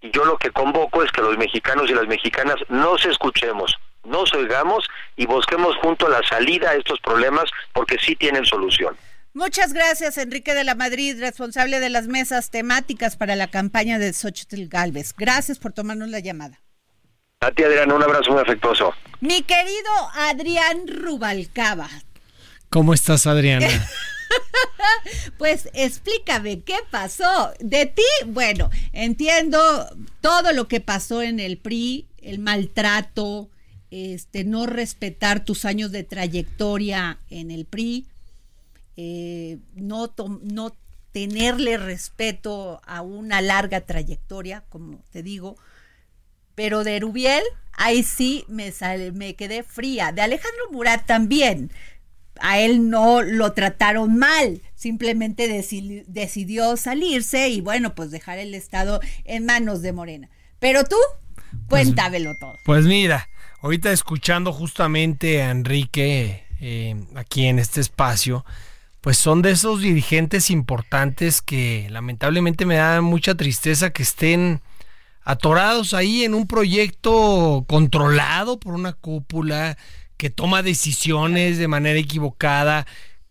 Y 0.01 0.09
yo 0.11 0.25
lo 0.25 0.37
que 0.37 0.51
convoco 0.51 1.03
es 1.03 1.11
que 1.11 1.21
los 1.21 1.37
mexicanos 1.37 1.89
y 1.89 1.93
las 1.93 2.07
mexicanas 2.07 2.55
nos 2.67 3.05
escuchemos, 3.05 3.77
nos 4.03 4.33
oigamos 4.33 4.85
y 5.15 5.25
busquemos 5.25 5.75
junto 5.77 6.07
la 6.09 6.21
salida 6.27 6.71
a 6.71 6.75
estos 6.75 6.99
problemas 6.99 7.45
porque 7.73 7.97
sí 7.99 8.15
tienen 8.15 8.45
solución. 8.45 8.95
Muchas 9.33 9.73
gracias, 9.73 10.17
Enrique 10.19 10.53
de 10.53 10.63
la 10.63 10.75
Madrid, 10.75 11.19
responsable 11.19 11.79
de 11.79 11.89
las 11.89 12.07
mesas 12.07 12.51
temáticas 12.51 13.17
para 13.17 13.35
la 13.35 13.47
campaña 13.47 13.97
de 13.97 14.13
Xochitl 14.13 14.67
Galvez. 14.67 15.13
Gracias 15.17 15.57
por 15.57 15.73
tomarnos 15.73 16.09
la 16.09 16.19
llamada. 16.19 16.61
A 17.39 17.51
ti, 17.51 17.63
Adrián, 17.63 17.91
un 17.91 18.03
abrazo 18.03 18.31
muy 18.31 18.41
afectuoso. 18.41 18.93
Mi 19.21 19.41
querido 19.41 19.91
Adrián 20.13 20.87
Rubalcaba. 20.87 21.89
¿Cómo 22.69 22.93
estás, 22.93 23.25
Adriana? 23.25 23.67
pues 25.37 25.67
explícame, 25.73 26.61
¿qué 26.61 26.77
pasó? 26.89 27.53
De 27.59 27.85
ti, 27.87 28.03
bueno, 28.27 28.69
entiendo 28.93 29.59
todo 30.21 30.53
lo 30.53 30.67
que 30.67 30.79
pasó 30.79 31.21
en 31.21 31.39
el 31.39 31.57
PRI, 31.57 32.07
el 32.21 32.39
maltrato, 32.39 33.49
este, 33.93 34.43
no 34.43 34.65
respetar 34.65 35.45
tus 35.45 35.65
años 35.65 35.91
de 35.91 36.03
trayectoria 36.03 37.19
en 37.29 37.51
el 37.51 37.65
PRI, 37.65 38.07
eh, 38.97 39.59
no, 39.75 40.11
no 40.41 40.75
tenerle 41.11 41.77
respeto 41.77 42.81
a 42.87 43.03
una 43.03 43.39
larga 43.41 43.81
trayectoria, 43.81 44.63
como 44.69 45.03
te 45.11 45.21
digo, 45.21 45.57
pero 46.55 46.83
de 46.83 46.99
Rubiel, 46.99 47.43
ahí 47.73 48.01
sí 48.01 48.45
me, 48.47 48.73
me 49.13 49.35
quedé 49.35 49.61
fría. 49.61 50.11
De 50.11 50.21
Alejandro 50.21 50.71
Murat 50.71 51.05
también. 51.05 51.69
A 52.39 52.57
él 52.57 52.89
no 52.89 53.21
lo 53.21 53.53
trataron 53.53 54.17
mal, 54.17 54.59
simplemente 54.73 55.47
decidió 56.07 56.77
salirse 56.77 57.49
y 57.49 57.61
bueno, 57.61 57.93
pues 57.93 58.09
dejar 58.09 58.39
el 58.39 58.55
Estado 58.55 59.01
en 59.23 59.45
manos 59.45 59.83
de 59.83 59.93
Morena. 59.93 60.31
Pero 60.57 60.83
tú, 60.83 60.97
pues 61.69 61.85
cuéntamelo 61.85 62.31
todo. 62.39 62.55
Pues 62.65 62.85
mira, 62.85 63.29
ahorita 63.63 63.93
escuchando 63.93 64.51
justamente 64.51 65.41
a 65.41 65.49
Enrique 65.49 66.45
eh, 66.59 67.01
aquí 67.15 67.45
en 67.45 67.59
este 67.59 67.79
espacio, 67.79 68.45
pues 68.99 69.17
son 69.17 69.41
de 69.41 69.51
esos 69.51 69.81
dirigentes 69.81 70.49
importantes 70.49 71.41
que 71.41 71.87
lamentablemente 71.89 72.65
me 72.65 72.75
da 72.75 73.01
mucha 73.01 73.35
tristeza 73.35 73.91
que 73.91 74.03
estén 74.03 74.61
atorados 75.23 75.93
ahí 75.93 76.25
en 76.25 76.33
un 76.33 76.45
proyecto 76.45 77.63
controlado 77.67 78.59
por 78.59 78.73
una 78.73 78.91
cúpula 78.91 79.77
que 80.17 80.29
toma 80.29 80.61
decisiones 80.61 81.57
de 81.57 81.69
manera 81.69 81.97
equivocada, 81.97 82.85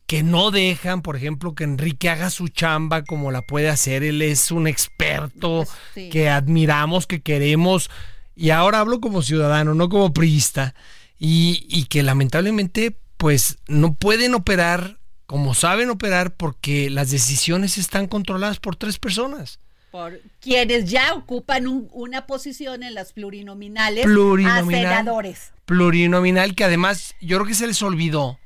que 0.06 0.22
no 0.22 0.50
dejan, 0.50 1.02
por 1.02 1.16
ejemplo, 1.16 1.54
que 1.54 1.64
Enrique 1.64 2.08
haga 2.08 2.30
su 2.30 2.48
chamba 2.48 3.04
como 3.04 3.30
la 3.30 3.42
puede 3.42 3.68
hacer. 3.68 4.02
Él 4.02 4.22
es 4.22 4.50
un 4.50 4.66
experto 4.66 5.64
que 5.94 6.30
admiramos, 6.30 7.06
que 7.06 7.20
queremos 7.20 7.90
y 8.36 8.50
ahora 8.50 8.80
hablo 8.80 9.00
como 9.00 9.22
ciudadano, 9.22 9.74
no 9.74 9.88
como 9.88 10.12
priista, 10.12 10.74
y, 11.18 11.84
que 11.88 12.02
lamentablemente 12.02 12.96
pues 13.16 13.58
no 13.68 13.94
pueden 13.94 14.34
operar 14.34 14.98
como 15.26 15.54
saben 15.54 15.88
operar 15.88 16.34
porque 16.34 16.90
las 16.90 17.10
decisiones 17.10 17.78
están 17.78 18.06
controladas 18.06 18.58
por 18.58 18.76
tres 18.76 18.98
personas. 18.98 19.60
Por 19.90 20.20
quienes 20.40 20.90
ya 20.90 21.14
ocupan 21.14 21.66
un- 21.68 21.88
una 21.92 22.26
posición 22.26 22.82
en 22.82 22.94
las 22.94 23.12
plurinominales 23.12 24.04
Plurinominal. 24.04 24.86
a 24.86 24.98
senadores. 24.98 25.52
Plurinominal 25.64 26.54
que 26.54 26.64
además 26.64 27.14
yo 27.20 27.36
creo 27.38 27.46
que 27.46 27.54
se 27.54 27.66
les 27.66 27.82
olvidó 27.82 28.38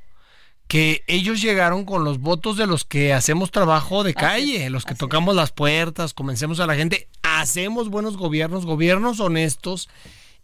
que 0.69 1.05
ellos 1.07 1.41
llegaron 1.41 1.85
con 1.85 2.05
los 2.05 2.19
votos 2.19 2.57
de 2.57 2.67
los 2.67 2.85
que 2.85 3.13
hacemos 3.13 3.51
trabajo 3.51 4.03
de 4.03 4.15
calle, 4.15 4.69
los 4.71 4.85
que 4.85 4.95
tocamos 4.95 5.37
las 5.37 5.53
puertas, 5.53 6.13
convencemos 6.13 6.59
a 6.59 6.67
la 6.67 6.75
gente, 6.75 7.09
hacemos 7.23 7.89
buenos 7.89 8.17
gobiernos, 8.17 8.67
gobiernos 8.67 9.21
honestos 9.21 9.89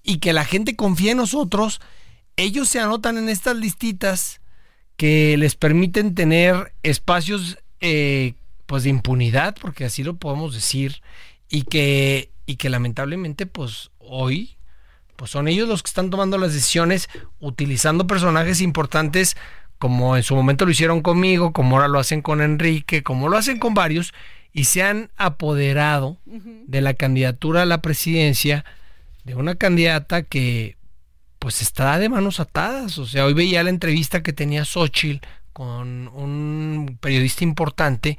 y 0.03 0.19
que 0.19 0.33
la 0.33 0.45
gente 0.45 0.77
confíe 0.77 1.13
en 1.13 1.17
nosotros. 1.17 1.81
Ellos 2.37 2.69
se 2.69 2.79
anotan 2.79 3.19
en 3.19 3.29
estas 3.29 3.57
listitas 3.57 4.41
que 4.97 5.37
les 5.37 5.57
permiten 5.57 6.15
tener 6.15 6.73
espacios 6.85 7.59
eh, 7.81 8.35
pues 8.67 8.85
de 8.85 8.91
impunidad, 8.91 9.57
porque 9.61 9.85
así 9.85 10.05
lo 10.05 10.15
podemos 10.17 10.55
decir, 10.55 11.03
y 11.49 11.63
que, 11.63 12.31
y 12.47 12.57
que 12.57 12.71
lamentablemente 12.71 13.47
pues 13.47 13.91
hoy 13.99 14.57
pues 15.17 15.31
son 15.31 15.47
ellos 15.47 15.69
los 15.69 15.83
que 15.83 15.89
están 15.89 16.11
tomando 16.11 16.39
las 16.39 16.53
decisiones 16.53 17.09
utilizando 17.39 18.07
personajes 18.07 18.61
importantes 18.61 19.37
como 19.83 20.17
en 20.17 20.23
su 20.23 20.37
momento 20.37 20.65
lo 20.65 20.71
hicieron 20.71 21.03
conmigo, 21.03 21.53
como 21.53 21.75
ahora 21.75 21.89
lo 21.89 21.99
hacen 21.99 22.23
con 22.23 22.41
Enrique, 22.41 23.03
como 23.03 23.29
lo 23.29 23.37
hacen 23.37 23.59
con 23.59 23.75
varios, 23.75 24.15
y 24.53 24.63
se 24.63 24.85
han 24.85 25.11
apoderado 25.17 26.19
de 26.25 26.81
la 26.81 26.95
candidatura 26.95 27.63
a 27.63 27.67
la 27.67 27.83
presidencia 27.83 28.65
de 29.25 29.35
una 29.35 29.57
candidata 29.57 30.23
que 30.23 30.77
pues 31.41 31.63
está 31.63 31.99
de 31.99 32.09
manos 32.09 32.39
atadas. 32.39 32.97
O 32.99 33.07
sea, 33.07 33.25
hoy 33.25 33.35
veía 33.35 33.65
la 33.65 33.71
entrevista 33.71 34.23
que 34.23 34.33
tenía 34.33 34.65
Xochitl 34.65 35.27
con 35.53 36.07
un 36.15 36.97
periodista 37.01 37.43
importante 37.43 38.19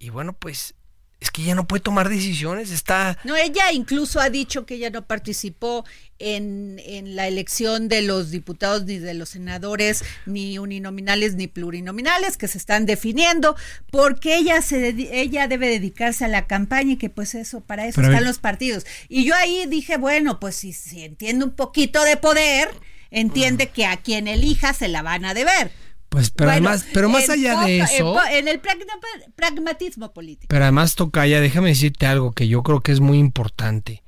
y 0.00 0.08
bueno, 0.08 0.32
pues 0.32 0.74
es 1.20 1.30
que 1.32 1.42
ella 1.42 1.56
no 1.56 1.66
puede 1.66 1.82
tomar 1.82 2.08
decisiones, 2.08 2.70
está... 2.70 3.18
No, 3.24 3.34
ella 3.34 3.72
incluso 3.72 4.20
ha 4.20 4.30
dicho 4.30 4.66
que 4.66 4.76
ella 4.76 4.90
no 4.90 5.04
participó 5.06 5.84
en, 6.20 6.80
en 6.84 7.16
la 7.16 7.26
elección 7.26 7.88
de 7.88 8.02
los 8.02 8.30
diputados 8.30 8.84
ni 8.84 8.98
de 8.98 9.14
los 9.14 9.30
senadores, 9.30 10.04
ni 10.26 10.58
uninominales 10.58 11.34
ni 11.34 11.48
plurinominales 11.48 12.36
que 12.36 12.46
se 12.46 12.58
están 12.58 12.86
definiendo, 12.86 13.56
porque 13.90 14.36
ella 14.36 14.62
se 14.62 14.94
dedi- 14.94 15.08
ella 15.10 15.48
debe 15.48 15.68
dedicarse 15.68 16.24
a 16.24 16.28
la 16.28 16.46
campaña 16.46 16.92
y 16.92 16.96
que 16.96 17.10
pues 17.10 17.34
eso, 17.34 17.62
para 17.62 17.86
eso 17.86 17.96
Pero 17.96 18.08
están 18.08 18.24
los 18.24 18.38
partidos. 18.38 18.86
Y 19.08 19.24
yo 19.24 19.34
ahí 19.34 19.66
dije, 19.66 19.96
bueno, 19.96 20.38
pues 20.38 20.54
si, 20.54 20.72
si 20.72 21.02
entiende 21.02 21.44
un 21.44 21.52
poquito 21.52 22.04
de 22.04 22.16
poder, 22.16 22.68
entiende 23.10 23.70
que 23.70 23.86
a 23.86 23.96
quien 23.96 24.28
elija 24.28 24.72
se 24.72 24.86
la 24.86 25.02
van 25.02 25.24
a 25.24 25.34
deber. 25.34 25.72
Pues, 26.08 26.30
pero 26.30 26.50
Bueno, 26.50 26.68
además, 26.70 26.86
pero 26.94 27.08
más 27.10 27.28
allá 27.28 27.60
de 27.64 27.80
eso... 27.80 28.16
En, 28.30 28.48
el 28.48 28.60
pragma- 28.62 28.98
pragmatismo 29.36 30.12
político. 30.14 30.46
Pero 30.48 30.64
además, 30.64 30.94
Tocaya, 30.94 31.40
déjame 31.40 31.68
decirte 31.68 32.06
algo 32.06 32.32
que 32.32 32.48
yo 32.48 32.62
creo 32.62 32.80
que 32.80 32.92
es 32.92 33.00
muy 33.00 33.18
importante. 33.18 34.02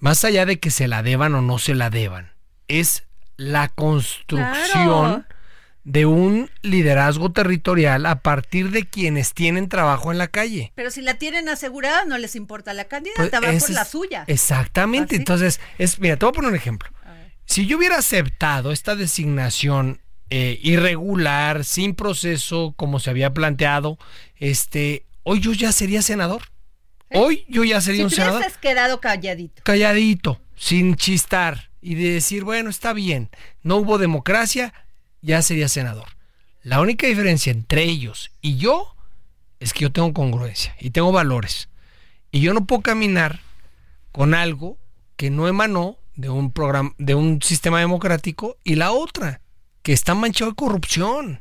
Más 0.00 0.24
allá 0.24 0.46
de 0.46 0.58
que 0.58 0.70
se 0.70 0.88
la 0.88 1.02
deban 1.02 1.34
o 1.34 1.42
no 1.42 1.58
se 1.58 1.74
la 1.74 1.90
deban, 1.90 2.32
es 2.68 3.04
la 3.36 3.68
construcción 3.68 4.72
Claro. 4.72 5.24
de 5.84 6.06
un 6.06 6.50
liderazgo 6.62 7.30
territorial 7.32 8.04
a 8.06 8.20
partir 8.20 8.70
de 8.70 8.84
quienes 8.86 9.32
tienen 9.32 9.68
trabajo 9.68 10.10
en 10.12 10.18
la 10.18 10.28
calle. 10.28 10.72
Pero 10.74 10.90
si 10.90 11.02
la 11.02 11.14
tienen 11.14 11.48
asegurada, 11.48 12.04
no 12.04 12.18
les 12.18 12.34
importa 12.36 12.74
la 12.74 12.82
Pues, 12.84 12.90
candidata, 12.90 13.40
va 13.40 13.52
ese 13.52 13.66
por 13.66 13.74
la 13.76 13.82
es- 13.82 13.88
suya. 13.88 14.24
Exactamente. 14.26 15.14
¿Ah? 15.14 15.18
Entonces, 15.18 15.60
es, 15.78 15.98
mira, 16.00 16.16
te 16.16 16.24
voy 16.26 16.30
a 16.30 16.34
poner 16.34 16.50
un 16.50 16.56
ejemplo. 16.56 16.88
Si 17.46 17.66
yo 17.66 17.76
hubiera 17.76 17.98
aceptado 17.98 18.72
esta 18.72 18.96
designación 18.96 20.00
eh, 20.30 20.58
irregular, 20.62 21.64
sin 21.64 21.94
proceso, 21.94 22.74
como 22.76 22.98
se 23.00 23.10
había 23.10 23.32
planteado, 23.32 23.98
este, 24.36 25.04
hoy 25.22 25.40
yo 25.40 25.52
ya 25.52 25.72
sería 25.72 26.02
senador. 26.02 26.42
Hoy 27.10 27.44
yo 27.48 27.62
ya 27.64 27.80
sería 27.80 28.00
Si 28.00 28.04
un 28.04 28.10
te 28.10 28.16
senador 28.16 28.40
hubieses 28.40 28.58
quedado 28.58 29.00
calladito. 29.00 29.62
calladito, 29.62 30.40
sin 30.56 30.96
chistar 30.96 31.70
y 31.80 31.94
de 31.94 32.10
decir, 32.12 32.42
bueno, 32.44 32.70
está 32.70 32.92
bien, 32.92 33.30
no 33.62 33.76
hubo 33.76 33.98
democracia, 33.98 34.72
ya 35.20 35.40
sería 35.42 35.68
senador. 35.68 36.08
La 36.62 36.80
única 36.80 37.06
diferencia 37.06 37.52
entre 37.52 37.84
ellos 37.84 38.32
y 38.40 38.56
yo 38.56 38.96
es 39.60 39.72
que 39.72 39.80
yo 39.80 39.92
tengo 39.92 40.12
congruencia 40.12 40.74
y 40.80 40.90
tengo 40.90 41.12
valores. 41.12 41.68
Y 42.32 42.40
yo 42.40 42.52
no 42.54 42.64
puedo 42.66 42.82
caminar 42.82 43.40
con 44.10 44.34
algo 44.34 44.78
que 45.16 45.30
no 45.30 45.46
emanó 45.46 45.98
de 46.16 46.30
un 46.30 46.52
programa, 46.52 46.94
de 46.98 47.14
un 47.14 47.40
sistema 47.42 47.78
democrático 47.80 48.56
y 48.64 48.74
la 48.74 48.90
otra, 48.92 49.40
que 49.84 49.92
está 49.92 50.14
manchado 50.14 50.50
de 50.50 50.56
corrupción. 50.56 51.40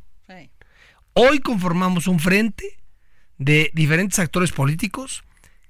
Hoy 1.16 1.40
conformamos 1.40 2.08
un 2.08 2.20
frente 2.20 2.78
de 3.38 3.72
diferentes 3.74 4.20
actores 4.20 4.52
políticos 4.52 5.24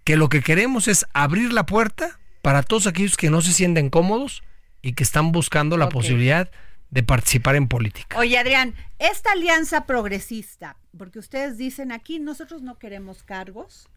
que 0.03 0.17
lo 0.17 0.27
que 0.27 0.41
queremos 0.41 0.87
es 0.87 1.05
abrir 1.13 1.53
la 1.53 1.65
puerta 1.65 2.19
para 2.41 2.63
todos 2.63 2.87
aquellos 2.87 3.15
que 3.15 3.29
no 3.29 3.41
se 3.41 3.53
sienten 3.53 3.89
cómodos 3.89 4.41
y 4.81 4.93
que 4.93 5.03
están 5.03 5.31
buscando 5.31 5.77
la 5.77 5.89
posibilidad 5.89 6.49
de 6.89 7.03
participar 7.03 7.55
en 7.55 7.67
política. 7.67 8.17
Oye, 8.17 8.37
Adrián, 8.37 8.73
esta 8.99 9.33
alianza 9.33 9.85
progresista, 9.85 10.77
porque 10.97 11.19
ustedes 11.19 11.57
dicen 11.57 11.91
aquí, 11.91 12.19
nosotros 12.19 12.63
no 12.63 12.79
queremos 12.79 13.23
cargos, 13.23 13.87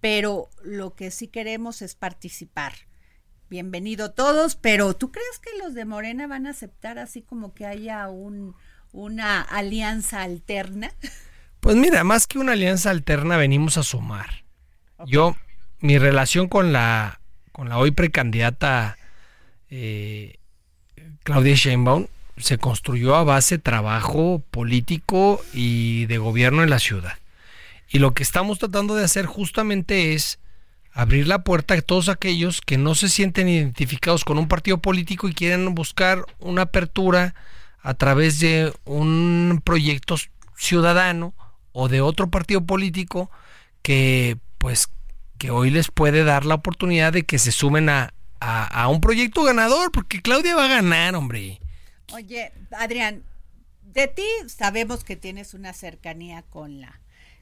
pero 0.00 0.48
lo 0.64 0.94
que 0.94 1.10
sí 1.10 1.28
queremos 1.28 1.80
es 1.80 1.94
participar. 1.94 2.72
Bienvenido 3.48 4.10
todos, 4.10 4.56
pero 4.56 4.94
¿tú 4.94 5.12
crees 5.12 5.38
que 5.38 5.56
los 5.62 5.72
de 5.72 5.84
Morena 5.84 6.26
van 6.26 6.48
a 6.48 6.50
aceptar 6.50 6.98
así 6.98 7.22
como 7.22 7.54
que 7.54 7.64
haya 7.64 8.08
un, 8.08 8.56
una 8.92 9.40
alianza 9.40 10.22
alterna? 10.22 10.90
Pues 11.60 11.76
mira, 11.76 12.02
más 12.02 12.26
que 12.26 12.38
una 12.38 12.52
alianza 12.52 12.90
alterna, 12.90 13.36
venimos 13.36 13.78
a 13.78 13.84
sumar. 13.84 14.44
Yo, 15.06 15.36
mi 15.80 15.98
relación 15.98 16.48
con 16.48 16.72
la, 16.72 17.20
con 17.52 17.68
la 17.68 17.78
hoy 17.78 17.92
precandidata 17.92 18.98
eh, 19.70 20.38
Claudia 21.22 21.54
Sheinbaum 21.54 22.06
se 22.36 22.58
construyó 22.58 23.14
a 23.14 23.24
base 23.24 23.56
de 23.56 23.62
trabajo 23.62 24.42
político 24.50 25.40
y 25.52 26.06
de 26.06 26.18
gobierno 26.18 26.62
en 26.62 26.70
la 26.70 26.78
ciudad. 26.78 27.18
Y 27.88 27.98
lo 28.00 28.12
que 28.12 28.22
estamos 28.22 28.58
tratando 28.58 28.94
de 28.94 29.04
hacer 29.04 29.26
justamente 29.26 30.14
es 30.14 30.38
abrir 30.96 31.28
la 31.28 31.44
puerta 31.44 31.74
a 31.74 31.82
todos 31.82 32.08
aquellos 32.08 32.62
que 32.62 32.78
no 32.78 32.94
se 32.94 33.10
sienten 33.10 33.50
identificados 33.50 34.24
con 34.24 34.38
un 34.38 34.48
partido 34.48 34.78
político 34.78 35.28
y 35.28 35.34
quieren 35.34 35.74
buscar 35.74 36.24
una 36.38 36.62
apertura 36.62 37.34
a 37.82 37.92
través 37.92 38.40
de 38.40 38.72
un 38.86 39.60
proyecto 39.62 40.16
ciudadano 40.56 41.34
o 41.72 41.88
de 41.88 42.00
otro 42.00 42.30
partido 42.30 42.64
político 42.64 43.30
que 43.82 44.38
pues 44.56 44.88
que 45.36 45.50
hoy 45.50 45.68
les 45.68 45.90
puede 45.90 46.24
dar 46.24 46.46
la 46.46 46.54
oportunidad 46.54 47.12
de 47.12 47.24
que 47.24 47.38
se 47.38 47.52
sumen 47.52 47.90
a, 47.90 48.14
a, 48.40 48.64
a 48.64 48.88
un 48.88 49.02
proyecto 49.02 49.42
ganador, 49.42 49.92
porque 49.92 50.22
Claudia 50.22 50.56
va 50.56 50.64
a 50.64 50.68
ganar, 50.68 51.14
hombre. 51.14 51.60
Oye, 52.14 52.52
Adrián, 52.70 53.22
de 53.82 54.08
ti 54.08 54.26
sabemos 54.46 55.04
que 55.04 55.14
tienes 55.14 55.52
una 55.52 55.74
cercanía 55.74 56.40
con 56.40 56.80
la 56.80 56.98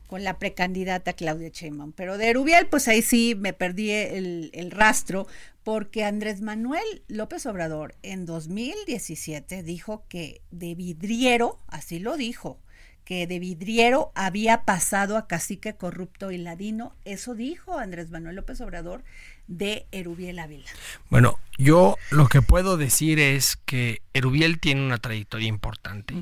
con 0.07 0.25
la 0.25 0.39
precandidata 0.39 1.15
Claudia 1.15 1.49
Sheinbaum, 1.49 1.93
pero 1.93 2.19
de 2.19 2.29
Erubiel, 2.29 2.67
pues 2.67 2.89
ahí 2.89 3.03
sí 3.03 3.35
me 3.39 3.53
perdí 3.53 3.91
el, 3.91 4.51
el 4.53 4.71
rastro, 4.71 5.27
porque 5.63 6.05
Andrés 6.05 6.41
Manuel 6.41 6.85
López 7.09 7.47
Obrador 7.47 7.95
en 8.03 8.27
2017 8.27 9.63
dijo 9.63 10.05
que 10.09 10.43
de 10.51 10.75
vidriero, 10.75 11.59
así 11.69 11.99
lo 11.99 12.17
dijo, 12.17 12.61
que 13.05 13.27
de 13.27 13.39
vidriero 13.39 14.13
había 14.15 14.65
pasado 14.65 15.17
a 15.17 15.27
cacique 15.27 15.77
corrupto 15.77 16.31
y 16.31 16.39
ladino, 16.39 16.95
eso 17.05 17.35
dijo 17.35 17.79
Andrés 17.79 18.11
Manuel 18.11 18.37
López 18.37 18.61
Obrador 18.61 19.05
de 19.47 19.87
Erubiel 19.93 20.39
Ávila. 20.39 20.71
Bueno, 21.11 21.39
yo 21.59 21.97
lo 22.11 22.29
que 22.29 22.41
puedo 22.41 22.77
decir 22.77 23.19
es 23.19 23.57
que 23.57 24.01
Erubiel 24.15 24.59
tiene 24.59 24.85
una 24.85 24.99
trayectoria 24.99 25.49
importante. 25.49 26.15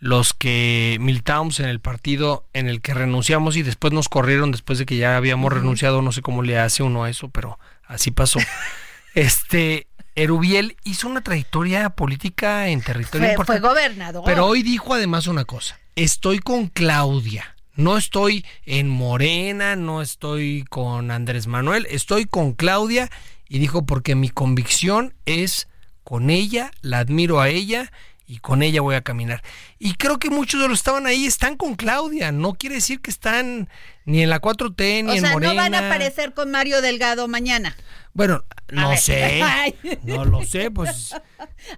Los 0.00 0.32
que 0.32 0.96
militamos 1.00 1.60
en 1.60 1.68
el 1.68 1.78
partido 1.78 2.46
en 2.52 2.68
el 2.68 2.80
que 2.80 2.94
renunciamos 2.94 3.56
y 3.56 3.62
después 3.62 3.92
nos 3.92 4.08
corrieron 4.08 4.50
después 4.50 4.78
de 4.78 4.86
que 4.86 4.96
ya 4.96 5.16
habíamos 5.16 5.52
renunciado, 5.52 6.02
no 6.02 6.10
sé 6.10 6.22
cómo 6.22 6.42
le 6.42 6.58
hace 6.58 6.82
uno 6.82 7.04
a 7.04 7.10
eso, 7.10 7.28
pero 7.28 7.58
así 7.86 8.10
pasó. 8.10 8.40
este, 9.14 9.86
Erubiel 10.14 10.76
hizo 10.84 11.08
una 11.08 11.22
trayectoria 11.22 11.90
política 11.90 12.68
en 12.68 12.80
territorio 12.80 13.26
Fue, 13.26 13.32
importante. 13.32 13.60
fue 13.60 13.68
gobernador. 13.68 14.22
Pero 14.24 14.46
hoy 14.46 14.62
dijo 14.62 14.94
además 14.94 15.26
una 15.26 15.44
cosa, 15.44 15.78
estoy 15.96 16.38
con 16.38 16.68
Claudia, 16.68 17.56
no 17.74 17.96
estoy 17.96 18.44
en 18.64 18.88
Morena, 18.88 19.76
no 19.76 20.02
estoy 20.02 20.64
con 20.68 21.10
Andrés 21.10 21.46
Manuel, 21.46 21.86
estoy 21.90 22.24
con 22.24 22.52
Claudia 22.52 23.10
y 23.48 23.58
dijo 23.58 23.86
porque 23.86 24.14
mi 24.14 24.28
convicción 24.28 25.14
es 25.26 25.68
con 26.04 26.30
ella, 26.30 26.70
la 26.82 26.98
admiro 26.98 27.40
a 27.40 27.48
ella 27.48 27.92
y 28.26 28.38
con 28.38 28.62
ella 28.62 28.80
voy 28.80 28.94
a 28.94 29.02
caminar. 29.02 29.42
Y 29.82 29.94
creo 29.94 30.18
que 30.18 30.28
muchos 30.28 30.60
de 30.60 30.68
los 30.68 30.78
que 30.78 30.80
estaban 30.82 31.06
ahí 31.06 31.24
están 31.24 31.56
con 31.56 31.74
Claudia, 31.74 32.30
no 32.32 32.52
quiere 32.52 32.74
decir 32.76 33.00
que 33.00 33.10
están 33.10 33.68
ni 34.04 34.22
en 34.22 34.28
la 34.28 34.40
4T, 34.40 35.04
ni 35.04 35.10
o 35.10 35.14
en 35.14 35.20
sea, 35.22 35.32
Morena. 35.32 35.52
no 35.54 35.56
van 35.60 35.74
a 35.74 35.86
aparecer 35.86 36.34
con 36.34 36.50
Mario 36.50 36.82
Delgado 36.82 37.26
mañana. 37.28 37.74
Bueno, 38.12 38.44
no 38.72 38.96
sé. 38.96 39.40
Ay. 39.42 39.74
No 40.02 40.24
lo 40.24 40.44
sé, 40.44 40.70
pues 40.72 41.14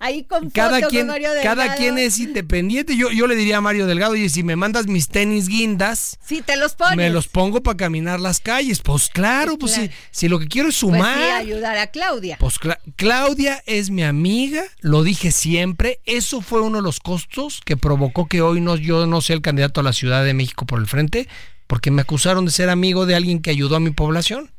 Ahí 0.01 0.25
con 0.25 0.49
cada 0.49 0.77
foto 0.79 0.89
quien, 0.89 1.03
con 1.03 1.09
Mario 1.09 1.33
Delgado. 1.33 1.57
cada 1.57 1.75
quien 1.77 1.99
es 1.99 2.19
independiente. 2.19 2.97
Yo, 2.97 3.11
yo 3.11 3.27
le 3.27 3.37
diría 3.37 3.59
a 3.59 3.61
Mario 3.61 3.87
Delgado, 3.87 4.13
oye, 4.13 4.31
si 4.31 4.43
me 4.43 4.57
mandas 4.57 4.87
mis 4.87 5.09
tenis 5.09 5.47
guindas, 5.49 6.19
Sí, 6.25 6.41
te 6.41 6.57
los 6.57 6.75
pones. 6.75 6.97
me 6.97 7.11
los 7.11 7.29
pongo 7.29 7.63
para 7.63 7.77
caminar 7.77 8.19
las 8.19 8.41
calles. 8.41 8.81
Pues 8.81 9.11
claro, 9.11 9.59
pues 9.59 9.75
Claro. 9.75 9.91
Si, 10.11 10.21
si 10.21 10.29
lo 10.29 10.39
que 10.39 10.49
quiero 10.49 10.71
es 10.71 10.75
Pues 10.81 10.93
sumar. 10.93 11.19
sí, 11.19 11.23
ayudar 11.25 11.77
a 11.77 11.89
Claudia. 11.89 12.39
Pues 12.41 12.59
Cla- 12.59 12.81
Claudia 12.97 13.63
es 13.67 13.91
mi 13.91 14.03
amiga, 14.03 14.63
lo 14.81 15.03
dije 15.03 15.33
siempre. 15.33 16.01
Eso 16.07 16.41
fue 16.41 16.63
uno 16.63 16.79
de 16.79 16.83
los 16.83 16.99
costos 17.01 17.61
que 17.65 17.77
provocó 17.97 18.27
que 18.27 18.41
hoy 18.41 18.61
no, 18.63 18.77
yo 18.77 19.07
no 19.07 19.21
sea 19.21 19.37
el 19.37 19.43
candidato 19.43 19.81
a 19.81 19.85
la 19.85 19.93
Ciudad 19.93 20.25
de 20.25 20.33
México 20.33 20.65
por 20.65 20.81
el 20.81 20.87
frente, 20.87 21.29
porque 21.67 21.91
me 21.91 22.01
acusaron 22.01 22.47
de 22.47 22.51
ser 22.51 22.71
amigo 22.71 23.05
de 23.05 23.15
alguien 23.15 23.43
que 23.43 23.51
ayudó 23.51 23.77
a 23.77 23.81
mi 23.81 23.91
población. 23.91 24.51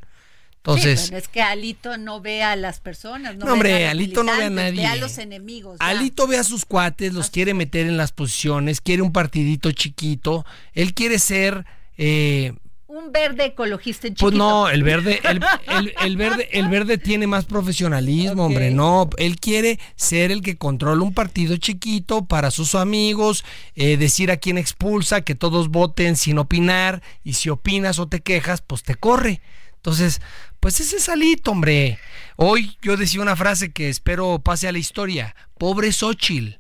Entonces, 0.58 1.02
Sí, 1.02 1.08
pero 1.10 1.18
es 1.18 1.28
que 1.28 1.42
Alito 1.42 1.98
no 1.98 2.22
ve 2.22 2.44
a 2.44 2.56
las 2.56 2.80
personas. 2.80 3.36
No, 3.36 3.46
No, 3.48 3.54
hombre, 3.54 3.74
ve 3.74 3.88
a 3.88 3.92
Alito 3.92 4.24
no 4.24 4.32
ve 4.38 4.46
a 4.46 4.50
militantes, 4.50 4.76
Ve 4.78 4.86
a 4.86 4.90
nadie. 4.90 5.02
los 5.02 5.18
enemigos. 5.18 5.78
ya. 5.80 5.88
Alito 5.88 6.28
ve 6.28 6.38
a 6.38 6.44
sus 6.44 6.64
cuates, 6.66 7.12
los 7.14 7.32
quiere 7.32 7.54
meter 7.56 7.88
en 7.88 7.98
las 7.98 8.12
posiciones, 8.12 8.80
quiere 8.80 9.02
un 9.02 9.12
partidito 9.12 9.72
chiquito, 9.72 10.46
él 10.74 10.94
quiere 10.94 11.18
ser... 11.20 11.66
eh, 11.98 12.54
Un 12.96 13.12
verde 13.12 13.46
ecologista 13.46 14.08
chiquito. 14.08 14.24
Pues 14.26 14.36
no, 14.36 14.70
el 14.70 14.84
verde, 14.84 15.20
el, 15.24 15.42
el- 15.80 15.94
el 16.04 16.16
verde, 16.18 16.48
el 16.52 16.68
verde 16.70 17.00
tiene 17.00 17.26
más 17.26 17.46
profesionalismo, 17.46 18.46
hombre. 18.46 18.70
No, 18.70 19.10
él 19.18 19.40
quiere 19.40 19.80
ser 19.96 20.32
el 20.32 20.44
que 20.44 20.58
controla 20.60 21.02
un 21.02 21.12
partido 21.14 21.58
chiquito 21.58 22.26
para 22.26 22.52
sus 22.52 22.76
amigos, 22.76 23.44
eh, 23.74 23.98
decir 23.98 24.30
a 24.30 24.38
quién 24.38 24.60
expulsa, 24.60 25.22
que 25.22 25.34
todos 25.34 25.70
voten 25.70 26.16
sin 26.16 26.38
opinar, 26.38 27.02
y 27.24 27.34
si 27.34 27.50
opinas 27.50 27.98
o 27.98 28.08
te 28.08 28.22
quejas, 28.22 28.62
pues 28.62 28.84
te 28.84 28.94
corre. 28.94 29.42
Entonces, 29.78 30.22
pues 30.60 30.80
ese 30.80 30.98
es 30.98 31.10
Alito, 31.10 31.50
hombre. 31.50 31.98
Hoy 32.36 32.78
yo 32.84 32.96
decía 32.96 33.22
una 33.24 33.36
frase 33.36 33.72
que 33.72 33.90
espero 33.90 34.38
pase 34.40 34.68
a 34.68 34.72
la 34.72 34.78
historia. 34.78 35.36
Pobre 35.58 35.92
Xochitl, 35.92 36.60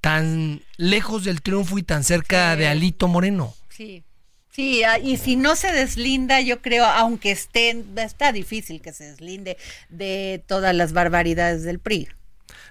tan 0.00 0.62
lejos 0.76 1.24
del 1.24 1.42
triunfo 1.42 1.76
y 1.76 1.82
tan 1.82 2.04
cerca 2.04 2.54
de 2.54 2.68
Alito 2.68 3.08
Moreno. 3.08 3.52
Sí. 3.68 4.04
Sí, 4.52 4.84
ah, 4.84 4.98
y 4.98 5.16
si 5.16 5.36
no 5.36 5.56
se 5.56 5.72
deslinda, 5.72 6.42
yo 6.42 6.60
creo, 6.60 6.84
aunque 6.84 7.30
esté, 7.30 7.82
está 7.96 8.32
difícil 8.32 8.82
que 8.82 8.92
se 8.92 9.04
deslinde 9.04 9.56
de 9.88 10.44
todas 10.46 10.74
las 10.74 10.92
barbaridades 10.92 11.62
del 11.62 11.78
PRI. 11.78 12.08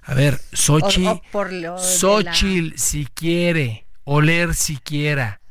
A 0.03 0.13
ver, 0.13 0.39
Xochitl, 0.53 1.21
de 1.33 1.77
Xochitl, 1.79 2.77
si 2.77 3.05
quiere 3.05 3.85
oler 4.03 4.53
siquiera 4.53 5.41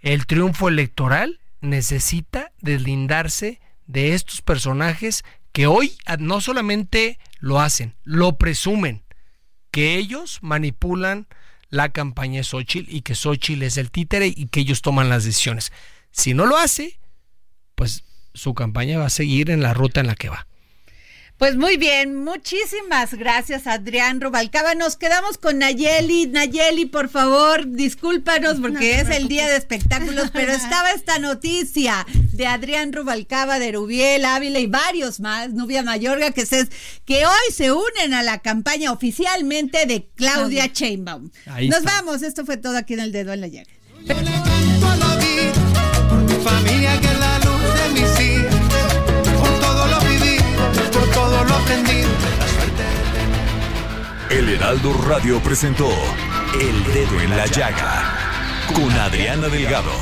el 0.00 0.26
triunfo 0.26 0.68
electoral, 0.68 1.38
necesita 1.60 2.52
deslindarse 2.60 3.60
de 3.86 4.14
estos 4.14 4.42
personajes 4.42 5.24
que 5.52 5.68
hoy 5.68 5.96
no 6.18 6.40
solamente 6.40 7.20
lo 7.38 7.60
hacen, 7.60 7.94
lo 8.02 8.38
presumen, 8.38 9.04
que 9.70 9.96
ellos 9.96 10.38
manipulan 10.42 11.28
la 11.76 11.90
campaña 11.90 12.38
de 12.38 12.44
Xochitl 12.44 12.94
y 12.94 13.02
que 13.02 13.14
Xochitl 13.14 13.62
es 13.62 13.76
el 13.76 13.90
títere 13.90 14.26
y 14.26 14.46
que 14.46 14.60
ellos 14.60 14.82
toman 14.82 15.08
las 15.08 15.24
decisiones. 15.24 15.72
Si 16.10 16.34
no 16.34 16.46
lo 16.46 16.56
hace, 16.56 16.98
pues 17.74 18.04
su 18.34 18.54
campaña 18.54 18.98
va 18.98 19.06
a 19.06 19.10
seguir 19.10 19.50
en 19.50 19.62
la 19.62 19.74
ruta 19.74 20.00
en 20.00 20.06
la 20.06 20.14
que 20.14 20.28
va. 20.28 20.46
Pues 21.38 21.54
muy 21.54 21.76
bien, 21.76 22.24
muchísimas 22.24 23.12
gracias 23.12 23.66
Adrián 23.66 24.22
Rubalcaba. 24.22 24.74
Nos 24.74 24.96
quedamos 24.96 25.36
con 25.36 25.58
Nayeli. 25.58 26.28
Nayeli, 26.28 26.86
por 26.86 27.10
favor, 27.10 27.68
discúlpanos 27.70 28.56
porque 28.58 29.00
es 29.00 29.10
el 29.10 29.28
día 29.28 29.46
de 29.46 29.56
espectáculos, 29.56 30.30
pero 30.32 30.52
estaba 30.54 30.92
esta 30.92 31.18
noticia 31.18 32.06
de 32.32 32.46
Adrián 32.46 32.90
Rubalcaba, 32.94 33.58
de 33.58 33.72
Rubiel 33.72 34.24
Ávila 34.24 34.60
y 34.60 34.66
varios 34.66 35.20
más, 35.20 35.52
Nubia 35.52 35.82
Mayorga, 35.82 36.30
que, 36.30 36.46
se, 36.46 36.68
que 37.04 37.26
hoy 37.26 37.52
se 37.52 37.70
unen 37.70 38.14
a 38.14 38.22
la 38.22 38.38
campaña 38.38 38.90
oficialmente 38.90 39.84
de 39.84 40.08
Claudia 40.14 40.68
Sheinbaum. 40.72 41.30
Ahí 41.46 41.68
Nos 41.68 41.80
está. 41.80 42.00
vamos, 42.00 42.22
esto 42.22 42.46
fue 42.46 42.56
todo 42.56 42.78
aquí 42.78 42.94
en 42.94 43.00
el 43.00 43.12
dedo 43.12 43.34
en 43.34 43.42
la 43.42 43.48
llaga. 43.48 43.70
por 46.08 46.22
mi 46.22 46.42
familia 46.42 46.98
que 46.98 47.06
es 47.08 47.18
la 47.18 47.38
luz 47.40 47.74
de 47.74 48.00
mis 48.00 48.55
El 54.30 54.48
Heraldo 54.50 54.92
Radio 55.06 55.40
presentó 55.40 55.88
El 56.60 56.84
Dedo 56.92 57.20
en 57.20 57.30
la 57.36 57.46
Llaga 57.46 58.26
con 58.74 58.90
Adriana 58.90 59.48
Delgado. 59.48 59.92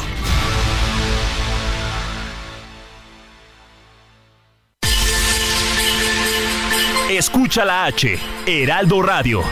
Escucha 7.11 7.65
la 7.65 7.85
H, 7.85 8.19
Heraldo 8.47 9.03
Radio. 9.03 9.43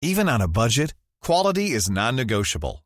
Even 0.00 0.28
on 0.28 0.40
a 0.40 0.48
budget, 0.48 0.94
quality 1.20 1.72
is 1.72 1.90
non-negotiable. 1.90 2.85